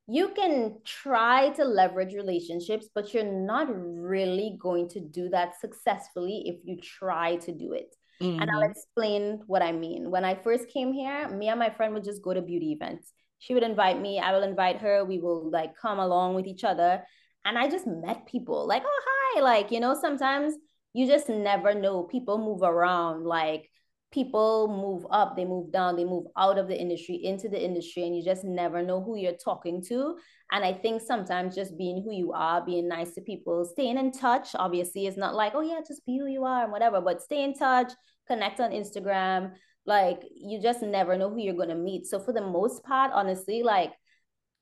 you 0.08 0.30
can 0.30 0.80
try 0.84 1.50
to 1.52 1.64
leverage 1.64 2.16
relationships, 2.16 2.90
but 2.94 3.14
you're 3.14 3.24
not 3.24 3.68
really 3.72 4.58
going 4.60 4.90
to 4.90 5.00
do 5.00 5.30
that 5.30 5.60
successfully 5.62 6.44
if 6.48 6.56
you 6.66 6.78
try 6.78 7.36
to 7.36 7.52
do 7.52 7.74
it. 7.74 7.96
Mm-hmm. 8.20 8.42
And 8.42 8.50
I'll 8.50 8.62
mm-hmm. 8.62 8.72
explain 8.72 9.44
what 9.46 9.62
I 9.62 9.72
mean. 9.72 10.10
When 10.10 10.26
I 10.26 10.34
first 10.34 10.70
came 10.70 10.92
here, 10.92 11.30
me 11.30 11.50
and 11.50 11.60
my 11.60 11.70
friend 11.70 11.94
would 11.94 12.04
just 12.04 12.24
go 12.24 12.34
to 12.34 12.42
beauty 12.42 12.72
events. 12.72 13.14
She 13.38 13.54
would 13.54 13.64
invite 13.64 14.02
me, 14.02 14.20
I 14.20 14.32
will 14.32 14.44
invite 14.44 14.80
her. 14.82 15.06
We 15.06 15.20
will 15.20 15.52
like 15.52 15.78
come 15.78 16.00
along 16.00 16.34
with 16.34 16.48
each 16.48 16.64
other. 16.64 17.04
And 17.46 17.60
I 17.60 17.70
just 17.70 17.86
met 17.86 18.26
people 18.26 18.66
like, 18.66 18.84
oh, 18.84 19.02
hi. 19.08 19.42
Like, 19.42 19.70
you 19.70 19.80
know, 19.80 19.96
sometimes 20.00 20.56
you 20.94 21.06
just 21.06 21.30
never 21.30 21.76
know. 21.76 22.04
People 22.04 22.40
move 22.40 22.64
around. 22.64 23.26
Like, 23.26 23.70
people 24.14 24.68
move 24.68 25.08
up, 25.10 25.36
they 25.36 25.44
move 25.44 25.72
down, 25.72 25.96
they 25.96 26.06
move 26.06 26.28
out 26.38 26.60
of 26.60 26.68
the 26.68 26.80
industry 26.80 27.16
into 27.16 27.50
the 27.50 27.62
industry, 27.62 28.04
and 28.04 28.16
you 28.16 28.24
just 28.24 28.44
never 28.44 28.84
know 28.84 29.02
who 29.02 29.18
you're 29.18 29.34
talking 29.34 29.84
to. 29.84 30.16
And 30.52 30.64
I 30.64 30.72
think 30.72 31.02
sometimes 31.02 31.56
just 31.56 31.76
being 31.78 32.04
who 32.04 32.14
you 32.14 32.32
are, 32.32 32.64
being 32.64 32.88
nice 32.88 33.16
to 33.16 33.22
people, 33.22 33.66
staying 33.66 33.98
in 33.98 34.12
touch, 34.12 34.50
obviously, 34.54 35.08
is 35.08 35.18
not 35.18 35.34
like, 35.34 35.54
oh, 35.56 35.62
yeah, 35.62 35.80
just 35.86 36.06
be 36.06 36.20
who 36.20 36.28
you 36.28 36.44
are 36.44 36.64
and 36.64 36.72
whatever, 36.72 37.02
but 37.02 37.24
stay 37.24 37.44
in 37.44 37.56
touch, 37.56 37.92
connect 38.28 38.60
on 38.60 38.70
Instagram. 38.70 39.54
Like, 39.88 40.22
you 40.36 40.62
just 40.62 40.84
never 40.84 41.18
know 41.18 41.32
who 41.32 41.42
you're 41.42 41.56
going 41.56 41.70
to 41.70 41.76
meet. 41.76 42.06
So, 42.06 42.20
for 42.20 42.34
the 42.34 42.42
most 42.42 42.84
part, 42.84 43.12
honestly, 43.14 43.64
like, 43.64 43.94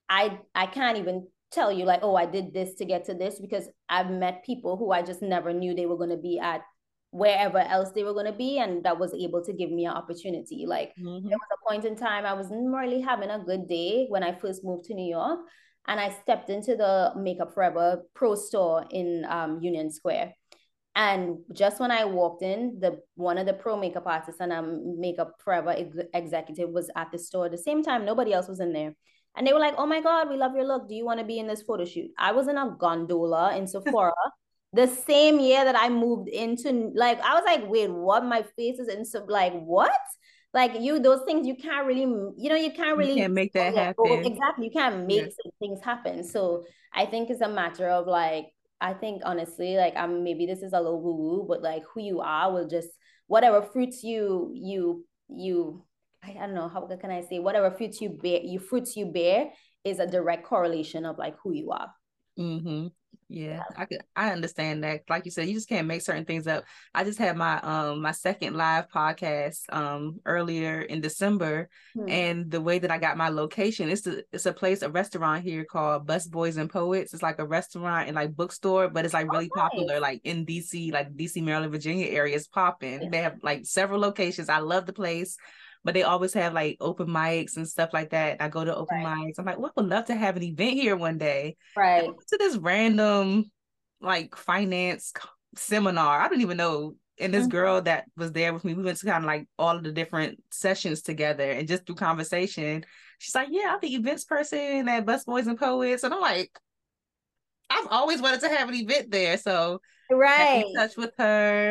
I 0.09 0.39
I 0.55 0.65
can't 0.67 0.97
even 0.97 1.27
tell 1.51 1.69
you 1.69 1.83
like 1.83 1.99
oh 2.01 2.15
i 2.15 2.25
did 2.25 2.53
this 2.53 2.75
to 2.75 2.85
get 2.85 3.03
to 3.03 3.13
this 3.13 3.37
because 3.37 3.67
i've 3.89 4.09
met 4.09 4.41
people 4.45 4.77
who 4.77 4.91
i 4.91 5.01
just 5.01 5.21
never 5.21 5.51
knew 5.51 5.75
they 5.75 5.85
were 5.85 5.97
going 5.97 6.09
to 6.09 6.15
be 6.15 6.39
at 6.39 6.61
wherever 7.11 7.59
else 7.59 7.91
they 7.91 8.03
were 8.03 8.13
going 8.13 8.25
to 8.25 8.31
be 8.31 8.57
and 8.59 8.83
that 8.83 8.97
was 8.97 9.13
able 9.13 9.43
to 9.43 9.51
give 9.51 9.69
me 9.69 9.85
an 9.85 9.91
opportunity 9.91 10.65
like 10.65 10.93
mm-hmm. 10.97 11.27
there 11.27 11.37
was 11.37 11.49
a 11.51 11.69
point 11.69 11.83
in 11.83 11.95
time 11.95 12.25
i 12.25 12.33
wasn't 12.33 12.73
really 12.73 13.01
having 13.01 13.29
a 13.29 13.43
good 13.43 13.67
day 13.67 14.05
when 14.07 14.23
i 14.23 14.33
first 14.33 14.63
moved 14.63 14.85
to 14.85 14.93
new 14.93 15.09
york 15.09 15.39
and 15.87 15.99
i 15.99 16.09
stepped 16.09 16.49
into 16.49 16.75
the 16.75 17.11
makeup 17.17 17.53
forever 17.53 18.01
pro 18.13 18.33
store 18.33 18.85
in 18.91 19.25
um, 19.27 19.59
union 19.61 19.91
square 19.91 20.33
and 20.95 21.37
just 21.53 21.81
when 21.81 21.91
i 21.91 22.05
walked 22.05 22.43
in 22.43 22.77
the 22.79 22.97
one 23.15 23.37
of 23.37 23.45
the 23.45 23.53
pro 23.53 23.77
makeup 23.77 24.03
artists 24.05 24.39
and 24.39 24.53
um, 24.53 24.97
makeup 24.97 25.33
forever 25.43 25.71
ex- 25.71 26.07
executive 26.13 26.69
was 26.69 26.89
at 26.95 27.11
the 27.11 27.19
store 27.19 27.45
at 27.47 27.51
the 27.51 27.57
same 27.57 27.83
time 27.83 28.05
nobody 28.05 28.31
else 28.31 28.47
was 28.47 28.61
in 28.61 28.71
there 28.71 28.95
and 29.35 29.47
they 29.47 29.53
were 29.53 29.59
like, 29.59 29.75
oh 29.77 29.85
my 29.85 30.01
God, 30.01 30.29
we 30.29 30.35
love 30.35 30.55
your 30.55 30.65
look. 30.65 30.89
Do 30.89 30.95
you 30.95 31.05
want 31.05 31.19
to 31.19 31.25
be 31.25 31.39
in 31.39 31.47
this 31.47 31.61
photo 31.61 31.85
shoot? 31.85 32.11
I 32.17 32.33
was 32.33 32.49
in 32.49 32.57
a 32.57 32.75
gondola 32.77 33.55
in 33.55 33.65
Sephora 33.65 34.11
the 34.73 34.87
same 34.87 35.39
year 35.39 35.63
that 35.65 35.75
I 35.75 35.89
moved 35.89 36.29
into, 36.29 36.91
like, 36.95 37.19
I 37.21 37.33
was 37.33 37.43
like, 37.45 37.69
wait, 37.69 37.91
what? 37.91 38.23
My 38.25 38.43
face 38.55 38.79
is 38.79 38.87
in, 38.87 39.05
so, 39.05 39.25
like, 39.27 39.53
what? 39.53 39.91
Like, 40.53 40.79
you, 40.79 40.99
those 40.99 41.23
things 41.25 41.47
you 41.47 41.55
can't 41.55 41.85
really, 41.85 42.01
you 42.01 42.49
know, 42.49 42.55
you 42.55 42.71
can't 42.71 42.97
really 42.97 43.13
you 43.13 43.21
can't 43.21 43.33
make 43.33 43.53
that 43.53 43.73
happen. 43.73 44.23
exactly. 44.25 44.65
You 44.65 44.71
can't 44.71 45.07
make 45.07 45.31
things 45.59 45.79
happen. 45.83 46.23
So 46.23 46.65
I 46.93 47.05
think 47.05 47.29
it's 47.29 47.41
a 47.41 47.47
matter 47.47 47.89
of 47.89 48.07
like, 48.07 48.47
I 48.81 48.93
think 48.93 49.21
honestly, 49.25 49.77
like, 49.77 49.95
I'm 49.95 50.23
maybe 50.23 50.45
this 50.45 50.61
is 50.61 50.73
a 50.73 50.81
little 50.81 51.01
woo 51.01 51.15
woo, 51.15 51.45
but 51.47 51.61
like, 51.61 51.83
who 51.93 52.01
you 52.01 52.19
are 52.19 52.51
will 52.51 52.67
just, 52.67 52.89
whatever 53.27 53.61
fruits 53.61 54.03
you, 54.03 54.51
you, 54.53 55.05
you 55.29 55.85
I, 56.23 56.31
I 56.31 56.45
don't 56.45 56.53
know 56.53 56.67
how 56.67 56.85
can 56.99 57.11
I 57.11 57.21
say 57.21 57.39
whatever 57.39 57.71
fruits 57.71 58.01
you 58.01 58.09
bear 58.09 58.41
you 58.41 58.59
fruits 58.59 58.95
you 58.95 59.07
bear 59.07 59.51
is 59.83 59.99
a 59.99 60.05
direct 60.05 60.45
correlation 60.45 61.05
of 61.05 61.17
like 61.17 61.35
who 61.43 61.53
you 61.53 61.71
are. 61.71 61.91
Mm-hmm. 62.37 62.87
Yeah, 63.31 63.63
I 63.77 63.85
could 63.85 64.01
I 64.13 64.31
understand 64.31 64.83
that. 64.83 65.03
Like 65.09 65.23
you 65.23 65.31
said, 65.31 65.47
you 65.47 65.53
just 65.53 65.69
can't 65.69 65.87
make 65.87 66.01
certain 66.01 66.25
things 66.25 66.47
up. 66.47 66.65
I 66.93 67.05
just 67.05 67.17
had 67.17 67.37
my 67.37 67.61
um 67.61 68.01
my 68.01 68.11
second 68.11 68.57
live 68.57 68.89
podcast 68.89 69.61
um 69.71 70.19
earlier 70.25 70.81
in 70.81 70.99
December, 70.99 71.69
hmm. 71.93 72.09
and 72.09 72.51
the 72.51 72.59
way 72.59 72.77
that 72.79 72.91
I 72.91 72.97
got 72.97 73.15
my 73.15 73.29
location, 73.29 73.89
it's 73.89 74.05
a 74.05 74.23
it's 74.33 74.45
a 74.45 74.51
place, 74.51 74.81
a 74.81 74.89
restaurant 74.89 75.43
here 75.43 75.63
called 75.63 76.05
Busboys 76.05 76.57
and 76.57 76.69
Poets. 76.69 77.13
It's 77.13 77.23
like 77.23 77.39
a 77.39 77.47
restaurant 77.47 78.09
and 78.09 78.15
like 78.15 78.35
bookstore, 78.35 78.89
but 78.89 79.05
it's 79.05 79.13
like 79.13 79.31
really 79.31 79.49
oh, 79.55 79.59
nice. 79.59 79.69
popular, 79.69 80.01
like 80.01 80.19
in 80.25 80.45
DC, 80.45 80.91
like 80.91 81.15
DC, 81.15 81.41
Maryland, 81.41 81.71
Virginia 81.71 82.07
areas 82.07 82.49
popping. 82.49 83.03
Yeah. 83.03 83.09
They 83.09 83.21
have 83.21 83.37
like 83.43 83.65
several 83.65 84.01
locations. 84.01 84.49
I 84.49 84.59
love 84.59 84.85
the 84.85 84.93
place 84.93 85.37
but 85.83 85.93
they 85.93 86.03
always 86.03 86.33
have 86.33 86.53
like 86.53 86.77
open 86.79 87.07
mics 87.07 87.57
and 87.57 87.67
stuff 87.67 87.89
like 87.93 88.11
that. 88.11 88.41
I 88.41 88.49
go 88.49 88.63
to 88.63 88.75
open 88.75 89.03
right. 89.03 89.17
mics. 89.17 89.39
I'm 89.39 89.45
like, 89.45 89.57
well, 89.57 89.71
I 89.75 89.81
would 89.81 89.89
love 89.89 90.05
to 90.05 90.15
have 90.15 90.37
an 90.37 90.43
event 90.43 90.73
here 90.73 90.95
one 90.95 91.17
day. 91.17 91.57
Right. 91.75 92.05
To 92.05 92.37
this 92.37 92.57
random 92.57 93.51
like 94.01 94.35
finance 94.35 95.13
seminar. 95.55 96.21
I 96.21 96.27
don't 96.27 96.41
even 96.41 96.57
know. 96.57 96.95
And 97.19 97.33
this 97.33 97.43
mm-hmm. 97.43 97.51
girl 97.51 97.81
that 97.83 98.05
was 98.17 98.31
there 98.31 98.53
with 98.53 98.63
me, 98.63 98.73
we 98.73 98.83
went 98.83 98.97
to 98.97 99.05
kind 99.05 99.23
of 99.23 99.27
like 99.27 99.47
all 99.59 99.75
of 99.75 99.83
the 99.83 99.91
different 99.91 100.41
sessions 100.51 101.01
together 101.01 101.51
and 101.51 101.67
just 101.67 101.85
through 101.85 101.95
conversation, 101.95 102.83
she's 103.19 103.35
like, 103.35 103.49
Yeah, 103.51 103.73
I'm 103.73 103.79
the 103.81 103.93
events 103.95 104.23
person 104.23 104.87
at 104.87 105.05
Busboys 105.05 105.47
and 105.47 105.59
Poets. 105.59 106.03
And 106.03 106.13
I'm 106.13 106.21
like, 106.21 106.51
I've 107.69 107.87
always 107.87 108.21
wanted 108.21 108.41
to 108.41 108.49
have 108.49 108.69
an 108.69 108.75
event 108.75 109.11
there. 109.11 109.37
So 109.37 109.81
right 110.11 110.65
in 110.65 110.73
touch 110.73 110.97
with 110.97 111.11
her 111.17 111.23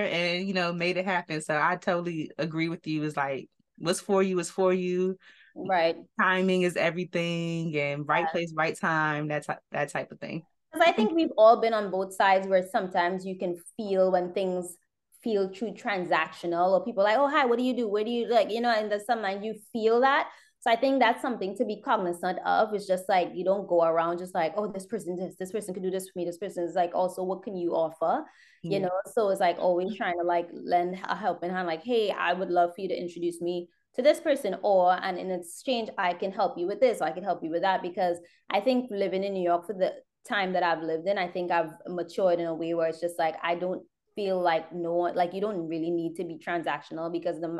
and 0.04 0.46
you 0.46 0.54
know 0.54 0.72
made 0.72 0.96
it 0.96 1.04
happen. 1.04 1.40
So 1.42 1.58
I 1.60 1.76
totally 1.76 2.30
agree 2.38 2.68
with 2.68 2.86
you. 2.86 3.02
Is 3.02 3.16
like 3.16 3.48
what's 3.80 4.00
for 4.00 4.22
you 4.22 4.38
is 4.38 4.50
for 4.50 4.72
you. 4.72 5.18
Right. 5.56 5.96
Timing 6.20 6.62
is 6.62 6.76
everything 6.76 7.76
and 7.76 8.06
right 8.06 8.24
yeah. 8.26 8.30
place, 8.30 8.52
right 8.56 8.78
time, 8.78 9.28
that, 9.28 9.46
t- 9.46 9.52
that 9.72 9.88
type 9.88 10.12
of 10.12 10.20
thing. 10.20 10.44
Because 10.72 10.86
I 10.88 10.92
think 10.92 11.12
we've 11.12 11.32
all 11.36 11.60
been 11.60 11.74
on 11.74 11.90
both 11.90 12.14
sides 12.14 12.46
where 12.46 12.64
sometimes 12.70 13.26
you 13.26 13.36
can 13.36 13.56
feel 13.76 14.12
when 14.12 14.32
things 14.32 14.76
feel 15.24 15.50
too 15.50 15.72
transactional 15.72 16.70
or 16.70 16.84
people 16.84 17.02
like, 17.02 17.18
oh, 17.18 17.28
hi, 17.28 17.44
what 17.44 17.58
do 17.58 17.64
you 17.64 17.74
do? 17.74 17.88
Where 17.88 18.04
do 18.04 18.10
you 18.10 18.28
like, 18.28 18.50
you 18.50 18.60
know, 18.60 18.70
and 18.70 18.90
there's 18.90 19.04
sometimes 19.04 19.44
you 19.44 19.54
feel 19.72 20.00
that. 20.02 20.30
So 20.60 20.70
I 20.70 20.76
think 20.76 21.00
that's 21.00 21.22
something 21.22 21.56
to 21.56 21.64
be 21.64 21.80
cognizant 21.80 22.38
of. 22.44 22.74
It's 22.74 22.86
just 22.86 23.08
like 23.08 23.30
you 23.34 23.44
don't 23.44 23.66
go 23.66 23.82
around 23.82 24.18
just 24.18 24.34
like, 24.34 24.52
oh, 24.56 24.70
this 24.70 24.86
person 24.86 25.16
this, 25.16 25.34
this 25.38 25.52
person 25.52 25.72
can 25.72 25.82
do 25.82 25.90
this 25.90 26.10
for 26.10 26.18
me. 26.18 26.26
This 26.26 26.38
person 26.38 26.64
is 26.64 26.74
like 26.74 26.94
also 26.94 27.22
what 27.22 27.42
can 27.42 27.56
you 27.56 27.72
offer? 27.72 28.24
You 28.62 28.80
know, 28.80 28.90
so 29.14 29.30
it's 29.30 29.40
like 29.40 29.56
always 29.58 29.96
trying 29.96 30.18
to 30.18 30.22
like 30.22 30.48
lend 30.52 30.98
a 31.08 31.16
helping 31.16 31.50
hand, 31.50 31.66
like, 31.66 31.82
hey, 31.82 32.10
I 32.10 32.34
would 32.34 32.50
love 32.50 32.74
for 32.74 32.82
you 32.82 32.88
to 32.88 32.94
introduce 32.94 33.40
me 33.40 33.68
to 33.94 34.02
this 34.02 34.20
person 34.20 34.56
or 34.62 34.92
and 35.02 35.18
in 35.18 35.30
exchange 35.30 35.90
i 35.98 36.12
can 36.14 36.30
help 36.30 36.56
you 36.56 36.66
with 36.66 36.80
this 36.80 37.00
or 37.00 37.04
i 37.04 37.10
can 37.10 37.24
help 37.24 37.42
you 37.42 37.50
with 37.50 37.62
that 37.62 37.82
because 37.82 38.18
i 38.50 38.60
think 38.60 38.90
living 38.90 39.24
in 39.24 39.32
new 39.32 39.42
york 39.42 39.66
for 39.66 39.72
the 39.72 39.92
time 40.28 40.52
that 40.52 40.62
i've 40.62 40.82
lived 40.82 41.06
in 41.08 41.18
i 41.18 41.26
think 41.26 41.50
i've 41.50 41.72
matured 41.88 42.38
in 42.38 42.46
a 42.46 42.54
way 42.54 42.72
where 42.74 42.88
it's 42.88 43.00
just 43.00 43.18
like 43.18 43.34
i 43.42 43.54
don't 43.54 43.82
feel 44.20 44.38
like 44.38 44.70
no 44.70 44.92
one 44.92 45.14
like 45.16 45.32
you 45.32 45.40
don't 45.40 45.66
really 45.66 45.90
need 45.90 46.14
to 46.14 46.24
be 46.24 46.38
transactional 46.46 47.10
because 47.10 47.40
the 47.40 47.50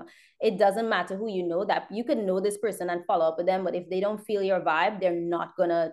it 0.40 0.58
doesn't 0.58 0.90
matter 0.90 1.16
who 1.16 1.30
you 1.36 1.42
know 1.42 1.64
that 1.64 1.86
you 1.90 2.04
can 2.04 2.26
know 2.26 2.38
this 2.38 2.58
person 2.58 2.90
and 2.90 3.06
follow 3.06 3.28
up 3.28 3.38
with 3.38 3.46
them 3.46 3.64
but 3.64 3.74
if 3.74 3.88
they 3.88 4.00
don't 4.00 4.24
feel 4.26 4.42
your 4.42 4.61
vibe 4.61 5.00
they're 5.00 5.22
not 5.36 5.56
gonna 5.56 5.90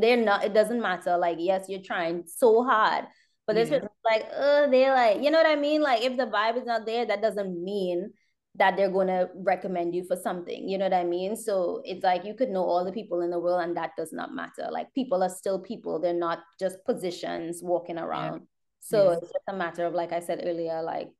they're 0.00 0.16
not 0.16 0.44
it 0.44 0.52
doesn't 0.52 0.80
matter. 0.80 1.16
Like 1.16 1.36
yes 1.38 1.66
you're 1.68 1.88
trying 1.92 2.24
so 2.26 2.64
hard 2.64 3.04
but 3.46 3.54
this 3.54 3.70
yeah. 3.70 3.86
like 4.04 4.26
uh 4.36 4.66
they're 4.66 4.94
like 4.94 5.22
you 5.22 5.30
know 5.30 5.38
what 5.38 5.46
i 5.46 5.56
mean? 5.56 5.80
Like 5.80 6.02
if 6.02 6.16
the 6.16 6.26
vibe 6.26 6.58
is 6.58 6.66
not 6.66 6.86
there 6.86 7.06
that 7.06 7.22
doesn't 7.22 7.62
mean 7.62 8.10
that 8.56 8.76
they're 8.76 8.90
going 8.90 9.06
to 9.06 9.28
recommend 9.36 9.94
you 9.94 10.04
for 10.04 10.16
something 10.16 10.68
you 10.68 10.76
know 10.76 10.86
what 10.86 11.00
i 11.02 11.04
mean? 11.04 11.36
So 11.36 11.82
it's 11.84 12.02
like 12.02 12.24
you 12.24 12.34
could 12.34 12.50
know 12.50 12.64
all 12.64 12.84
the 12.84 12.98
people 13.00 13.20
in 13.20 13.30
the 13.30 13.38
world 13.38 13.62
and 13.62 13.76
that 13.76 13.92
does 13.96 14.12
not 14.12 14.34
matter. 14.34 14.66
Like 14.70 14.92
people 14.92 15.22
are 15.22 15.36
still 15.42 15.60
people. 15.60 16.00
They're 16.00 16.24
not 16.28 16.40
just 16.58 16.84
positions 16.84 17.60
walking 17.62 17.98
around 17.98 18.42
so 18.80 19.10
it's 19.10 19.32
just 19.32 19.44
a 19.48 19.52
matter 19.54 19.84
of 19.84 19.94
like 19.94 20.12
i 20.12 20.20
said 20.20 20.42
earlier 20.44 20.82
like 20.82 21.10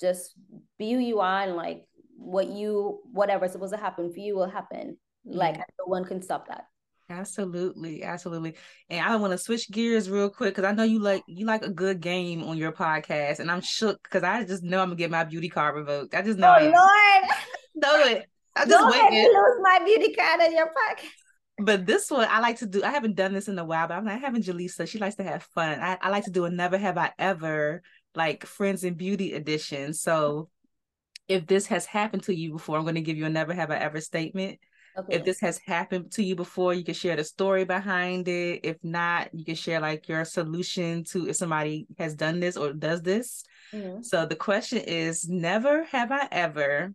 just 0.00 0.34
be 0.78 0.92
who 0.92 0.98
you 0.98 1.20
are 1.20 1.42
and 1.42 1.56
like 1.56 1.84
what 2.16 2.48
you 2.48 3.00
whatever's 3.12 3.52
supposed 3.52 3.72
to 3.74 3.80
happen 3.80 4.12
for 4.12 4.20
you 4.20 4.34
will 4.34 4.48
happen 4.48 4.96
like 5.24 5.56
no 5.56 5.84
one 5.86 6.04
can 6.04 6.22
stop 6.22 6.48
that 6.48 6.64
Absolutely, 7.10 8.04
absolutely. 8.04 8.54
And 8.88 9.04
I 9.04 9.16
want 9.16 9.32
to 9.32 9.38
switch 9.38 9.68
gears 9.68 10.08
real 10.08 10.30
quick 10.30 10.54
because 10.54 10.64
I 10.64 10.72
know 10.72 10.84
you 10.84 11.00
like 11.00 11.24
you 11.26 11.44
like 11.44 11.62
a 11.64 11.68
good 11.68 12.00
game 12.00 12.44
on 12.44 12.56
your 12.56 12.70
podcast, 12.70 13.40
and 13.40 13.50
I'm 13.50 13.60
shook 13.60 14.00
because 14.04 14.22
I 14.22 14.44
just 14.44 14.62
know 14.62 14.80
I'm 14.80 14.90
gonna 14.90 14.96
get 14.96 15.10
my 15.10 15.24
beauty 15.24 15.48
card 15.48 15.74
revoked. 15.74 16.14
I 16.14 16.22
just 16.22 16.38
know. 16.38 16.54
Oh 16.56 16.62
Lord, 16.62 17.30
know 17.74 17.96
it. 18.12 18.26
I 18.54 18.60
just 18.60 18.70
Don't 18.70 18.90
waiting. 18.92 19.24
lose 19.24 19.58
my 19.60 19.80
beauty 19.84 20.14
card 20.14 20.40
on 20.40 20.52
your 20.54 20.66
podcast. 20.66 21.08
But 21.64 21.86
this 21.86 22.10
one 22.10 22.26
I 22.28 22.40
like 22.40 22.58
to 22.58 22.66
do. 22.66 22.82
I 22.82 22.90
haven't 22.90 23.16
done 23.16 23.32
this 23.32 23.48
in 23.48 23.58
a 23.58 23.64
while, 23.64 23.88
but 23.88 23.94
I'm 23.94 24.04
not 24.04 24.20
having 24.20 24.42
Jaleesa. 24.42 24.88
She 24.88 24.98
likes 24.98 25.16
to 25.16 25.24
have 25.24 25.42
fun. 25.42 25.80
I, 25.80 25.98
I 26.00 26.10
like 26.10 26.24
to 26.24 26.30
do 26.30 26.44
a 26.44 26.50
never 26.50 26.78
have 26.78 26.98
I 26.98 27.12
ever 27.18 27.82
like 28.14 28.44
friends 28.44 28.84
and 28.84 28.96
beauty 28.96 29.34
edition. 29.34 29.94
So 29.94 30.48
if 31.28 31.46
this 31.46 31.66
has 31.66 31.86
happened 31.86 32.24
to 32.24 32.34
you 32.34 32.52
before, 32.52 32.76
I'm 32.76 32.82
going 32.82 32.96
to 32.96 33.00
give 33.00 33.16
you 33.16 33.26
a 33.26 33.30
never 33.30 33.54
have 33.54 33.70
I 33.70 33.76
ever 33.76 34.00
statement 34.00 34.58
Okay. 34.98 35.16
If 35.16 35.24
this 35.24 35.40
has 35.40 35.58
happened 35.58 36.10
to 36.12 36.22
you 36.22 36.34
before, 36.34 36.74
you 36.74 36.84
can 36.84 36.94
share 36.94 37.16
the 37.16 37.24
story 37.24 37.64
behind 37.64 38.26
it. 38.28 38.60
If 38.64 38.76
not, 38.82 39.32
you 39.32 39.44
can 39.44 39.54
share 39.54 39.80
like 39.80 40.08
your 40.08 40.24
solution 40.24 41.04
to 41.04 41.28
if 41.28 41.36
somebody 41.36 41.86
has 41.98 42.14
done 42.14 42.40
this 42.40 42.56
or 42.56 42.72
does 42.72 43.02
this. 43.02 43.44
Mm-hmm. 43.72 44.02
So 44.02 44.26
the 44.26 44.36
question 44.36 44.78
is 44.78 45.28
never 45.28 45.84
have 45.84 46.10
I 46.10 46.26
ever 46.32 46.92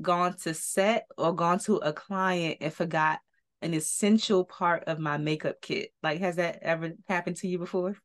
gone 0.00 0.36
to 0.38 0.54
set 0.54 1.06
or 1.18 1.34
gone 1.34 1.58
to 1.60 1.76
a 1.76 1.92
client 1.92 2.58
and 2.60 2.72
forgot 2.72 3.20
an 3.64 3.74
essential 3.74 4.44
part 4.44 4.84
of 4.86 4.98
my 4.98 5.16
makeup 5.16 5.56
kit. 5.62 5.90
Like 6.02 6.20
has 6.20 6.36
that 6.36 6.58
ever 6.62 6.92
happened 7.08 7.36
to 7.38 7.48
you 7.48 7.58
before? 7.58 7.96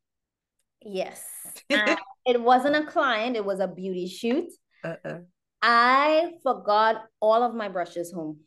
Yes. 0.81 1.23
it 1.69 2.41
wasn't 2.41 2.75
a 2.75 2.85
client, 2.85 3.35
it 3.35 3.45
was 3.45 3.59
a 3.59 3.67
beauty 3.67 4.07
shoot. 4.07 4.49
Uh-uh. 4.83 5.19
I 5.61 6.31
forgot 6.41 7.03
all 7.19 7.43
of 7.43 7.53
my 7.53 7.67
brushes 7.67 8.13
home. 8.13 8.39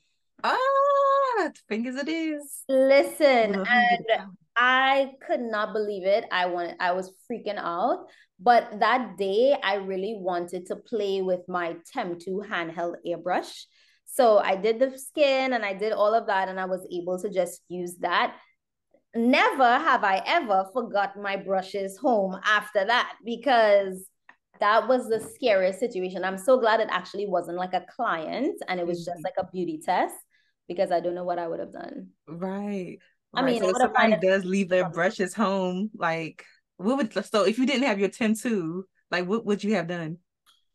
Oh, 0.43 1.39
ah, 1.39 1.51
fingers 1.69 1.97
it 1.97 2.09
is. 2.09 2.65
Listen, 2.69 3.65
and 3.69 4.07
I 4.57 5.13
could 5.27 5.41
not 5.41 5.75
believe 5.75 6.05
it. 6.05 6.25
I 6.33 6.47
wanted, 6.47 6.77
I 6.81 6.93
was 6.93 7.13
freaking 7.31 7.59
out. 7.59 8.07
But 8.41 8.81
that 8.81 9.19
day, 9.19 9.57
I 9.63 9.75
really 9.75 10.17
wanted 10.19 10.67
to 10.67 10.77
play 10.77 11.23
with 11.23 11.41
my 11.49 11.77
Temptu 11.95 12.45
handheld 12.49 12.95
airbrush. 13.07 13.67
So 14.13 14.39
I 14.39 14.57
did 14.57 14.79
the 14.79 14.99
skin 14.99 15.55
and 15.55 15.65
I 15.65 15.73
did 15.73 15.93
all 15.93 16.13
of 16.13 16.27
that, 16.27 16.51
and 16.51 16.61
I 16.61 16.67
was 16.67 16.87
able 16.93 17.19
to 17.21 17.31
just 17.31 17.63
use 17.69 17.97
that. 18.01 18.37
Never 19.15 19.65
have 19.65 20.05
I 20.05 20.23
ever 20.27 20.67
forgot 20.75 21.17
my 21.17 21.37
brushes 21.37 21.97
home 21.97 22.39
after 22.45 22.85
that 22.85 23.15
because 23.25 24.07
that 24.61 24.87
was 24.87 25.09
the 25.09 25.19
scariest 25.19 25.81
situation. 25.81 26.25
I'm 26.25 26.37
so 26.37 26.61
glad 26.61 26.81
it 26.81 26.89
actually 26.91 27.27
wasn't 27.27 27.57
like 27.57 27.73
a 27.73 27.87
client 27.97 28.61
and 28.69 28.79
it 28.79 28.87
was 28.87 28.99
just 28.99 29.17
mm-hmm. 29.17 29.25
like 29.25 29.35
a 29.39 29.51
beauty 29.51 29.81
test 29.83 30.15
because 30.69 30.93
I 30.93 31.01
don't 31.01 31.15
know 31.15 31.25
what 31.25 31.39
I 31.39 31.49
would 31.49 31.61
have 31.61 31.73
done. 31.73 32.09
Right. 32.29 32.99
I 33.35 33.43
right. 33.43 33.53
mean, 33.53 33.63
so 33.63 33.71
if 33.71 33.77
somebody 33.79 34.17
does 34.17 34.45
leave 34.45 34.69
their 34.69 34.91
brushes 34.91 35.33
home, 35.33 35.91
like 35.97 36.45
what 36.77 36.99
would 36.99 37.25
so 37.25 37.45
if 37.45 37.59
you 37.59 37.65
didn't 37.65 37.87
have 37.87 37.99
your 37.99 38.11
Temptu, 38.11 38.83
like 39.11 39.27
what 39.27 39.47
would 39.47 39.65
you 39.65 39.75
have 39.75 39.89
done? 39.89 40.19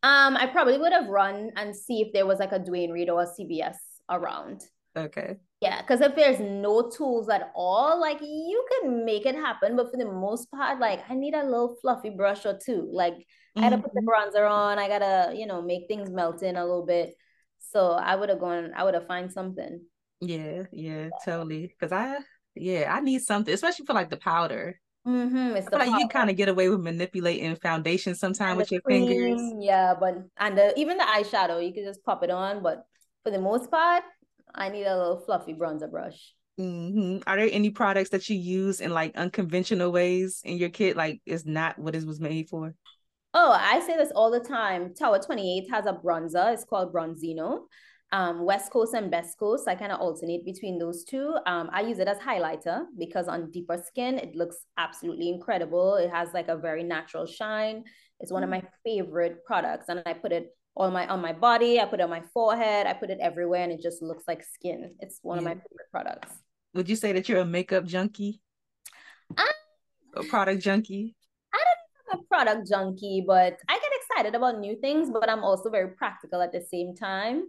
Um, 0.03 0.37
I 0.37 0.45
probably 0.47 0.77
would 0.77 0.93
have 0.93 1.07
run 1.07 1.51
and 1.55 1.75
see 1.75 2.01
if 2.01 2.13
there 2.13 2.25
was 2.25 2.39
like 2.39 2.51
a 2.51 2.59
Duane 2.59 2.91
Reade 2.91 3.09
or 3.09 3.23
a 3.23 3.25
CVS 3.25 3.77
around. 4.09 4.63
Okay. 4.95 5.37
Yeah, 5.61 5.81
because 5.81 6.01
if 6.01 6.15
there's 6.15 6.39
no 6.39 6.89
tools 6.89 7.29
at 7.29 7.51
all, 7.55 7.99
like 7.99 8.21
you 8.21 8.65
can 8.81 9.05
make 9.05 9.25
it 9.25 9.35
happen. 9.35 9.75
But 9.75 9.91
for 9.91 9.97
the 9.97 10.05
most 10.05 10.51
part, 10.51 10.79
like 10.79 11.01
I 11.09 11.15
need 11.15 11.33
a 11.33 11.43
little 11.43 11.75
fluffy 11.81 12.11
brush 12.11 12.45
or 12.45 12.57
two. 12.63 12.87
Like 12.91 13.13
mm-hmm. 13.13 13.63
I 13.63 13.69
gotta 13.69 13.81
put 13.81 13.93
the 13.93 14.01
mm-hmm. 14.01 14.37
bronzer 14.37 14.49
on. 14.49 14.77
I 14.77 14.87
gotta, 14.87 15.35
you 15.35 15.47
know, 15.47 15.61
make 15.61 15.87
things 15.87 16.09
melt 16.09 16.43
in 16.43 16.55
a 16.55 16.65
little 16.65 16.85
bit. 16.85 17.15
So 17.59 17.91
I 17.91 18.15
would 18.15 18.29
have 18.29 18.39
gone. 18.39 18.71
I 18.75 18.83
would 18.83 18.93
have 18.93 19.07
find 19.07 19.31
something. 19.31 19.81
Yeah, 20.19 20.63
yeah, 20.71 21.09
totally. 21.25 21.67
Because 21.67 21.91
I, 21.91 22.17
yeah, 22.55 22.93
I 22.93 23.01
need 23.01 23.21
something, 23.21 23.53
especially 23.53 23.85
for 23.85 23.93
like 23.93 24.09
the 24.09 24.17
powder. 24.17 24.79
Mm-hmm. 25.07 25.55
It's 25.55 25.71
like 25.71 25.89
you 25.99 26.07
kind 26.09 26.29
of 26.29 26.35
get 26.35 26.49
away 26.49 26.67
with 26.67 26.81
manipulating 26.81 27.55
foundation 27.55 28.13
sometimes 28.13 28.57
with 28.57 28.71
your 28.71 28.81
cream, 28.81 29.07
fingers. 29.07 29.53
Yeah, 29.59 29.93
but 29.97 30.17
and 30.37 30.57
the, 30.57 30.77
even 30.77 30.97
the 30.97 31.05
eyeshadow, 31.05 31.65
you 31.65 31.73
can 31.73 31.85
just 31.85 32.03
pop 32.03 32.23
it 32.23 32.29
on. 32.29 32.61
But 32.61 32.85
for 33.23 33.31
the 33.31 33.39
most 33.39 33.71
part, 33.71 34.03
I 34.53 34.67
need 34.69 34.83
a 34.83 34.97
little 34.97 35.23
fluffy 35.25 35.53
bronzer 35.53 35.89
brush. 35.89 36.33
Mm-hmm. 36.59 37.19
Are 37.25 37.37
there 37.37 37.49
any 37.49 37.69
products 37.69 38.09
that 38.09 38.27
you 38.27 38.37
use 38.37 38.81
in 38.81 38.91
like 38.91 39.15
unconventional 39.15 39.91
ways 39.91 40.41
in 40.43 40.57
your 40.57 40.69
kit? 40.69 40.97
Like, 40.97 41.21
it's 41.25 41.45
not 41.45 41.79
what 41.79 41.95
it 41.95 42.05
was 42.05 42.19
made 42.19 42.49
for? 42.49 42.75
Oh, 43.33 43.51
I 43.51 43.79
say 43.81 43.95
this 43.95 44.11
all 44.13 44.31
the 44.31 44.39
time. 44.39 44.93
Tower 44.93 45.19
28 45.19 45.69
has 45.71 45.85
a 45.85 45.93
bronzer. 45.93 46.51
It's 46.53 46.65
called 46.65 46.93
Bronzino 46.93 47.61
um, 48.11 48.45
West 48.45 48.71
Coast 48.71 48.93
and 48.93 49.11
Best 49.11 49.37
Coast. 49.37 49.67
I 49.67 49.75
kind 49.75 49.91
of 49.91 49.99
alternate 49.99 50.45
between 50.45 50.79
those 50.79 51.03
two. 51.03 51.35
Um, 51.45 51.69
I 51.73 51.81
use 51.81 51.99
it 51.99 52.07
as 52.07 52.17
highlighter 52.17 52.85
because 52.97 53.27
on 53.27 53.51
deeper 53.51 53.81
skin, 53.85 54.17
it 54.17 54.35
looks 54.35 54.57
absolutely 54.77 55.29
incredible. 55.29 55.95
It 55.95 56.09
has 56.09 56.33
like 56.33 56.47
a 56.47 56.57
very 56.57 56.83
natural 56.83 57.25
shine. 57.25 57.83
It's 58.19 58.31
one 58.31 58.43
of 58.43 58.49
my 58.49 58.63
favorite 58.83 59.45
products, 59.45 59.89
and 59.89 60.01
I 60.05 60.13
put 60.13 60.31
it 60.31 60.55
on 60.75 60.93
my 60.93 61.07
on 61.07 61.21
my 61.21 61.33
body. 61.33 61.79
I 61.79 61.85
put 61.85 61.99
it 61.99 62.03
on 62.03 62.09
my 62.09 62.23
forehead. 62.33 62.87
I 62.87 62.93
put 62.93 63.09
it 63.09 63.19
everywhere, 63.21 63.63
and 63.63 63.71
it 63.71 63.81
just 63.81 64.01
looks 64.01 64.23
like 64.27 64.43
skin. 64.43 64.95
It's 64.99 65.19
one 65.21 65.37
yeah. 65.37 65.41
of 65.41 65.45
my 65.45 65.53
favorite 65.53 65.91
products. 65.91 66.31
Would 66.73 66.89
you 66.89 66.95
say 66.95 67.11
that 67.13 67.27
you're 67.27 67.41
a 67.41 67.45
makeup 67.45 67.85
junkie? 67.85 68.41
A 70.15 70.23
product 70.23 70.63
junkie? 70.63 71.15
I 71.53 71.57
don't 71.57 72.19
know 72.19 72.23
a 72.23 72.27
product 72.27 72.69
junkie, 72.69 73.23
but 73.27 73.57
I 73.67 73.73
get 73.73 73.91
excited 74.01 74.35
about 74.35 74.59
new 74.59 74.75
things, 74.79 75.09
but 75.11 75.29
I'm 75.29 75.43
also 75.43 75.69
very 75.69 75.89
practical 75.89 76.41
at 76.41 76.51
the 76.51 76.61
same 76.61 76.95
time 76.95 77.43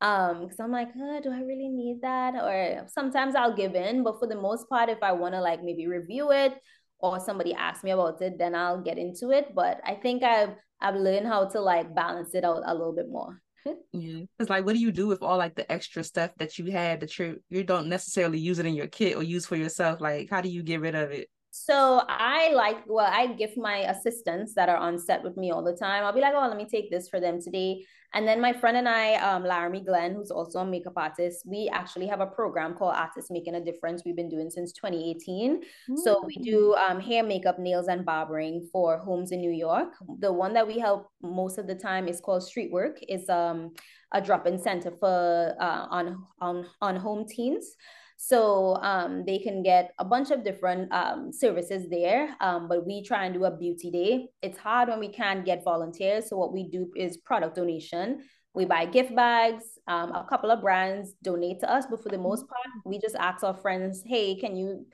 um 0.00 0.42
because 0.42 0.60
i'm 0.60 0.70
like 0.70 0.88
oh, 0.96 1.20
do 1.20 1.30
i 1.30 1.40
really 1.40 1.68
need 1.68 2.00
that? 2.02 2.34
Or 2.34 2.86
sometimes 2.88 3.34
i'll 3.34 3.54
give 3.54 3.74
in 3.74 4.04
but 4.04 4.18
for 4.18 4.26
the 4.26 4.40
most 4.40 4.68
part 4.68 4.88
if 4.88 5.02
i 5.02 5.12
want 5.12 5.34
to 5.34 5.40
like 5.40 5.62
maybe 5.62 5.86
review 5.86 6.30
it 6.30 6.54
or 7.00 7.20
somebody 7.20 7.54
asks 7.54 7.84
me 7.84 7.90
about 7.90 8.20
it 8.22 8.38
then 8.38 8.54
i'll 8.54 8.80
get 8.80 8.98
into 8.98 9.30
it. 9.30 9.54
But 9.54 9.80
i 9.84 9.94
think 9.94 10.22
i've 10.22 10.54
i've 10.80 10.94
learned 10.94 11.26
how 11.26 11.46
to 11.48 11.60
like 11.60 11.94
balance 11.94 12.34
it 12.34 12.44
out 12.44 12.62
a 12.64 12.74
little 12.74 12.94
bit 12.94 13.08
more. 13.08 13.40
Yeah 13.92 14.22
it's 14.38 14.48
like 14.48 14.64
what 14.64 14.74
do 14.74 14.80
you 14.80 14.92
do 14.92 15.08
with 15.08 15.22
all 15.22 15.36
like 15.36 15.56
the 15.56 15.70
extra 15.70 16.04
stuff 16.04 16.30
that 16.38 16.58
you 16.58 16.70
had 16.70 17.00
that 17.00 17.18
you 17.18 17.42
you 17.50 17.64
don't 17.64 17.88
necessarily 17.88 18.38
use 18.38 18.58
it 18.60 18.66
in 18.66 18.74
your 18.74 18.86
kit 18.86 19.16
or 19.16 19.22
use 19.22 19.46
for 19.46 19.56
yourself? 19.56 20.00
Like 20.00 20.30
how 20.30 20.40
do 20.40 20.48
you 20.48 20.62
get 20.62 20.80
rid 20.80 20.94
of 20.94 21.10
it 21.10 21.28
so 21.64 22.02
I 22.08 22.52
like, 22.54 22.78
well, 22.86 23.10
I 23.10 23.26
give 23.26 23.56
my 23.56 23.78
assistants 23.78 24.54
that 24.54 24.68
are 24.68 24.76
on 24.76 24.98
set 24.98 25.22
with 25.22 25.36
me 25.36 25.50
all 25.50 25.62
the 25.62 25.76
time. 25.76 26.04
I'll 26.04 26.12
be 26.12 26.20
like, 26.20 26.34
oh, 26.34 26.46
let 26.46 26.56
me 26.56 26.66
take 26.66 26.90
this 26.90 27.08
for 27.08 27.20
them 27.20 27.40
today. 27.40 27.84
And 28.14 28.26
then 28.26 28.40
my 28.40 28.54
friend 28.54 28.76
and 28.76 28.88
I, 28.88 29.14
um, 29.16 29.44
Laramie 29.44 29.82
Glenn, 29.84 30.14
who's 30.14 30.30
also 30.30 30.60
a 30.60 30.64
makeup 30.64 30.94
artist, 30.96 31.44
we 31.46 31.68
actually 31.70 32.06
have 32.06 32.20
a 32.20 32.26
program 32.26 32.74
called 32.74 32.94
Artists 32.96 33.30
Making 33.30 33.56
a 33.56 33.64
Difference. 33.64 34.02
We've 34.04 34.16
been 34.16 34.30
doing 34.30 34.48
since 34.48 34.72
2018. 34.72 35.56
Mm-hmm. 35.56 35.96
So 35.96 36.24
we 36.24 36.36
do 36.36 36.74
mm. 36.78 36.90
um, 36.90 37.00
hair, 37.00 37.22
makeup, 37.22 37.58
nails, 37.58 37.88
and 37.88 38.06
barbering 38.06 38.66
for 38.72 38.96
homes 38.96 39.30
in 39.32 39.40
New 39.40 39.50
York. 39.50 39.92
The 40.20 40.32
one 40.32 40.54
that 40.54 40.66
we 40.66 40.78
help 40.78 41.10
most 41.22 41.58
of 41.58 41.66
the 41.66 41.74
time 41.74 42.08
is 42.08 42.20
called 42.20 42.42
Street 42.42 42.72
Work. 42.72 42.98
It's 43.02 43.28
um, 43.28 43.74
a 44.12 44.22
drop-in 44.22 44.58
center 44.58 44.90
for 44.98 45.54
uh, 45.60 45.86
on 45.90 46.24
on 46.40 46.66
on 46.80 46.96
home 46.96 47.26
teens. 47.28 47.76
So 48.20 48.74
um, 48.82 49.22
they 49.24 49.38
can 49.38 49.62
get 49.62 49.92
a 50.00 50.04
bunch 50.04 50.32
of 50.32 50.42
different 50.42 50.92
um, 50.92 51.32
services 51.32 51.88
there. 51.88 52.34
Um, 52.40 52.66
but 52.68 52.84
we 52.84 53.00
try 53.00 53.26
and 53.26 53.32
do 53.32 53.44
a 53.44 53.56
beauty 53.56 53.92
day. 53.92 54.26
It's 54.42 54.58
hard 54.58 54.88
when 54.88 54.98
we 54.98 55.08
can't 55.08 55.44
get 55.44 55.62
volunteers. 55.62 56.28
So 56.28 56.36
what 56.36 56.52
we 56.52 56.64
do 56.64 56.90
is 56.96 57.18
product 57.18 57.54
donation. 57.54 58.24
We 58.54 58.64
buy 58.64 58.86
gift 58.86 59.14
bags. 59.14 59.62
Um, 59.86 60.10
a 60.10 60.26
couple 60.28 60.50
of 60.50 60.60
brands 60.62 61.14
donate 61.22 61.60
to 61.60 61.72
us, 61.72 61.86
but 61.88 62.02
for 62.02 62.08
the 62.08 62.18
most 62.18 62.48
part, 62.48 62.66
we 62.84 62.98
just 62.98 63.14
ask 63.14 63.44
our 63.44 63.54
friends, 63.56 64.02
"Hey, 64.04 64.34
can 64.34 64.56
you?" 64.56 64.86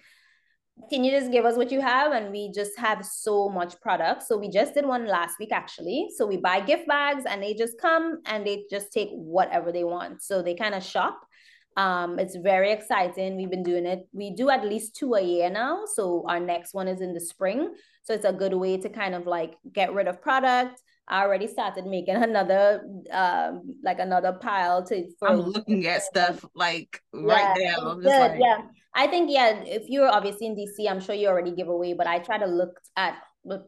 can 0.90 1.04
you 1.04 1.10
just 1.12 1.30
give 1.30 1.44
us 1.44 1.56
what 1.56 1.70
you 1.70 1.80
have 1.80 2.10
and 2.10 2.32
we 2.32 2.50
just 2.50 2.76
have 2.76 3.06
so 3.06 3.48
much 3.48 3.80
product 3.80 4.24
so 4.24 4.36
we 4.36 4.50
just 4.50 4.74
did 4.74 4.84
one 4.84 5.06
last 5.06 5.38
week 5.38 5.52
actually 5.52 6.08
so 6.16 6.26
we 6.26 6.36
buy 6.36 6.58
gift 6.58 6.88
bags 6.88 7.22
and 7.30 7.40
they 7.40 7.54
just 7.54 7.80
come 7.80 8.18
and 8.26 8.44
they 8.44 8.64
just 8.68 8.92
take 8.92 9.08
whatever 9.12 9.70
they 9.70 9.84
want 9.84 10.20
so 10.20 10.42
they 10.42 10.52
kind 10.52 10.74
of 10.74 10.82
shop 10.82 11.20
um, 11.76 12.18
it's 12.18 12.36
very 12.36 12.72
exciting. 12.72 13.36
We've 13.36 13.50
been 13.50 13.62
doing 13.62 13.86
it. 13.86 14.06
We 14.12 14.30
do 14.30 14.50
at 14.50 14.64
least 14.64 14.94
two 14.94 15.14
a 15.14 15.20
year 15.20 15.50
now. 15.50 15.84
So 15.86 16.24
our 16.28 16.40
next 16.40 16.74
one 16.74 16.88
is 16.88 17.00
in 17.00 17.14
the 17.14 17.20
spring. 17.20 17.74
So 18.04 18.14
it's 18.14 18.24
a 18.24 18.32
good 18.32 18.54
way 18.54 18.76
to 18.76 18.88
kind 18.88 19.14
of 19.14 19.26
like 19.26 19.54
get 19.72 19.92
rid 19.92 20.06
of 20.06 20.22
product. 20.22 20.80
I 21.08 21.22
already 21.22 21.48
started 21.48 21.86
making 21.86 22.16
another 22.22 22.82
um 23.12 23.74
like 23.82 23.98
another 23.98 24.32
pile 24.32 24.84
to 24.86 25.08
for 25.18 25.28
I'm 25.28 25.40
looking 25.40 25.86
at 25.86 26.02
stuff 26.02 26.44
like 26.54 27.00
right 27.12 27.56
yeah, 27.60 27.76
now. 27.76 27.94
Like... 27.94 28.38
Yeah. 28.38 28.58
I 28.94 29.08
think 29.08 29.30
yeah, 29.30 29.62
if 29.64 29.88
you're 29.88 30.08
obviously 30.08 30.46
in 30.46 30.54
DC, 30.54 30.88
I'm 30.88 31.00
sure 31.00 31.14
you 31.14 31.26
already 31.26 31.50
give 31.50 31.68
away, 31.68 31.94
but 31.94 32.06
I 32.06 32.20
try 32.20 32.38
to 32.38 32.46
look 32.46 32.78
at 32.96 33.16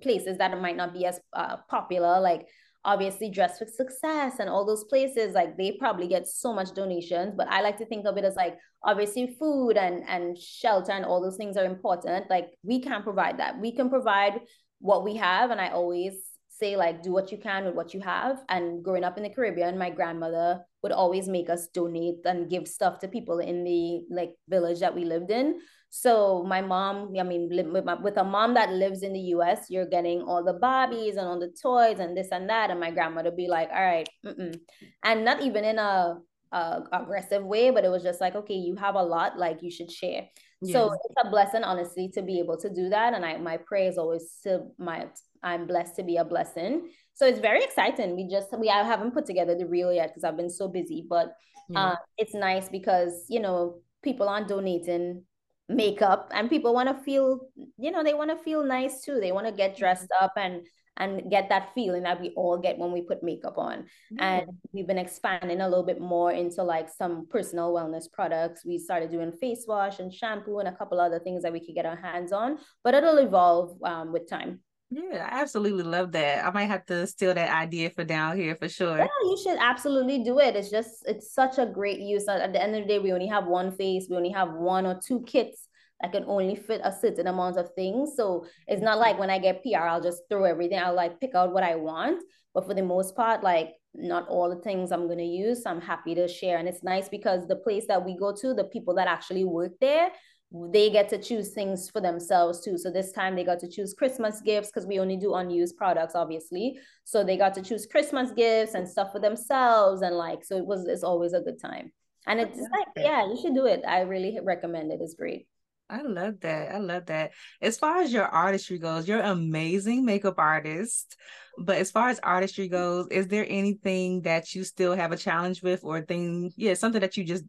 places 0.01 0.39
that 0.39 0.59
might 0.61 0.77
not 0.77 0.95
be 0.95 1.05
as 1.05 1.19
uh, 1.33 1.57
popular, 1.69 2.21
like 2.21 2.47
obviously 2.87 3.29
dress 3.29 3.59
for 3.59 3.67
success 3.67 4.39
and 4.39 4.49
all 4.49 4.65
those 4.65 4.85
places 4.85 5.35
like 5.35 5.57
they 5.57 5.73
probably 5.79 6.09
get 6.09 6.27
so 6.27 6.55
much 6.55 6.73
donations 6.73 7.35
but 7.37 7.49
i 7.49 7.61
like 7.61 7.77
to 7.77 7.85
think 7.85 8.07
of 8.07 8.17
it 8.17 8.25
as 8.25 8.37
like 8.37 8.57
obviously 8.87 9.37
food 9.39 9.77
and 9.77 10.05
and 10.09 10.39
shelter 10.39 10.93
and 10.93 11.05
all 11.05 11.21
those 11.21 11.37
things 11.37 11.57
are 11.57 11.65
important. 11.65 12.31
Like 12.31 12.51
we 12.63 12.81
can 12.81 13.03
provide 13.03 13.39
that. 13.39 13.61
We 13.61 13.73
can 13.73 13.91
provide 13.91 14.41
what 14.81 15.05
we 15.05 15.17
have 15.17 15.51
and 15.51 15.59
i 15.59 15.71
always 15.71 16.13
say 16.51 16.77
like 16.77 17.03
do 17.03 17.11
what 17.11 17.33
you 17.33 17.39
can 17.39 17.65
with 17.65 17.75
what 17.75 17.93
you 17.93 18.01
have. 18.01 18.39
And 18.49 18.83
growing 18.85 19.05
up 19.05 19.17
in 19.17 19.25
the 19.25 19.31
caribbean 19.31 19.77
my 19.77 19.91
grandmother 19.91 20.61
would 20.83 20.93
always 20.93 21.29
make 21.29 21.51
us 21.51 21.69
donate 21.75 22.25
and 22.25 22.49
give 22.49 22.69
stuff 22.69 23.01
to 23.01 23.09
people 23.09 23.41
in 23.41 23.65
the 23.65 24.03
like 24.11 24.35
village 24.49 24.81
that 24.81 24.95
we 24.95 25.05
lived 25.05 25.31
in 25.31 25.61
so 25.91 26.45
my 26.47 26.61
mom, 26.61 27.15
I 27.19 27.23
mean, 27.23 27.49
with, 27.51 27.85
my, 27.85 27.95
with 27.95 28.17
a 28.17 28.25
mom 28.25 28.55
that 28.55 28.73
lives 28.73 29.03
in 29.03 29.13
the 29.13 29.21
U.S., 29.37 29.67
you're 29.71 29.87
getting 29.87 30.23
all 30.23 30.45
the 30.45 30.59
Barbies 30.59 31.17
and 31.17 31.21
all 31.21 31.39
the 31.39 31.55
toys 31.63 32.01
and 32.01 32.17
this 32.17 32.29
and 32.33 32.49
that, 32.51 32.71
and 32.71 32.81
my 32.81 32.91
grandmother 32.91 33.31
be 33.31 33.49
like, 33.49 33.71
"All 33.71 33.83
right," 33.83 34.09
mm-mm. 34.25 34.59
and 35.05 35.25
not 35.25 35.43
even 35.43 35.65
in 35.65 35.79
a, 35.79 36.19
aggressive 36.53 37.45
way, 37.45 37.71
but 37.71 37.85
it 37.85 37.89
was 37.89 38.03
just 38.03 38.21
like, 38.21 38.35
"Okay, 38.35 38.55
you 38.55 38.77
have 38.77 38.95
a 38.95 39.03
lot, 39.03 39.39
like 39.39 39.63
you 39.63 39.71
should 39.71 39.91
share." 39.91 40.27
Yes. 40.63 40.73
So 40.73 40.93
it's 40.93 41.15
a 41.25 41.31
blessing, 41.31 41.65
honestly, 41.65 42.09
to 42.15 42.23
be 42.23 42.39
able 42.41 42.57
to 42.59 42.73
do 42.73 42.89
that, 42.89 43.15
and 43.15 43.25
I 43.25 43.37
my 43.39 43.57
prayer 43.57 43.89
is 43.89 43.99
always 43.99 44.39
to 44.45 44.69
my 44.79 45.07
I'm 45.43 45.67
blessed 45.67 45.97
to 45.97 46.03
be 46.03 46.17
a 46.17 46.25
blessing. 46.25 46.91
So 47.15 47.27
it's 47.27 47.39
very 47.39 47.63
exciting. 47.63 48.17
We 48.17 48.29
just 48.29 48.49
we 48.59 48.69
I 48.69 48.83
haven't 48.83 49.13
put 49.13 49.27
together 49.27 49.55
the 49.57 49.67
reel 49.67 49.93
yet 49.93 50.09
because 50.09 50.25
I've 50.25 50.37
been 50.37 50.51
so 50.51 50.69
busy, 50.69 51.07
but 51.09 51.35
yeah. 51.69 51.81
uh, 51.81 51.97
it's 52.19 52.35
nice 52.35 52.69
because 52.69 53.27
you 53.29 53.41
know 53.41 53.81
people 54.03 54.29
aren't 54.29 54.49
donating 54.49 55.25
makeup 55.69 56.31
and 56.33 56.49
people 56.49 56.73
want 56.73 56.89
to 56.89 57.05
feel 57.05 57.41
you 57.79 57.91
know 57.91 58.05
they 58.05 58.15
want 58.15 58.31
to 58.31 58.37
feel 58.45 58.63
nice 58.63 59.03
too 59.03 59.19
they 59.21 59.33
want 59.33 59.47
to 59.47 59.53
get 59.53 59.73
mm-hmm. 59.73 59.81
dressed 59.81 60.09
up 60.21 60.33
and 60.37 60.67
and 60.99 61.31
get 61.31 61.49
that 61.49 61.75
feeling 61.75 62.05
that 62.05 62.21
we 62.21 62.33
all 62.37 62.57
get 62.57 62.79
when 62.79 62.93
we 62.93 63.03
put 63.03 63.23
makeup 63.23 63.59
on 63.59 63.79
mm-hmm. 63.79 64.21
and 64.21 64.47
we've 64.73 64.87
been 64.87 64.99
expanding 64.99 65.61
a 65.61 65.69
little 65.69 65.85
bit 65.85 66.01
more 66.01 66.33
into 66.33 66.63
like 66.63 66.89
some 66.89 67.27
personal 67.29 67.73
wellness 67.75 68.11
products 68.11 68.65
we 68.65 68.79
started 68.79 69.11
doing 69.11 69.33
face 69.33 69.65
wash 69.67 69.99
and 69.99 70.13
shampoo 70.13 70.59
and 70.61 70.69
a 70.69 70.77
couple 70.77 71.01
other 71.01 71.19
things 71.19 71.43
that 71.43 71.53
we 71.53 71.65
could 71.65 71.75
get 71.75 71.87
our 71.87 71.97
hands 71.97 72.33
on 72.33 72.59
but 72.85 72.95
it'll 72.95 73.19
evolve 73.19 73.77
um, 73.83 74.13
with 74.13 74.29
time 74.29 74.61
Yeah, 74.91 75.29
I 75.31 75.41
absolutely 75.41 75.83
love 75.83 76.13
that. 76.13 76.47
I 76.47 76.51
might 76.51 76.67
have 76.67 76.87
to 76.87 77.07
steal 77.07 77.35
that 77.35 77.51
idea 77.51 77.91
for 77.91 78.05
down 78.05 78.37
here 78.37 78.55
for 78.55 78.69
sure. 78.69 78.99
Yeah, 78.99 79.07
you 79.25 79.39
should 79.43 79.59
absolutely 79.59 80.23
do 80.23 80.39
it. 80.39 80.55
It's 80.55 80.71
just 80.71 81.05
it's 81.07 81.35
such 81.35 81.59
a 81.59 81.67
great 81.67 81.99
use. 81.99 82.29
At 82.29 82.53
the 82.53 82.63
end 82.63 82.77
of 82.77 82.83
the 82.83 82.89
day, 82.89 82.99
we 83.01 83.13
only 83.13 83.27
have 83.27 83.47
one 83.47 83.73
face, 83.73 84.07
we 84.09 84.17
only 84.17 84.31
have 84.31 84.53
one 84.53 84.87
or 84.87 85.01
two 85.05 85.23
kits 85.27 85.69
that 86.01 86.13
can 86.13 86.25
only 86.27 86.55
fit 86.55 86.81
a 86.85 86.93
certain 86.93 87.27
amount 87.27 87.57
of 87.57 87.71
things. 87.75 88.13
So 88.17 88.47
it's 88.69 88.83
not 88.83 88.99
like 88.99 89.19
when 89.19 89.31
I 89.31 89.39
get 89.39 89.63
PR, 89.63 89.89
I'll 89.89 90.01
just 90.01 90.23
throw 90.31 90.45
everything. 90.45 90.79
I'll 90.79 90.95
like 90.95 91.19
pick 91.21 91.35
out 91.35 91.53
what 91.53 91.65
I 91.65 91.75
want. 91.75 92.23
But 92.55 92.67
for 92.67 92.75
the 92.75 92.83
most 92.83 93.17
part, 93.17 93.43
like 93.43 93.75
not 93.93 94.29
all 94.29 94.49
the 94.51 94.63
things 94.63 94.93
I'm 94.93 95.09
gonna 95.09 95.23
use. 95.23 95.65
I'm 95.67 95.81
happy 95.81 96.15
to 96.15 96.29
share. 96.29 96.59
And 96.59 96.69
it's 96.69 96.85
nice 96.85 97.09
because 97.09 97.47
the 97.49 97.57
place 97.57 97.87
that 97.89 98.05
we 98.05 98.17
go 98.17 98.33
to, 98.41 98.55
the 98.55 98.65
people 98.65 98.95
that 98.95 99.09
actually 99.09 99.45
work 99.45 99.73
there, 99.81 100.11
they 100.53 100.91
get 100.91 101.09
to 101.09 101.19
choose 101.19 101.51
things 101.51 101.91
for 101.91 102.01
themselves 102.01 102.61
too. 102.65 102.79
So 102.79 102.91
this 102.91 103.13
time 103.13 103.35
they 103.35 103.45
got 103.45 103.59
to 103.61 103.69
choose 103.69 103.95
Christmas 103.95 104.41
gifts 104.41 104.69
because 104.69 104.87
we 104.87 105.01
only 105.01 105.17
do 105.17 105.35
unused 105.35 105.77
products, 105.77 106.15
obviously. 106.15 106.79
So 107.05 107.25
they 107.25 107.37
got 107.37 107.55
to 107.55 107.63
choose 107.63 107.87
Christmas 107.87 108.31
gifts 108.31 108.75
and 108.75 108.89
stuff 108.89 109.13
for 109.13 109.21
themselves, 109.21 110.03
and 110.03 110.17
like 110.17 110.45
so 110.45 110.57
it 110.57 110.67
was. 110.67 110.87
It's 110.87 111.03
always 111.03 111.33
a 111.33 111.41
good 111.41 111.61
time, 111.61 111.93
and 112.27 112.41
it's 112.41 112.59
like 112.59 112.89
yeah, 112.97 113.27
you 113.27 113.37
should 113.41 113.55
do 113.55 113.67
it. 113.67 113.83
I 113.87 114.01
really 114.01 114.39
recommend 114.43 114.93
it. 114.93 115.01
It's 115.01 115.15
great. 115.15 115.49
I 115.89 116.03
love 116.03 116.41
that. 116.41 116.75
I 116.75 116.79
love 116.79 117.07
that. 117.07 117.33
As 117.63 117.79
far 117.79 117.99
as 117.99 118.13
your 118.13 118.25
artistry 118.25 118.79
goes, 118.79 119.07
you're 119.07 119.21
amazing 119.21 120.05
makeup 120.05 120.35
artist. 120.37 121.17
But 121.59 121.77
as 121.77 121.91
far 121.91 122.09
as 122.09 122.19
artistry 122.21 122.69
goes, 122.69 123.07
is 123.11 123.29
there 123.29 123.47
anything 123.49 124.23
that 124.23 124.55
you 124.55 124.65
still 124.65 124.97
have 124.97 125.13
a 125.13 125.17
challenge 125.17 125.63
with 125.63 125.85
or 125.85 126.03
thing, 126.03 126.53
yeah, 126.57 126.75
something 126.75 127.01
that 127.01 127.17
you 127.17 127.25
just 127.25 127.45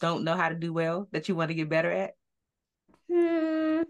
don't 0.00 0.22
know 0.22 0.36
how 0.36 0.48
to 0.48 0.54
do 0.54 0.72
well 0.72 1.08
that 1.10 1.28
you 1.28 1.34
want 1.34 1.48
to 1.48 1.54
get 1.54 1.68
better 1.68 1.90
at? 1.90 2.12
Hmm. 3.12 3.82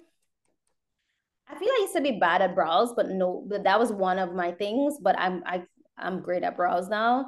I 1.48 1.58
feel 1.58 1.68
I 1.68 1.78
used 1.82 1.94
to 1.94 2.00
be 2.00 2.18
bad 2.18 2.42
at 2.42 2.54
brows, 2.54 2.92
but 2.96 3.08
no, 3.08 3.44
but 3.46 3.64
that 3.64 3.78
was 3.78 3.92
one 3.92 4.18
of 4.18 4.34
my 4.34 4.52
things. 4.52 4.96
But 5.00 5.18
I'm 5.18 5.42
I 5.46 5.62
I'm 5.96 6.22
great 6.22 6.42
at 6.42 6.56
brows 6.56 6.88
now. 6.88 7.26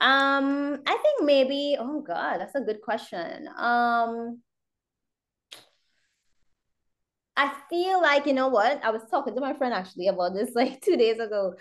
Um, 0.00 0.80
I 0.86 0.98
think 1.02 1.22
maybe, 1.22 1.76
oh 1.78 2.00
God, 2.00 2.38
that's 2.38 2.54
a 2.54 2.60
good 2.60 2.80
question. 2.82 3.48
Um, 3.56 4.40
I 7.36 7.52
feel 7.68 8.00
like, 8.00 8.26
you 8.26 8.32
know 8.32 8.48
what? 8.48 8.82
I 8.84 8.90
was 8.90 9.02
talking 9.10 9.34
to 9.34 9.40
my 9.40 9.54
friend 9.54 9.74
actually 9.74 10.08
about 10.08 10.34
this 10.34 10.52
like 10.54 10.80
two 10.80 10.96
days 10.96 11.18
ago. 11.18 11.54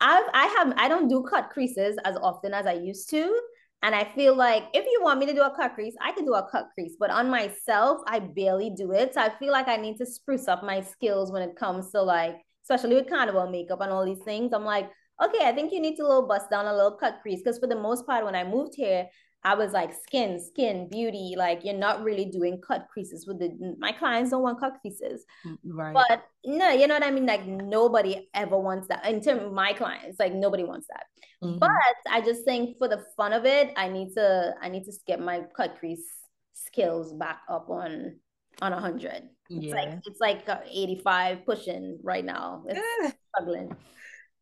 I've 0.00 0.26
I 0.34 0.46
have 0.58 0.74
I 0.76 0.88
don't 0.88 1.08
do 1.08 1.22
cut 1.22 1.50
creases 1.50 1.96
as 2.04 2.16
often 2.16 2.52
as 2.52 2.66
I 2.66 2.74
used 2.74 3.08
to. 3.10 3.40
And 3.82 3.94
I 3.94 4.04
feel 4.04 4.34
like 4.34 4.64
if 4.74 4.84
you 4.84 5.00
want 5.02 5.20
me 5.20 5.26
to 5.26 5.34
do 5.34 5.42
a 5.42 5.54
cut 5.54 5.74
crease, 5.74 5.94
I 6.00 6.12
can 6.12 6.24
do 6.24 6.34
a 6.34 6.48
cut 6.50 6.68
crease. 6.74 6.96
But 6.98 7.10
on 7.10 7.30
myself, 7.30 8.00
I 8.06 8.18
barely 8.18 8.70
do 8.70 8.92
it. 8.92 9.14
So 9.14 9.20
I 9.20 9.30
feel 9.38 9.52
like 9.52 9.68
I 9.68 9.76
need 9.76 9.96
to 9.98 10.06
spruce 10.06 10.48
up 10.48 10.64
my 10.64 10.80
skills 10.80 11.30
when 11.30 11.42
it 11.42 11.56
comes 11.56 11.90
to 11.92 12.02
like, 12.02 12.36
especially 12.64 12.96
with 12.96 13.08
carnival 13.08 13.48
makeup 13.48 13.80
and 13.80 13.92
all 13.92 14.04
these 14.04 14.24
things. 14.24 14.52
I'm 14.52 14.64
like, 14.64 14.90
okay, 15.22 15.46
I 15.46 15.52
think 15.52 15.72
you 15.72 15.80
need 15.80 15.96
to 15.96 16.02
little 16.02 16.26
bust 16.26 16.50
down 16.50 16.66
a 16.66 16.74
little 16.74 16.96
cut 16.96 17.18
crease. 17.22 17.40
Because 17.40 17.58
for 17.58 17.66
the 17.66 17.76
most 17.76 18.06
part, 18.06 18.24
when 18.24 18.34
I 18.34 18.44
moved 18.44 18.74
here, 18.74 19.06
I 19.44 19.54
was 19.54 19.72
like 19.72 19.92
skin, 19.94 20.40
skin, 20.40 20.88
beauty. 20.88 21.34
Like 21.36 21.64
you're 21.64 21.74
not 21.74 22.02
really 22.02 22.24
doing 22.24 22.60
cut 22.60 22.88
creases 22.92 23.26
with 23.26 23.38
the 23.38 23.76
my 23.78 23.92
clients 23.92 24.30
don't 24.30 24.42
want 24.42 24.58
cut 24.58 24.78
creases. 24.80 25.24
Mm, 25.46 25.58
right. 25.64 25.94
But 25.94 26.24
no, 26.44 26.70
you 26.70 26.86
know 26.88 26.94
what 26.94 27.04
I 27.04 27.10
mean? 27.10 27.26
Like 27.26 27.46
nobody 27.46 28.28
ever 28.34 28.58
wants 28.58 28.88
that. 28.88 29.06
In 29.06 29.20
terms 29.20 29.42
of 29.42 29.52
my 29.52 29.72
clients, 29.72 30.18
like 30.18 30.34
nobody 30.34 30.64
wants 30.64 30.88
that. 30.88 31.04
Mm-hmm. 31.42 31.58
But 31.58 31.70
I 32.10 32.20
just 32.20 32.44
think 32.44 32.78
for 32.78 32.88
the 32.88 33.04
fun 33.16 33.32
of 33.32 33.44
it, 33.44 33.72
I 33.76 33.88
need 33.88 34.14
to 34.14 34.54
I 34.60 34.68
need 34.68 34.84
to 34.84 34.92
get 35.06 35.20
my 35.20 35.42
cut 35.56 35.78
crease 35.78 36.04
skills 36.52 37.12
back 37.12 37.40
up 37.48 37.70
on 37.70 38.16
on 38.62 38.72
a 38.72 38.80
hundred. 38.80 39.28
Yeah. 39.48 39.60
It's 39.60 39.74
like 39.74 39.98
it's 40.04 40.20
like 40.20 40.60
85 40.68 41.46
pushing 41.46 41.98
right 42.02 42.24
now. 42.24 42.64
It's 42.66 43.16
struggling. 43.34 43.76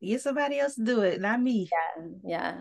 You 0.01 0.19
somebody 0.19 0.59
else 0.59 0.77
do 0.77 1.01
it, 1.01 1.21
not 1.21 1.41
me. 1.41 1.69
Yeah, 1.73 2.05
yeah. 2.25 2.59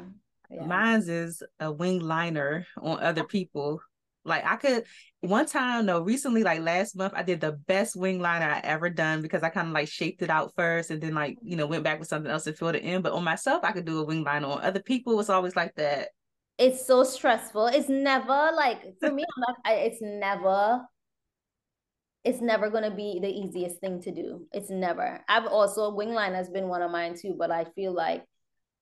Yeah. 0.54 0.66
Mine's 0.66 1.10
is 1.10 1.44
a 1.60 1.72
wing 1.72 2.00
liner 2.00 2.66
on 2.82 3.00
other 3.02 3.24
oh. 3.24 3.28
people. 3.28 3.82
Like 4.26 4.46
I 4.46 4.56
could 4.56 4.86
one 5.24 5.46
time, 5.46 5.86
no, 5.86 6.02
recently, 6.02 6.44
like 6.44 6.60
last 6.60 6.98
month, 6.98 7.14
I 7.16 7.24
did 7.24 7.40
the 7.40 7.54
best 7.54 7.96
wing 7.96 8.20
liner 8.20 8.46
I 8.46 8.60
ever 8.60 8.90
done 8.90 9.22
because 9.22 9.42
I 9.42 9.50
kind 9.50 9.68
of 9.68 9.74
like 9.74 9.88
shaped 9.88 10.22
it 10.22 10.30
out 10.30 10.54
first 10.58 10.92
and 10.92 11.02
then 11.02 11.14
like, 11.14 11.38
you 11.42 11.56
know, 11.56 11.66
went 11.66 11.86
back 11.86 12.00
with 12.00 12.10
something 12.10 12.30
else 12.30 12.46
and 12.46 12.58
fill 12.58 12.70
it 12.70 12.84
in. 12.84 13.02
But 13.02 13.14
on 13.14 13.24
myself, 13.24 13.64
I 13.64 13.72
could 13.72 13.86
do 13.86 14.00
a 14.00 14.06
wing 14.06 14.24
liner. 14.24 14.48
On 14.48 14.62
other 14.62 14.82
people, 14.82 15.18
it's 15.20 15.30
always 15.30 15.56
like 15.56 15.74
that. 15.76 16.10
It's 16.58 16.86
so 16.86 17.06
stressful. 17.06 17.68
It's 17.68 17.88
never 17.88 18.52
like 18.54 18.82
for 19.00 19.12
me, 19.12 19.24
not, 19.38 19.56
I, 19.66 19.74
it's 19.76 20.02
never 20.02 20.82
it's 22.24 22.42
never 22.42 22.70
going 22.70 22.90
to 22.90 22.96
be 22.96 23.20
the 23.22 23.30
easiest 23.30 23.80
thing 23.80 24.02
to 24.02 24.12
do. 24.12 24.46
It's 24.54 24.70
never. 24.70 25.22
I've 25.28 25.46
also 25.46 25.94
wing 25.94 26.14
liner 26.14 26.36
has 26.36 26.50
been 26.50 26.68
one 26.68 26.82
of 26.82 26.92
mine 26.92 27.16
too, 27.18 27.36
but 27.38 27.52
I 27.52 27.66
feel 27.76 27.94
like 27.94 28.24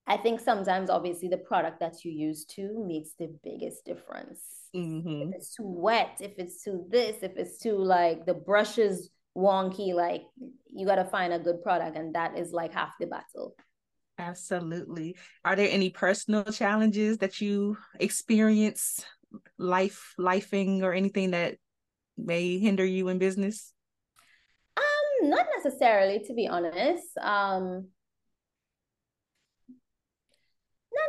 I 0.06 0.16
think 0.16 0.40
sometimes, 0.40 0.90
obviously, 0.90 1.28
the 1.28 1.38
product 1.38 1.80
that 1.80 2.04
you 2.04 2.10
use 2.10 2.44
too 2.44 2.84
makes 2.86 3.10
the 3.18 3.32
biggest 3.44 3.84
difference. 3.84 4.40
Mm-hmm. 4.74 5.28
If 5.28 5.34
it's 5.36 5.54
too 5.54 5.66
wet, 5.66 6.16
if 6.20 6.32
it's 6.38 6.62
too 6.62 6.86
this, 6.88 7.16
if 7.22 7.36
it's 7.36 7.58
too 7.58 7.76
like 7.76 8.26
the 8.26 8.34
brushes 8.34 9.10
wonky, 9.36 9.94
like 9.94 10.22
you 10.66 10.86
got 10.86 10.96
to 10.96 11.04
find 11.04 11.32
a 11.32 11.38
good 11.38 11.62
product, 11.62 11.96
and 11.96 12.14
that 12.14 12.36
is 12.36 12.52
like 12.52 12.72
half 12.72 12.94
the 12.98 13.06
battle. 13.06 13.54
Absolutely. 14.18 15.16
Are 15.44 15.56
there 15.56 15.68
any 15.70 15.90
personal 15.90 16.44
challenges 16.44 17.18
that 17.18 17.40
you 17.40 17.76
experience, 17.98 19.04
life, 19.58 20.14
lifing, 20.18 20.82
or 20.82 20.92
anything 20.92 21.30
that 21.30 21.56
may 22.18 22.58
hinder 22.58 22.84
you 22.84 23.08
in 23.08 23.18
business? 23.18 23.72
Um, 24.76 25.30
not 25.30 25.46
necessarily, 25.56 26.22
to 26.26 26.34
be 26.34 26.48
honest. 26.48 27.16
Um, 27.20 27.88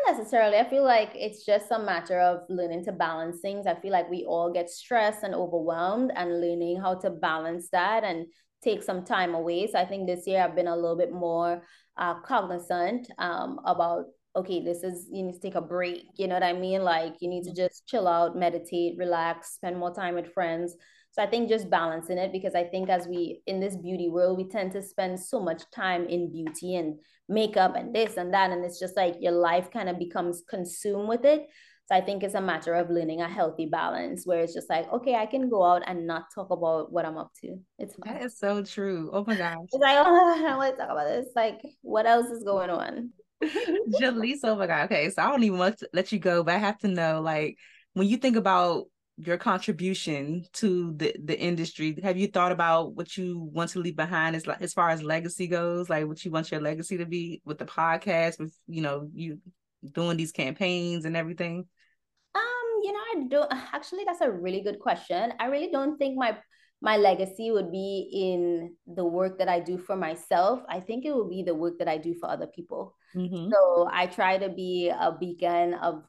necessarily. 0.07 0.57
I 0.57 0.69
feel 0.69 0.83
like 0.83 1.11
it's 1.15 1.45
just 1.45 1.71
a 1.71 1.79
matter 1.79 2.19
of 2.19 2.41
learning 2.49 2.85
to 2.85 2.91
balance 2.91 3.39
things. 3.41 3.67
I 3.67 3.75
feel 3.75 3.91
like 3.91 4.09
we 4.09 4.25
all 4.25 4.51
get 4.51 4.69
stressed 4.69 5.23
and 5.23 5.35
overwhelmed 5.35 6.11
and 6.15 6.41
learning 6.41 6.81
how 6.81 6.95
to 6.95 7.09
balance 7.09 7.69
that 7.71 8.03
and 8.03 8.27
take 8.63 8.83
some 8.83 9.03
time 9.03 9.35
away. 9.35 9.67
So 9.67 9.79
I 9.79 9.85
think 9.85 10.07
this 10.07 10.25
year 10.25 10.41
I've 10.41 10.55
been 10.55 10.67
a 10.67 10.75
little 10.75 10.97
bit 10.97 11.11
more 11.11 11.63
uh, 11.97 12.15
cognizant 12.21 13.09
um, 13.17 13.59
about 13.65 14.05
okay, 14.35 14.63
this 14.63 14.83
is 14.83 15.07
you 15.11 15.23
need 15.23 15.33
to 15.33 15.39
take 15.39 15.55
a 15.55 15.61
break. 15.61 16.05
You 16.17 16.27
know 16.27 16.35
what 16.35 16.43
I 16.43 16.53
mean? 16.53 16.83
Like 16.83 17.15
you 17.19 17.29
need 17.29 17.43
to 17.43 17.49
mm-hmm. 17.49 17.67
just 17.67 17.87
chill 17.87 18.07
out, 18.07 18.37
meditate, 18.37 18.97
relax, 18.97 19.53
spend 19.53 19.77
more 19.77 19.93
time 19.93 20.15
with 20.15 20.33
friends. 20.33 20.75
So 21.11 21.21
I 21.21 21.27
think 21.27 21.47
just 21.47 21.69
balancing 21.69 22.17
it 22.17 22.31
because 22.31 22.55
I 22.55 22.63
think 22.63 22.89
as 22.89 23.07
we 23.07 23.41
in 23.45 23.59
this 23.59 23.75
beauty 23.75 24.09
world, 24.09 24.37
we 24.37 24.47
tend 24.47 24.71
to 24.71 24.81
spend 24.81 25.19
so 25.19 25.39
much 25.39 25.61
time 25.71 26.05
in 26.07 26.31
beauty 26.31 26.75
and 26.75 26.99
makeup 27.29 27.75
and 27.75 27.93
this 27.93 28.17
and 28.17 28.33
that. 28.33 28.49
And 28.49 28.65
it's 28.65 28.79
just 28.79 28.97
like 28.97 29.15
your 29.19 29.33
life 29.33 29.69
kind 29.71 29.89
of 29.89 29.99
becomes 29.99 30.41
consumed 30.49 31.07
with 31.07 31.23
it. 31.23 31.47
So 31.85 31.95
I 31.95 32.01
think 32.01 32.23
it's 32.23 32.33
a 32.33 32.41
matter 32.41 32.73
of 32.73 32.89
learning 32.89 33.21
a 33.21 33.27
healthy 33.27 33.65
balance 33.65 34.25
where 34.25 34.39
it's 34.39 34.53
just 34.53 34.69
like, 34.69 34.91
okay, 34.91 35.15
I 35.15 35.25
can 35.25 35.49
go 35.49 35.63
out 35.63 35.83
and 35.85 36.07
not 36.07 36.33
talk 36.33 36.49
about 36.49 36.91
what 36.91 37.05
I'm 37.05 37.17
up 37.17 37.31
to. 37.41 37.57
It's 37.77 37.93
fine. 37.93 38.13
That 38.13 38.23
is 38.23 38.39
so 38.39 38.63
true. 38.63 39.11
Oh 39.13 39.25
my 39.27 39.35
gosh. 39.35 39.57
It's 39.65 39.81
like, 39.81 39.97
oh, 40.03 40.33
I 40.39 40.41
don't 40.41 40.57
want 40.57 40.75
to 40.75 40.81
talk 40.81 40.91
about 40.91 41.07
this. 41.07 41.27
Like, 41.35 41.61
what 41.81 42.07
else 42.07 42.27
is 42.27 42.43
going 42.43 42.69
on? 42.69 43.11
Jaleesa, 44.01 44.45
oh 44.45 44.55
my 44.55 44.67
God. 44.67 44.85
Okay. 44.85 45.09
So 45.09 45.21
I 45.21 45.29
don't 45.29 45.43
even 45.43 45.59
want 45.59 45.79
to 45.79 45.89
let 45.93 46.11
you 46.11 46.19
go, 46.19 46.43
but 46.43 46.55
I 46.55 46.57
have 46.57 46.77
to 46.79 46.87
know, 46.87 47.21
like, 47.21 47.57
when 47.93 48.07
you 48.07 48.17
think 48.17 48.35
about 48.35 48.85
your 49.17 49.37
contribution 49.37 50.43
to 50.53 50.93
the 50.93 51.15
the 51.23 51.39
industry 51.39 51.95
have 52.01 52.17
you 52.17 52.27
thought 52.27 52.51
about 52.51 52.95
what 52.95 53.15
you 53.15 53.47
want 53.53 53.69
to 53.69 53.79
leave 53.79 53.95
behind 53.95 54.35
as 54.35 54.43
as 54.59 54.73
far 54.73 54.89
as 54.89 55.03
legacy 55.03 55.45
goes 55.45 55.87
like 55.87 56.07
what 56.07 56.25
you 56.25 56.31
want 56.31 56.49
your 56.51 56.59
legacy 56.59 56.97
to 56.97 57.05
be 57.05 57.39
with 57.45 57.59
the 57.59 57.65
podcast 57.65 58.39
with 58.39 58.57
you 58.67 58.81
know 58.81 59.07
you 59.13 59.39
doing 59.91 60.17
these 60.17 60.31
campaigns 60.31 61.05
and 61.05 61.15
everything 61.15 61.63
um 62.33 62.81
you 62.81 62.91
know 62.91 62.99
i 62.99 63.23
don't 63.27 63.53
actually 63.71 64.03
that's 64.03 64.21
a 64.21 64.31
really 64.31 64.61
good 64.61 64.79
question 64.79 65.31
i 65.39 65.45
really 65.45 65.69
don't 65.71 65.97
think 65.97 66.17
my 66.17 66.35
my 66.81 66.97
legacy 66.97 67.51
would 67.51 67.71
be 67.71 68.09
in 68.11 68.75
the 68.95 69.05
work 69.05 69.37
that 69.37 69.47
i 69.47 69.59
do 69.59 69.77
for 69.77 69.95
myself 69.95 70.61
i 70.69 70.79
think 70.79 71.05
it 71.05 71.15
would 71.15 71.29
be 71.29 71.43
the 71.43 71.53
work 71.53 71.77
that 71.77 71.87
i 71.87 71.97
do 71.97 72.15
for 72.15 72.31
other 72.31 72.47
people 72.47 72.95
mm-hmm. 73.15 73.49
so 73.51 73.87
i 73.91 74.05
try 74.05 74.37
to 74.37 74.49
be 74.49 74.89
a 74.89 75.11
beacon 75.19 75.73
of 75.75 76.03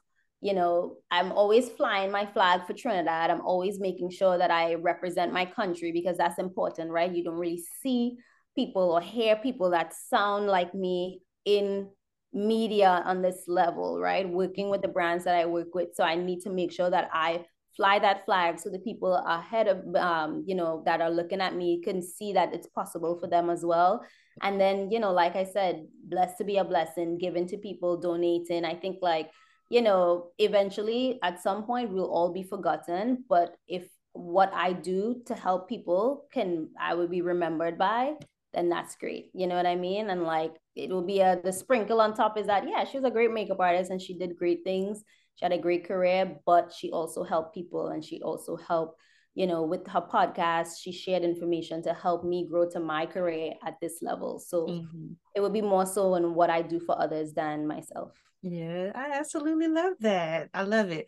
you 0.45 0.53
know, 0.53 0.97
I'm 1.09 1.31
always 1.31 1.69
flying 1.69 2.11
my 2.11 2.27
flag 2.27 2.67
for 2.67 2.73
Trinidad. 2.73 3.31
I'm 3.31 3.41
always 3.41 3.79
making 3.79 4.11
sure 4.11 4.37
that 4.37 4.51
I 4.51 4.75
represent 4.75 5.33
my 5.33 5.43
country 5.43 5.91
because 5.91 6.17
that's 6.17 6.37
important, 6.37 6.91
right? 6.91 7.11
You 7.11 7.23
don't 7.23 7.39
really 7.39 7.63
see 7.81 8.17
people 8.55 8.91
or 8.91 9.01
hear 9.01 9.37
people 9.37 9.71
that 9.71 9.93
sound 9.93 10.45
like 10.45 10.75
me 10.75 11.21
in 11.45 11.89
media 12.31 13.01
on 13.05 13.23
this 13.23 13.45
level, 13.47 13.99
right? 13.99 14.29
Working 14.29 14.69
with 14.69 14.83
the 14.83 14.87
brands 14.87 15.23
that 15.23 15.35
I 15.35 15.47
work 15.47 15.73
with. 15.73 15.95
So 15.95 16.03
I 16.03 16.13
need 16.13 16.41
to 16.41 16.51
make 16.51 16.71
sure 16.71 16.91
that 16.91 17.09
I 17.11 17.45
fly 17.75 17.97
that 17.99 18.23
flag 18.25 18.59
so 18.59 18.69
the 18.69 18.79
people 18.79 19.15
ahead 19.15 19.67
of 19.67 19.95
um, 19.95 20.45
you 20.47 20.55
know 20.55 20.81
that 20.85 21.01
are 21.01 21.09
looking 21.09 21.41
at 21.41 21.53
me 21.53 21.81
can 21.81 22.01
see 22.01 22.31
that 22.31 22.53
it's 22.53 22.67
possible 22.67 23.19
for 23.19 23.27
them 23.27 23.49
as 23.49 23.65
well 23.65 24.01
and 24.41 24.59
then 24.59 24.91
you 24.91 24.99
know 24.99 25.11
like 25.11 25.35
i 25.35 25.43
said 25.43 25.87
blessed 26.03 26.37
to 26.37 26.43
be 26.43 26.57
a 26.57 26.63
blessing 26.63 27.17
given 27.17 27.47
to 27.47 27.57
people 27.57 27.97
donating 27.97 28.65
i 28.65 28.73
think 28.73 28.97
like 29.01 29.31
you 29.69 29.81
know, 29.81 30.31
eventually 30.37 31.19
at 31.23 31.41
some 31.41 31.63
point 31.63 31.91
we'll 31.91 32.11
all 32.11 32.31
be 32.31 32.43
forgotten. 32.43 33.23
But 33.27 33.55
if 33.67 33.87
what 34.13 34.53
I 34.53 34.73
do 34.73 35.21
to 35.25 35.33
help 35.33 35.67
people 35.67 36.25
can 36.31 36.69
I 36.79 36.93
will 36.93 37.07
be 37.07 37.21
remembered 37.21 37.77
by, 37.77 38.13
then 38.53 38.69
that's 38.69 38.95
great. 38.95 39.31
You 39.33 39.47
know 39.47 39.55
what 39.55 39.65
I 39.65 39.75
mean? 39.75 40.09
And 40.09 40.23
like 40.23 40.53
it 40.75 40.89
will 40.89 41.05
be 41.05 41.19
a 41.19 41.39
the 41.43 41.51
sprinkle 41.51 41.99
on 41.99 42.13
top 42.13 42.37
is 42.37 42.47
that 42.47 42.67
yeah, 42.67 42.85
she 42.85 42.97
was 42.97 43.05
a 43.05 43.11
great 43.11 43.31
makeup 43.31 43.59
artist 43.59 43.91
and 43.91 44.01
she 44.01 44.17
did 44.17 44.37
great 44.37 44.63
things. 44.63 45.03
She 45.35 45.43
had 45.43 45.51
a 45.51 45.57
great 45.57 45.85
career, 45.85 46.37
but 46.45 46.71
she 46.71 46.91
also 46.91 47.23
helped 47.23 47.53
people 47.53 47.87
and 47.87 48.05
she 48.05 48.21
also 48.21 48.55
helped, 48.55 49.01
you 49.35 49.45
know, 49.45 49.63
with 49.63 49.85
her 49.87 50.01
podcast, 50.01 50.79
she 50.81 50.93
shared 50.93 51.23
information 51.23 51.83
to 51.83 51.93
help 51.93 52.23
me 52.23 52.47
grow 52.49 52.69
to 52.69 52.79
my 52.79 53.05
career 53.05 53.53
at 53.65 53.75
this 53.81 53.99
level. 54.01 54.39
So 54.39 54.65
mm-hmm. 54.65 55.07
it 55.35 55.41
would 55.41 55.53
be 55.53 55.61
more 55.61 55.85
so 55.85 56.15
in 56.15 56.33
what 56.33 56.49
I 56.49 56.61
do 56.61 56.79
for 56.79 56.99
others 56.99 57.33
than 57.33 57.67
myself. 57.67 58.13
Yeah, 58.41 58.91
I 58.95 59.11
absolutely 59.19 59.67
love 59.67 59.93
that. 59.99 60.49
I 60.53 60.63
love 60.63 60.89
it. 60.91 61.07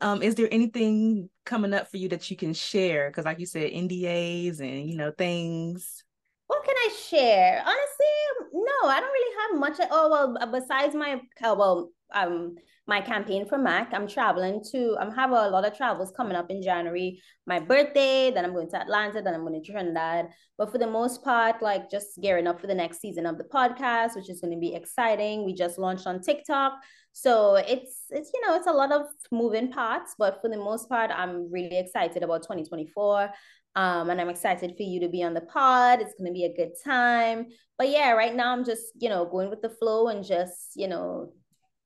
Um, 0.00 0.22
is 0.22 0.36
there 0.36 0.48
anything 0.52 1.28
coming 1.44 1.74
up 1.74 1.90
for 1.90 1.96
you 1.96 2.08
that 2.10 2.30
you 2.30 2.36
can 2.36 2.52
share? 2.52 3.08
Because, 3.10 3.24
like 3.24 3.40
you 3.40 3.46
said, 3.46 3.72
NDAs 3.72 4.60
and 4.60 4.88
you 4.88 4.96
know 4.96 5.12
things. 5.16 6.04
What 6.46 6.64
can 6.64 6.74
I 6.76 6.90
share? 7.08 7.62
Honestly, 7.64 8.52
no, 8.52 8.88
I 8.88 9.00
don't 9.00 9.12
really 9.12 9.36
have 9.40 9.60
much. 9.60 9.88
Oh 9.90 10.10
well, 10.10 10.50
besides 10.52 10.94
my 10.94 11.14
uh, 11.42 11.54
well, 11.56 11.90
um, 12.12 12.56
my 12.86 13.00
campaign 13.00 13.46
for 13.46 13.56
Mac. 13.56 13.92
I'm 13.92 14.06
traveling 14.06 14.62
to, 14.72 14.96
I'm 15.00 15.10
having 15.10 15.36
a 15.36 15.48
lot 15.48 15.66
of 15.66 15.76
travels 15.76 16.12
coming 16.16 16.36
up 16.36 16.50
in 16.50 16.62
January. 16.62 17.20
My 17.46 17.58
birthday, 17.58 18.30
then 18.30 18.44
I'm 18.44 18.52
going 18.52 18.70
to 18.70 18.80
Atlanta, 18.80 19.22
then 19.22 19.34
I'm 19.34 19.40
going 19.40 19.60
to 19.60 19.72
Trinidad. 19.72 20.28
But 20.58 20.70
for 20.70 20.78
the 20.78 20.86
most 20.86 21.24
part, 21.24 21.62
like 21.62 21.90
just 21.90 22.20
gearing 22.20 22.46
up 22.46 22.60
for 22.60 22.66
the 22.66 22.74
next 22.74 23.00
season 23.00 23.24
of 23.24 23.38
the 23.38 23.44
podcast, 23.44 24.16
which 24.16 24.28
is 24.28 24.40
going 24.40 24.52
to 24.52 24.60
be 24.60 24.74
exciting. 24.74 25.44
We 25.44 25.54
just 25.54 25.78
launched 25.78 26.06
on 26.06 26.20
TikTok. 26.20 26.74
So 27.12 27.54
it's 27.54 28.06
it's 28.10 28.30
you 28.34 28.40
know, 28.46 28.56
it's 28.56 28.66
a 28.66 28.72
lot 28.72 28.90
of 28.90 29.02
moving 29.30 29.70
parts, 29.70 30.16
but 30.18 30.40
for 30.42 30.50
the 30.50 30.56
most 30.56 30.88
part, 30.88 31.12
I'm 31.12 31.50
really 31.50 31.78
excited 31.78 32.22
about 32.22 32.42
2024. 32.42 33.30
Um, 33.76 34.10
and 34.10 34.20
I'm 34.20 34.28
excited 34.28 34.74
for 34.76 34.82
you 34.82 35.00
to 35.00 35.08
be 35.08 35.22
on 35.22 35.34
the 35.34 35.40
pod. 35.40 36.00
It's 36.00 36.14
going 36.14 36.26
to 36.26 36.32
be 36.32 36.44
a 36.44 36.54
good 36.54 36.72
time. 36.84 37.46
But 37.76 37.88
yeah, 37.88 38.12
right 38.12 38.34
now 38.34 38.52
I'm 38.52 38.64
just, 38.64 38.84
you 39.00 39.08
know, 39.08 39.24
going 39.24 39.50
with 39.50 39.62
the 39.62 39.70
flow 39.70 40.08
and 40.08 40.24
just, 40.24 40.72
you 40.76 40.86
know, 40.86 41.32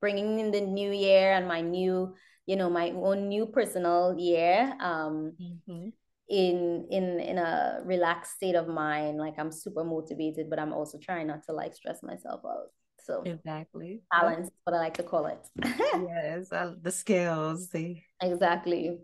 bringing 0.01 0.39
in 0.39 0.51
the 0.51 0.61
new 0.61 0.91
year 0.91 1.33
and 1.33 1.47
my 1.47 1.61
new 1.61 2.15
you 2.47 2.57
know 2.57 2.71
my 2.71 2.91
own 2.91 3.29
new 3.29 3.47
personal 3.47 4.15
year 4.19 4.75
um 4.81 5.33
mm-hmm. 5.41 5.89
in 6.29 6.87
in 6.91 7.21
in 7.21 7.39
a 7.39 7.81
relaxed 7.85 8.35
state 8.37 8.55
of 8.55 8.69
mind. 8.69 9.19
Like 9.19 9.35
i'm 9.39 9.53
super 9.53 9.85
motivated 9.85 10.49
but 10.51 10.59
i'm 10.59 10.73
also 10.73 10.99
trying 10.99 11.27
not 11.27 11.45
to 11.45 11.53
like 11.53 11.75
stress 11.75 12.03
myself 12.03 12.41
out. 12.45 12.71
So 13.01 13.23
exactly. 13.25 14.03
balance 14.11 14.51
what 14.65 14.75
i 14.75 14.79
like 14.79 14.97
to 14.97 15.03
call 15.03 15.27
it. 15.27 15.47
Yes 16.09 16.53
uh, 16.53 16.75
the 16.81 16.93
scales 16.93 17.69
the 17.69 17.97
exactly 18.21 18.99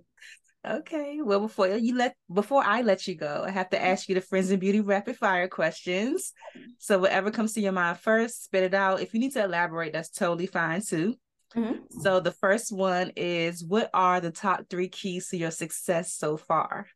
Okay. 0.67 1.21
Well, 1.23 1.41
before 1.41 1.69
you 1.69 1.95
let 1.95 2.17
before 2.33 2.63
I 2.65 2.81
let 2.81 3.07
you 3.07 3.15
go, 3.15 3.45
I 3.47 3.51
have 3.51 3.69
to 3.71 3.83
ask 3.83 4.09
you 4.09 4.15
the 4.15 4.23
friends 4.23 4.51
and 4.51 4.61
beauty 4.61 4.81
rapid 4.81 5.17
fire 5.17 5.47
questions. 5.47 6.33
So 6.79 6.99
whatever 6.99 7.31
comes 7.31 7.53
to 7.55 7.61
your 7.61 7.73
mind 7.73 7.99
first, 7.99 8.45
spit 8.45 8.63
it 8.63 8.75
out. 8.75 9.03
If 9.03 9.13
you 9.13 9.21
need 9.21 9.33
to 9.35 9.45
elaborate, 9.45 9.93
that's 9.93 10.09
totally 10.09 10.47
fine 10.47 10.81
too. 10.81 11.17
Mm-hmm. 11.55 12.01
So 12.01 12.21
the 12.21 12.33
first 12.33 12.73
one 12.73 13.13
is 13.15 13.63
what 13.63 13.91
are 13.93 14.21
the 14.21 14.31
top 14.31 14.65
three 14.71 14.89
keys 14.89 15.29
to 15.29 15.37
your 15.37 15.51
success 15.51 16.15
so 16.15 16.39
far? 16.39 16.87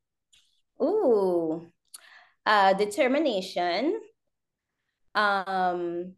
Ooh. 0.82 1.66
Uh 2.46 2.72
determination. 2.72 4.00
Um 5.14 6.14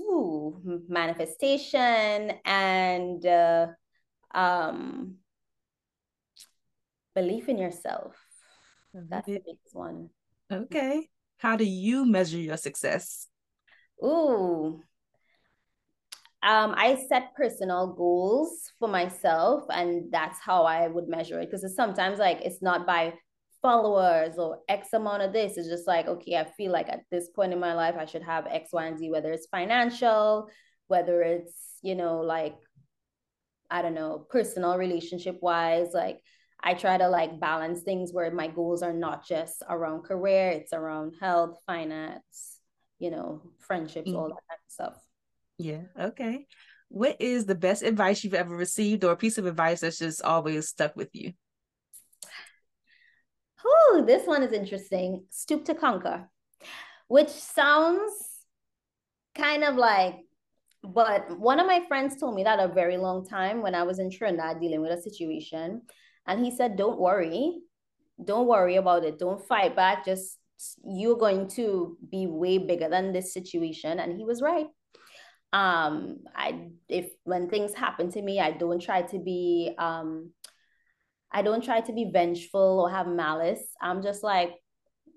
ooh, 0.00 0.82
manifestation 0.88 2.32
and 2.44 3.24
uh 3.24 3.68
um 4.34 5.18
belief 7.18 7.48
in 7.48 7.58
yourself. 7.58 8.12
That's 8.94 9.26
the 9.26 9.42
biggest 9.46 9.74
one. 9.74 10.10
Okay. 10.50 11.08
How 11.38 11.54
do 11.56 11.64
you 11.64 12.06
measure 12.06 12.38
your 12.38 12.56
success? 12.56 13.28
Ooh. 14.02 14.80
Um, 16.42 16.74
I 16.86 16.88
set 17.08 17.34
personal 17.36 17.94
goals 17.94 18.50
for 18.78 18.88
myself, 18.88 19.64
and 19.70 20.12
that's 20.12 20.38
how 20.48 20.60
I 20.64 20.86
would 20.86 21.08
measure 21.08 21.40
it. 21.40 21.50
Because 21.50 21.74
sometimes, 21.74 22.18
like, 22.18 22.40
it's 22.42 22.62
not 22.62 22.86
by 22.86 23.14
followers 23.60 24.38
or 24.38 24.60
X 24.68 24.92
amount 24.92 25.22
of 25.22 25.32
this. 25.32 25.56
It's 25.56 25.68
just 25.68 25.88
like, 25.88 26.06
okay, 26.06 26.36
I 26.36 26.44
feel 26.56 26.72
like 26.72 26.88
at 26.88 27.02
this 27.10 27.28
point 27.34 27.52
in 27.52 27.58
my 27.58 27.74
life, 27.74 27.96
I 27.98 28.06
should 28.06 28.22
have 28.22 28.46
X, 28.46 28.70
Y, 28.72 28.86
and 28.86 28.98
Z, 28.98 29.10
whether 29.10 29.32
it's 29.32 29.48
financial, 29.50 30.48
whether 30.86 31.22
it's, 31.22 31.54
you 31.82 31.96
know, 31.96 32.20
like, 32.20 32.56
I 33.70 33.82
don't 33.82 33.94
know, 33.94 34.24
personal 34.30 34.78
relationship 34.78 35.38
wise, 35.42 35.90
like, 35.92 36.18
I 36.62 36.74
try 36.74 36.98
to 36.98 37.08
like 37.08 37.40
balance 37.40 37.82
things 37.82 38.12
where 38.12 38.30
my 38.30 38.48
goals 38.48 38.82
are 38.82 38.92
not 38.92 39.26
just 39.26 39.62
around 39.68 40.02
career, 40.02 40.50
it's 40.50 40.72
around 40.72 41.14
health, 41.20 41.58
finance, 41.66 42.58
you 42.98 43.10
know, 43.10 43.42
friendships, 43.58 44.10
mm 44.10 44.16
all 44.16 44.28
that 44.28 44.42
kind 44.48 44.58
of 44.66 44.72
stuff. 44.72 45.04
Yeah. 45.58 45.82
Okay. 45.98 46.46
What 46.88 47.20
is 47.20 47.46
the 47.46 47.54
best 47.54 47.82
advice 47.82 48.24
you've 48.24 48.34
ever 48.34 48.56
received 48.56 49.04
or 49.04 49.12
a 49.12 49.16
piece 49.16 49.38
of 49.38 49.46
advice 49.46 49.80
that's 49.80 49.98
just 49.98 50.22
always 50.22 50.68
stuck 50.68 50.96
with 50.96 51.10
you? 51.12 51.32
Oh, 53.64 54.04
this 54.06 54.26
one 54.26 54.42
is 54.42 54.52
interesting. 54.52 55.24
Stoop 55.30 55.64
to 55.66 55.74
conquer, 55.74 56.28
which 57.08 57.28
sounds 57.28 58.12
kind 59.34 59.64
of 59.64 59.76
like, 59.76 60.14
but 60.82 61.38
one 61.38 61.60
of 61.60 61.66
my 61.66 61.84
friends 61.88 62.16
told 62.18 62.34
me 62.34 62.44
that 62.44 62.60
a 62.60 62.68
very 62.72 62.96
long 62.96 63.26
time 63.26 63.62
when 63.62 63.74
I 63.74 63.82
was 63.82 63.98
in 63.98 64.10
Trinidad 64.10 64.60
dealing 64.60 64.80
with 64.80 64.92
a 64.92 65.02
situation. 65.02 65.82
And 66.28 66.44
he 66.44 66.50
said, 66.54 66.76
Don't 66.76 67.00
worry. 67.00 67.60
Don't 68.22 68.46
worry 68.46 68.76
about 68.76 69.04
it. 69.04 69.18
Don't 69.18 69.44
fight 69.46 69.74
back. 69.74 70.04
Just 70.04 70.38
you're 70.84 71.16
going 71.16 71.48
to 71.48 71.96
be 72.10 72.26
way 72.26 72.58
bigger 72.58 72.88
than 72.88 73.12
this 73.12 73.32
situation. 73.32 73.98
And 73.98 74.16
he 74.16 74.24
was 74.24 74.42
right. 74.42 74.66
Um, 75.52 76.18
I 76.36 76.68
if 76.88 77.10
when 77.24 77.48
things 77.48 77.72
happen 77.72 78.10
to 78.12 78.20
me, 78.20 78.38
I 78.38 78.52
don't 78.52 78.82
try 78.82 79.02
to 79.02 79.18
be 79.18 79.74
um 79.78 80.30
I 81.32 81.42
don't 81.42 81.64
try 81.64 81.80
to 81.80 81.92
be 81.92 82.10
vengeful 82.12 82.80
or 82.80 82.90
have 82.90 83.06
malice. 83.06 83.74
I'm 83.80 84.02
just 84.02 84.22
like, 84.22 84.52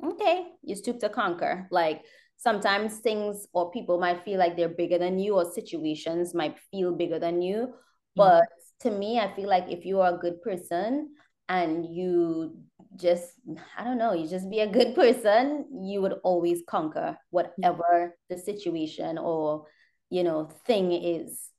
okay, 0.04 0.48
you 0.62 0.76
stoop 0.76 1.00
to 1.00 1.10
conquer. 1.10 1.68
Like 1.72 2.04
sometimes 2.38 3.00
things 3.00 3.48
or 3.54 3.72
people 3.72 4.00
might 4.00 4.24
feel 4.24 4.40
like 4.40 4.56
they're 4.56 4.70
bigger 4.70 4.98
than 4.98 5.20
you, 5.20 5.36
or 5.36 5.52
situations 5.52 6.34
might 6.34 6.58
feel 6.72 6.94
bigger 6.94 7.20
than 7.20 7.42
you. 7.42 7.58
Mm-hmm. 7.58 7.74
But 8.16 8.46
to 8.82 8.92
me, 8.92 9.20
I 9.20 9.34
feel 9.36 9.48
like 9.48 9.66
if 9.70 9.86
you 9.86 10.02
are 10.02 10.16
a 10.16 10.18
good 10.18 10.42
person 10.42 11.10
and 11.50 11.86
you 11.86 12.58
just, 12.96 13.34
I 13.78 13.84
don't 13.84 13.98
know, 13.98 14.14
you 14.14 14.28
just 14.28 14.50
be 14.50 14.60
a 14.60 14.68
good 14.68 14.96
person, 14.96 15.66
you 15.84 16.02
would 16.02 16.16
always 16.24 16.62
conquer 16.68 17.00
mm-hmm. 17.00 17.16
whatever 17.32 18.16
the 18.30 18.38
situation 18.38 19.18
or, 19.18 19.66
you 20.10 20.24
know, 20.24 20.50
thing 20.66 20.92
is. 20.92 21.50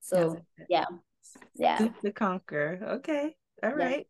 So, 0.00 0.40
yeah. 0.68 0.86
Yeah. 1.54 1.88
To 2.02 2.12
conquer. 2.12 2.80
Okay. 2.82 3.36
All 3.62 3.72
right. 3.72 3.98
Yeah. 3.98 4.04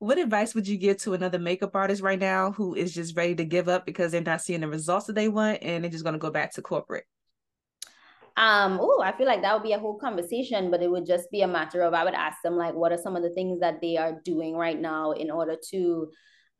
What 0.00 0.18
advice 0.18 0.54
would 0.54 0.68
you 0.68 0.76
give 0.76 0.98
to 0.98 1.14
another 1.14 1.38
makeup 1.38 1.74
artist 1.74 2.02
right 2.02 2.18
now 2.18 2.52
who 2.52 2.74
is 2.74 2.94
just 2.94 3.16
ready 3.16 3.34
to 3.36 3.44
give 3.44 3.68
up 3.68 3.84
because 3.84 4.12
they're 4.12 4.20
not 4.20 4.42
seeing 4.42 4.60
the 4.60 4.68
results 4.68 5.06
that 5.06 5.14
they 5.14 5.28
want 5.28 5.58
and 5.62 5.82
they're 5.82 5.90
just 5.90 6.04
going 6.04 6.12
to 6.12 6.20
go 6.20 6.30
back 6.30 6.52
to 6.54 6.62
corporate? 6.62 7.04
Um, 8.38 8.78
oh, 8.80 9.02
I 9.04 9.16
feel 9.16 9.26
like 9.26 9.42
that 9.42 9.52
would 9.52 9.64
be 9.64 9.72
a 9.72 9.80
whole 9.80 9.98
conversation, 9.98 10.70
but 10.70 10.80
it 10.80 10.88
would 10.88 11.04
just 11.04 11.28
be 11.32 11.42
a 11.42 11.48
matter 11.48 11.82
of 11.82 11.92
I 11.92 12.04
would 12.04 12.14
ask 12.14 12.40
them 12.44 12.56
like, 12.56 12.72
what 12.72 12.92
are 12.92 12.98
some 12.98 13.16
of 13.16 13.24
the 13.24 13.30
things 13.30 13.58
that 13.58 13.80
they 13.80 13.96
are 13.96 14.20
doing 14.24 14.54
right 14.54 14.80
now 14.80 15.10
in 15.10 15.28
order 15.28 15.56
to, 15.70 16.08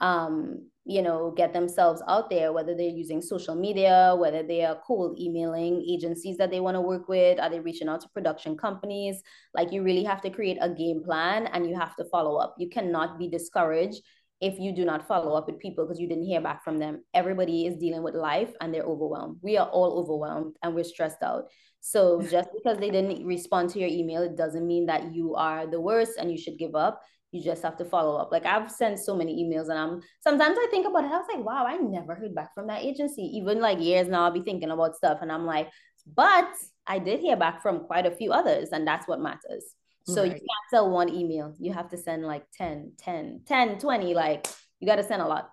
um, 0.00 0.66
you 0.84 1.02
know, 1.02 1.32
get 1.36 1.52
themselves 1.52 2.02
out 2.08 2.30
there, 2.30 2.52
whether 2.52 2.74
they're 2.74 2.88
using 2.88 3.22
social 3.22 3.54
media, 3.54 4.16
whether 4.18 4.42
they 4.42 4.64
are 4.64 4.80
cold 4.84 5.20
emailing 5.20 5.86
agencies 5.88 6.36
that 6.38 6.50
they 6.50 6.58
want 6.58 6.74
to 6.74 6.80
work 6.80 7.06
with, 7.08 7.38
are 7.38 7.48
they 7.48 7.60
reaching 7.60 7.88
out 7.88 8.00
to 8.00 8.08
production 8.08 8.56
companies? 8.56 9.22
Like 9.54 9.70
you 9.70 9.84
really 9.84 10.02
have 10.02 10.20
to 10.22 10.30
create 10.30 10.58
a 10.60 10.70
game 10.70 11.04
plan 11.04 11.46
and 11.46 11.68
you 11.68 11.76
have 11.78 11.94
to 11.96 12.04
follow 12.06 12.38
up. 12.38 12.56
You 12.58 12.68
cannot 12.68 13.20
be 13.20 13.28
discouraged 13.28 14.02
if 14.40 14.58
you 14.58 14.72
do 14.72 14.84
not 14.84 15.06
follow 15.06 15.34
up 15.34 15.46
with 15.46 15.58
people 15.58 15.84
because 15.84 16.00
you 16.00 16.08
didn't 16.08 16.24
hear 16.24 16.40
back 16.40 16.64
from 16.64 16.78
them. 16.78 17.02
Everybody 17.14 17.66
is 17.66 17.76
dealing 17.76 18.02
with 18.02 18.14
life 18.14 18.52
and 18.60 18.72
they're 18.72 18.84
overwhelmed. 18.84 19.38
We 19.42 19.56
are 19.56 19.68
all 19.68 19.98
overwhelmed 19.98 20.54
and 20.62 20.74
we're 20.74 20.84
stressed 20.84 21.22
out. 21.22 21.46
So 21.80 22.22
just 22.30 22.48
because 22.54 22.78
they 22.78 22.90
didn't 22.90 23.24
respond 23.26 23.70
to 23.70 23.80
your 23.80 23.88
email, 23.88 24.22
it 24.22 24.36
doesn't 24.36 24.66
mean 24.66 24.86
that 24.86 25.14
you 25.14 25.34
are 25.34 25.66
the 25.66 25.80
worst 25.80 26.18
and 26.18 26.30
you 26.30 26.38
should 26.38 26.58
give 26.58 26.74
up. 26.74 27.00
You 27.32 27.42
just 27.42 27.62
have 27.62 27.76
to 27.76 27.84
follow 27.84 28.16
up. 28.16 28.32
Like 28.32 28.46
I've 28.46 28.70
sent 28.70 28.98
so 28.98 29.14
many 29.14 29.44
emails 29.44 29.68
and 29.68 29.78
I'm 29.78 30.00
sometimes 30.20 30.56
I 30.58 30.68
think 30.70 30.86
about 30.86 31.04
it. 31.04 31.10
I 31.12 31.18
was 31.18 31.26
like, 31.34 31.44
wow, 31.44 31.66
I 31.66 31.76
never 31.76 32.14
heard 32.14 32.34
back 32.34 32.54
from 32.54 32.68
that 32.68 32.82
agency. 32.82 33.22
Even 33.22 33.60
like 33.60 33.80
years 33.80 34.08
now, 34.08 34.24
I'll 34.24 34.30
be 34.30 34.42
thinking 34.42 34.70
about 34.70 34.96
stuff 34.96 35.18
and 35.20 35.30
I'm 35.30 35.44
like, 35.44 35.68
but 36.14 36.50
I 36.86 36.98
did 36.98 37.20
hear 37.20 37.36
back 37.36 37.60
from 37.60 37.80
quite 37.80 38.06
a 38.06 38.10
few 38.10 38.32
others, 38.32 38.70
and 38.72 38.86
that's 38.86 39.06
what 39.06 39.20
matters. 39.20 39.74
So 40.08 40.22
right. 40.22 40.32
you 40.32 40.32
can't 40.32 40.70
sell 40.70 40.90
one 40.90 41.10
email. 41.10 41.54
You 41.58 41.72
have 41.74 41.90
to 41.90 41.98
send 41.98 42.24
like 42.24 42.44
10, 42.56 42.92
10, 42.98 43.42
10, 43.46 43.78
20. 43.78 44.14
Like 44.14 44.46
you 44.80 44.86
got 44.86 44.96
to 44.96 45.04
send 45.04 45.20
a 45.20 45.26
lot. 45.26 45.50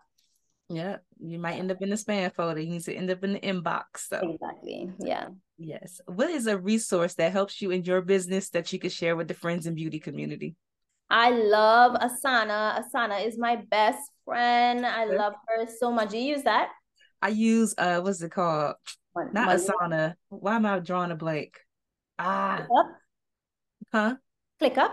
Yeah. 0.70 0.98
You 1.20 1.40
might 1.40 1.60
end 1.60 1.72
up 1.72 1.82
in 1.82 1.90
the 1.90 1.96
spam 1.96 2.34
folder. 2.34 2.62
You 2.62 2.70
need 2.70 2.84
to 2.84 2.94
end 2.94 3.12
up 3.12 3.24
in 3.24 3.34
the 3.34 3.40
inbox. 3.40 4.08
So 4.10 4.18
exactly. 4.18 4.90
Yeah. 5.00 5.28
Yes. 5.58 6.00
What 6.06 6.30
is 6.30 6.48
a 6.48 6.58
resource 6.58 7.16
that 7.16 7.34
helps 7.34 7.62
you 7.62 7.72
in 7.72 7.84
your 7.84 8.02
business 8.02 8.50
that 8.50 8.72
you 8.72 8.80
could 8.80 8.92
share 8.92 9.16
with 9.16 9.28
the 9.28 9.34
friends 9.34 9.68
and 9.68 9.76
beauty 9.76 10.00
community? 10.00 10.56
I 11.10 11.32
love 11.32 11.98
Asana. 12.00 12.82
Asana 12.82 13.28
is 13.28 13.38
my 13.38 13.58
best 13.58 14.10
friend. 14.24 14.86
I 14.86 15.06
love 15.06 15.34
her 15.48 15.68
so 15.80 15.92
much. 15.92 16.10
Do 16.12 16.18
you 16.18 16.36
use 16.36 16.44
that? 16.44 16.70
I 17.22 17.30
use 17.30 17.76
uh 17.78 18.00
what's 18.02 18.22
it 18.22 18.32
called? 18.32 18.76
Not 19.16 19.34
Money? 19.34 19.64
Asana. 19.64 20.16
Why 20.30 20.56
am 20.56 20.66
I 20.66 20.80
drawing 20.80 21.12
a 21.12 21.16
blank? 21.16 21.60
Ah. 22.18 22.66
Huh? 23.92 24.16
ClickUp. 24.62 24.92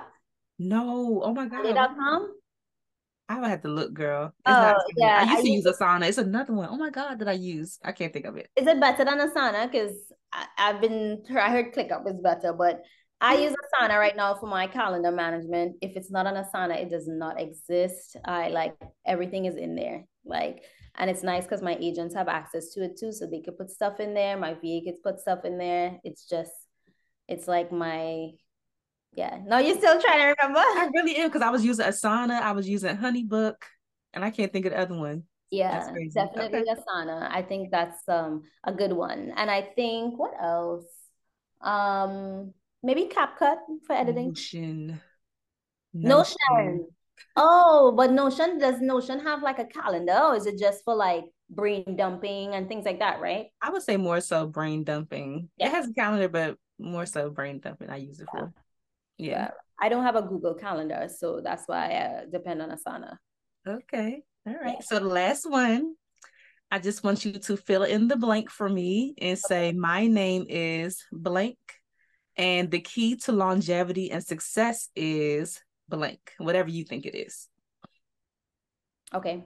No. 0.58 1.20
Oh 1.22 1.34
my 1.34 1.46
god. 1.46 1.64
Monday.com? 1.64 2.34
I 3.28 3.40
would 3.40 3.48
have 3.48 3.62
to 3.62 3.68
look, 3.68 3.94
girl. 3.94 4.26
It's 4.26 4.34
oh, 4.46 4.74
yeah. 4.96 5.20
I 5.20 5.22
used 5.22 5.38
I 5.38 5.42
to 5.42 5.50
use 5.50 5.66
Asana. 5.66 6.08
It's 6.08 6.18
another 6.18 6.52
one. 6.52 6.68
Oh 6.70 6.76
my 6.76 6.90
god, 6.90 7.18
did 7.18 7.28
I 7.28 7.32
use? 7.32 7.78
I 7.82 7.92
can't 7.92 8.12
think 8.12 8.26
of 8.26 8.36
it. 8.36 8.50
Is 8.56 8.66
it 8.66 8.80
better 8.80 9.04
than 9.04 9.18
Asana? 9.18 9.70
Because 9.70 9.96
I've 10.58 10.80
been 10.80 11.22
I 11.30 11.50
heard 11.50 11.74
ClickUp 11.74 12.06
is 12.08 12.20
better, 12.20 12.52
but 12.52 12.82
I 13.22 13.36
mm. 13.36 13.44
use 13.44 13.54
Asana 13.54 13.98
right 13.98 14.16
now 14.16 14.34
for 14.34 14.46
my 14.46 14.66
calendar 14.66 15.12
management. 15.12 15.76
If 15.80 15.96
it's 15.96 16.10
not 16.10 16.26
on 16.26 16.34
Asana, 16.34 16.76
it 16.78 16.90
does 16.90 17.06
not 17.08 17.40
exist. 17.40 18.16
I 18.24 18.48
like 18.48 18.74
everything 19.06 19.46
is 19.46 19.56
in 19.56 19.76
there. 19.76 20.04
Like, 20.24 20.64
and 20.96 21.08
it's 21.08 21.22
nice 21.22 21.44
because 21.44 21.62
my 21.62 21.76
agents 21.80 22.14
have 22.14 22.28
access 22.28 22.74
to 22.74 22.84
it 22.84 22.98
too. 22.98 23.12
So 23.12 23.26
they 23.26 23.40
could 23.40 23.56
put 23.56 23.70
stuff 23.70 24.00
in 24.00 24.12
there. 24.12 24.36
My 24.36 24.54
VA 24.54 24.80
gets 24.84 24.98
put 25.02 25.20
stuff 25.20 25.44
in 25.44 25.56
there. 25.56 25.98
It's 26.04 26.28
just, 26.28 26.52
it's 27.28 27.48
like 27.48 27.72
my, 27.72 28.32
yeah. 29.14 29.38
No, 29.44 29.58
you're 29.58 29.76
still 29.76 30.00
trying 30.00 30.20
to 30.20 30.34
remember? 30.38 30.60
I 30.60 30.90
really 30.94 31.16
am 31.16 31.28
because 31.28 31.42
I 31.42 31.50
was 31.50 31.64
using 31.64 31.86
Asana, 31.86 32.40
I 32.40 32.52
was 32.52 32.68
using 32.68 32.96
Honeybook, 32.96 33.56
and 34.12 34.24
I 34.24 34.30
can't 34.30 34.52
think 34.52 34.66
of 34.66 34.72
the 34.72 34.78
other 34.78 34.96
one. 34.96 35.24
Yeah, 35.50 35.92
definitely 36.14 36.60
okay. 36.60 36.80
Asana. 36.80 37.30
I 37.30 37.42
think 37.42 37.70
that's 37.70 38.08
um 38.08 38.42
a 38.64 38.72
good 38.72 38.92
one. 38.92 39.32
And 39.36 39.50
I 39.50 39.62
think 39.76 40.18
what 40.18 40.32
else? 40.40 40.86
Um 41.60 42.54
maybe 42.82 43.10
CapCut 43.14 43.58
for 43.86 43.92
editing. 43.94 44.28
Notion. 44.28 45.00
Notion. 45.92 46.36
Notion. 46.50 46.86
Oh, 47.36 47.92
but 47.94 48.12
Notion 48.12 48.58
does 48.58 48.80
Notion 48.80 49.20
have 49.20 49.42
like 49.42 49.58
a 49.58 49.66
calendar, 49.66 50.18
or 50.18 50.36
is 50.36 50.46
it 50.46 50.58
just 50.58 50.84
for 50.84 50.94
like 50.94 51.24
brain 51.50 51.96
dumping 51.96 52.54
and 52.54 52.66
things 52.66 52.86
like 52.86 53.00
that, 53.00 53.20
right? 53.20 53.46
I 53.60 53.70
would 53.70 53.82
say 53.82 53.98
more 53.98 54.22
so 54.22 54.46
brain 54.46 54.84
dumping. 54.84 55.50
Yeah. 55.58 55.66
It 55.66 55.72
has 55.72 55.88
a 55.88 55.92
calendar, 55.92 56.28
but 56.28 56.56
more 56.78 57.04
so 57.04 57.28
brain 57.28 57.60
dumping. 57.60 57.90
I 57.90 57.96
use 57.96 58.20
it 58.20 58.28
yeah. 58.34 58.40
for. 58.40 58.52
Yeah. 59.18 59.30
yeah. 59.30 59.50
I 59.80 59.88
don't 59.88 60.04
have 60.04 60.16
a 60.16 60.22
Google 60.22 60.54
Calendar, 60.54 61.08
so 61.14 61.40
that's 61.42 61.64
why 61.66 61.90
I 61.90 61.94
uh, 61.94 62.20
depend 62.30 62.62
on 62.62 62.70
Asana. 62.70 63.16
Okay. 63.66 64.22
All 64.46 64.54
right. 64.54 64.76
Yeah. 64.78 64.84
So 64.84 64.98
the 64.98 65.06
last 65.06 65.48
one, 65.48 65.94
I 66.70 66.78
just 66.78 67.04
want 67.04 67.24
you 67.24 67.32
to 67.32 67.56
fill 67.56 67.82
in 67.82 68.08
the 68.08 68.16
blank 68.16 68.50
for 68.50 68.68
me 68.68 69.14
and 69.18 69.38
say. 69.38 69.72
My 69.72 70.06
name 70.06 70.46
is 70.48 71.04
blank 71.12 71.58
and 72.36 72.70
the 72.70 72.80
key 72.80 73.16
to 73.16 73.32
longevity 73.32 74.10
and 74.10 74.24
success 74.24 74.88
is 74.96 75.60
blank, 75.88 76.32
whatever 76.38 76.70
you 76.70 76.84
think 76.84 77.06
it 77.06 77.14
is. 77.14 77.48
Okay. 79.14 79.44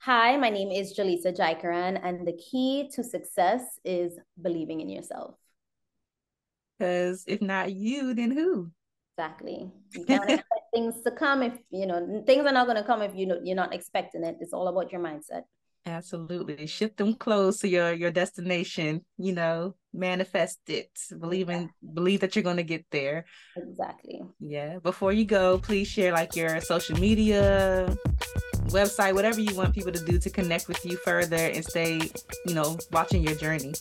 Hi, 0.00 0.36
my 0.36 0.50
name 0.50 0.70
is 0.70 0.98
Jaleesa 0.98 1.36
Jaikaran, 1.36 2.00
and 2.02 2.26
the 2.26 2.32
key 2.32 2.90
to 2.94 3.04
success 3.04 3.62
is 3.84 4.18
believing 4.40 4.80
in 4.80 4.88
yourself. 4.88 5.36
Because 6.82 7.22
if 7.28 7.40
not 7.40 7.72
you, 7.72 8.12
then 8.12 8.32
who? 8.32 8.72
Exactly. 9.16 9.70
You 9.92 10.04
can't 10.04 10.24
expect 10.24 10.64
things 10.74 10.94
to 11.04 11.10
come 11.12 11.42
if 11.42 11.52
you 11.70 11.86
know 11.86 12.24
things 12.26 12.46
are 12.46 12.52
not 12.52 12.66
going 12.66 12.78
to 12.78 12.82
come 12.82 13.02
if 13.02 13.14
you 13.14 13.26
know 13.26 13.38
you're 13.44 13.54
not 13.54 13.72
expecting 13.72 14.24
it. 14.24 14.38
It's 14.40 14.52
all 14.52 14.66
about 14.66 14.90
your 14.90 15.00
mindset. 15.00 15.42
Absolutely. 15.86 16.66
Shift 16.66 16.96
them 16.96 17.14
close 17.14 17.58
to 17.60 17.68
your 17.68 17.92
your 17.92 18.10
destination, 18.10 19.04
you 19.16 19.32
know, 19.32 19.76
manifest 19.92 20.60
it. 20.68 20.90
Believe 21.18 21.48
in 21.48 21.70
believe 21.94 22.20
that 22.20 22.34
you're 22.34 22.42
gonna 22.42 22.62
get 22.62 22.84
there. 22.90 23.24
Exactly. 23.56 24.22
Yeah. 24.40 24.78
Before 24.78 25.12
you 25.12 25.24
go, 25.24 25.58
please 25.58 25.88
share 25.88 26.12
like 26.12 26.36
your 26.36 26.60
social 26.60 26.98
media, 26.98 27.94
website, 28.68 29.14
whatever 29.14 29.40
you 29.40 29.54
want 29.54 29.74
people 29.74 29.92
to 29.92 30.04
do 30.04 30.18
to 30.18 30.30
connect 30.30 30.68
with 30.68 30.84
you 30.84 30.96
further 30.98 31.36
and 31.36 31.64
stay, 31.64 32.00
you 32.46 32.54
know, 32.54 32.78
watching 32.90 33.22
your 33.22 33.34
journey. 33.34 33.72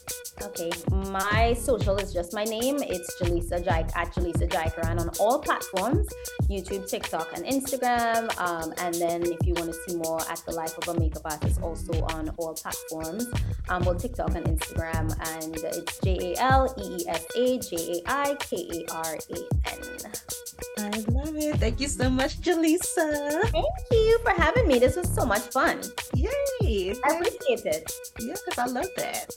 Okay. 0.41 0.71
My 1.11 1.53
social 1.53 1.97
is 1.97 2.13
just 2.13 2.33
my 2.33 2.43
name. 2.43 2.77
It's 2.81 3.21
Jaleesa 3.21 3.63
Jaik 3.63 3.95
at 3.95 4.13
Jaleesa 4.13 4.49
Jaikaran 4.49 4.99
on 4.99 5.09
all 5.19 5.39
platforms 5.39 6.07
YouTube, 6.49 6.89
TikTok, 6.89 7.31
and 7.35 7.45
Instagram. 7.45 8.27
Um, 8.39 8.73
and 8.79 8.93
then 8.95 9.23
if 9.23 9.45
you 9.45 9.53
want 9.53 9.71
to 9.71 9.77
see 9.87 9.95
more 9.95 10.21
at 10.29 10.41
the 10.45 10.51
life 10.51 10.77
of 10.77 10.95
a 10.95 10.99
makeup 10.99 11.21
artist, 11.25 11.61
also 11.61 12.03
on 12.05 12.29
all 12.37 12.53
platforms, 12.53 13.27
um, 13.69 13.83
well, 13.83 13.95
TikTok 13.95 14.35
and 14.35 14.45
Instagram. 14.45 15.07
And 15.37 15.55
it's 15.55 15.97
J 16.03 16.33
A 16.33 16.41
L 16.41 16.73
E 16.77 16.81
E 16.81 17.05
S 17.07 17.25
A 17.35 17.59
J 17.59 18.01
A 18.05 18.09
I 18.09 18.35
K 18.35 18.85
A 18.89 18.93
R 18.93 19.17
A 19.29 19.71
N. 19.71 20.50
I 20.77 20.89
love 21.09 21.35
it. 21.35 21.57
Thank 21.57 21.79
you 21.79 21.87
so 21.87 22.09
much, 22.09 22.39
Jaleesa. 22.41 23.41
Thank 23.51 23.65
you 23.91 24.19
for 24.23 24.31
having 24.31 24.67
me. 24.67 24.79
This 24.79 24.95
was 24.95 25.13
so 25.13 25.25
much 25.25 25.41
fun. 25.41 25.81
Yay. 26.15 26.95
I 27.03 27.13
appreciate 27.15 27.65
it. 27.65 27.91
Yeah, 28.19 28.35
because 28.45 28.57
I 28.57 28.65
love 28.65 28.87
that. 28.97 29.31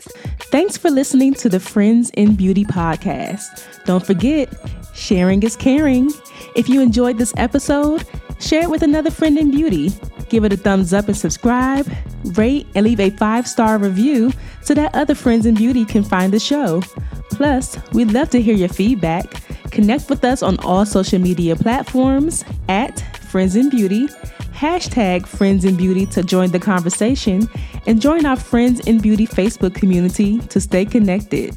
Thanks 0.51 0.77
for 0.77 0.91
listening 0.91 1.35
to 1.35 1.49
the 1.49 1.61
Friends 1.61 2.11
in 2.11 2.35
Beauty 2.37 2.64
podcast. 2.64 3.85
Don't 3.85 4.05
forget, 4.05 4.53
sharing 4.95 5.43
is 5.43 5.57
caring. 5.57 6.11
If 6.55 6.68
you 6.68 6.81
enjoyed 6.81 7.18
this 7.18 7.35
episode, 7.37 8.07
share 8.41 8.62
it 8.62 8.70
with 8.70 8.83
another 8.83 9.11
friend 9.11 9.39
in 9.39 9.51
beauty. 9.51 9.91
Give 10.29 10.45
it 10.45 10.53
a 10.53 10.57
thumbs 10.57 10.93
up 10.93 11.09
and 11.09 11.16
subscribe, 11.16 11.91
rate, 12.37 12.66
and 12.75 12.85
leave 12.85 13.01
a 13.01 13.11
five 13.11 13.47
star 13.47 13.79
review 13.79 14.33
so 14.62 14.75
that 14.75 14.95
other 14.95 15.14
friends 15.14 15.47
in 15.47 15.55
beauty 15.55 15.85
can 15.85 16.03
find 16.03 16.33
the 16.33 16.41
show. 16.41 16.83
Plus, 17.31 17.77
we'd 17.93 18.12
love 18.12 18.31
to 18.31 18.41
hear 18.41 18.55
your 18.55 18.68
feedback. 18.68 19.25
Connect 19.70 20.09
with 20.09 20.25
us 20.25 20.43
on 20.43 20.59
all 20.61 20.87
social 21.15 21.23
media 21.23 21.55
platforms 21.55 22.45
at 22.69 22.99
Friends 23.19 23.55
in 23.55 23.71
Beauty, 23.71 24.09
hashtag 24.53 25.27
Friends 25.27 25.65
in 25.65 25.77
Beauty 25.77 26.07
to 26.07 26.25
join 26.25 26.51
the 26.51 26.59
conversation, 26.59 27.49
and 27.87 28.01
join 28.01 28.27
our 28.27 28.35
Friends 28.35 28.81
in 28.81 28.99
Beauty 28.99 29.25
Facebook 29.25 29.77
community 29.77 30.41
to 30.49 30.61
stay 30.61 30.85
connected. 30.85 31.57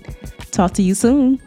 Talk 0.51 0.73
to 0.73 0.83
you 0.83 0.93
soon. 0.93 1.41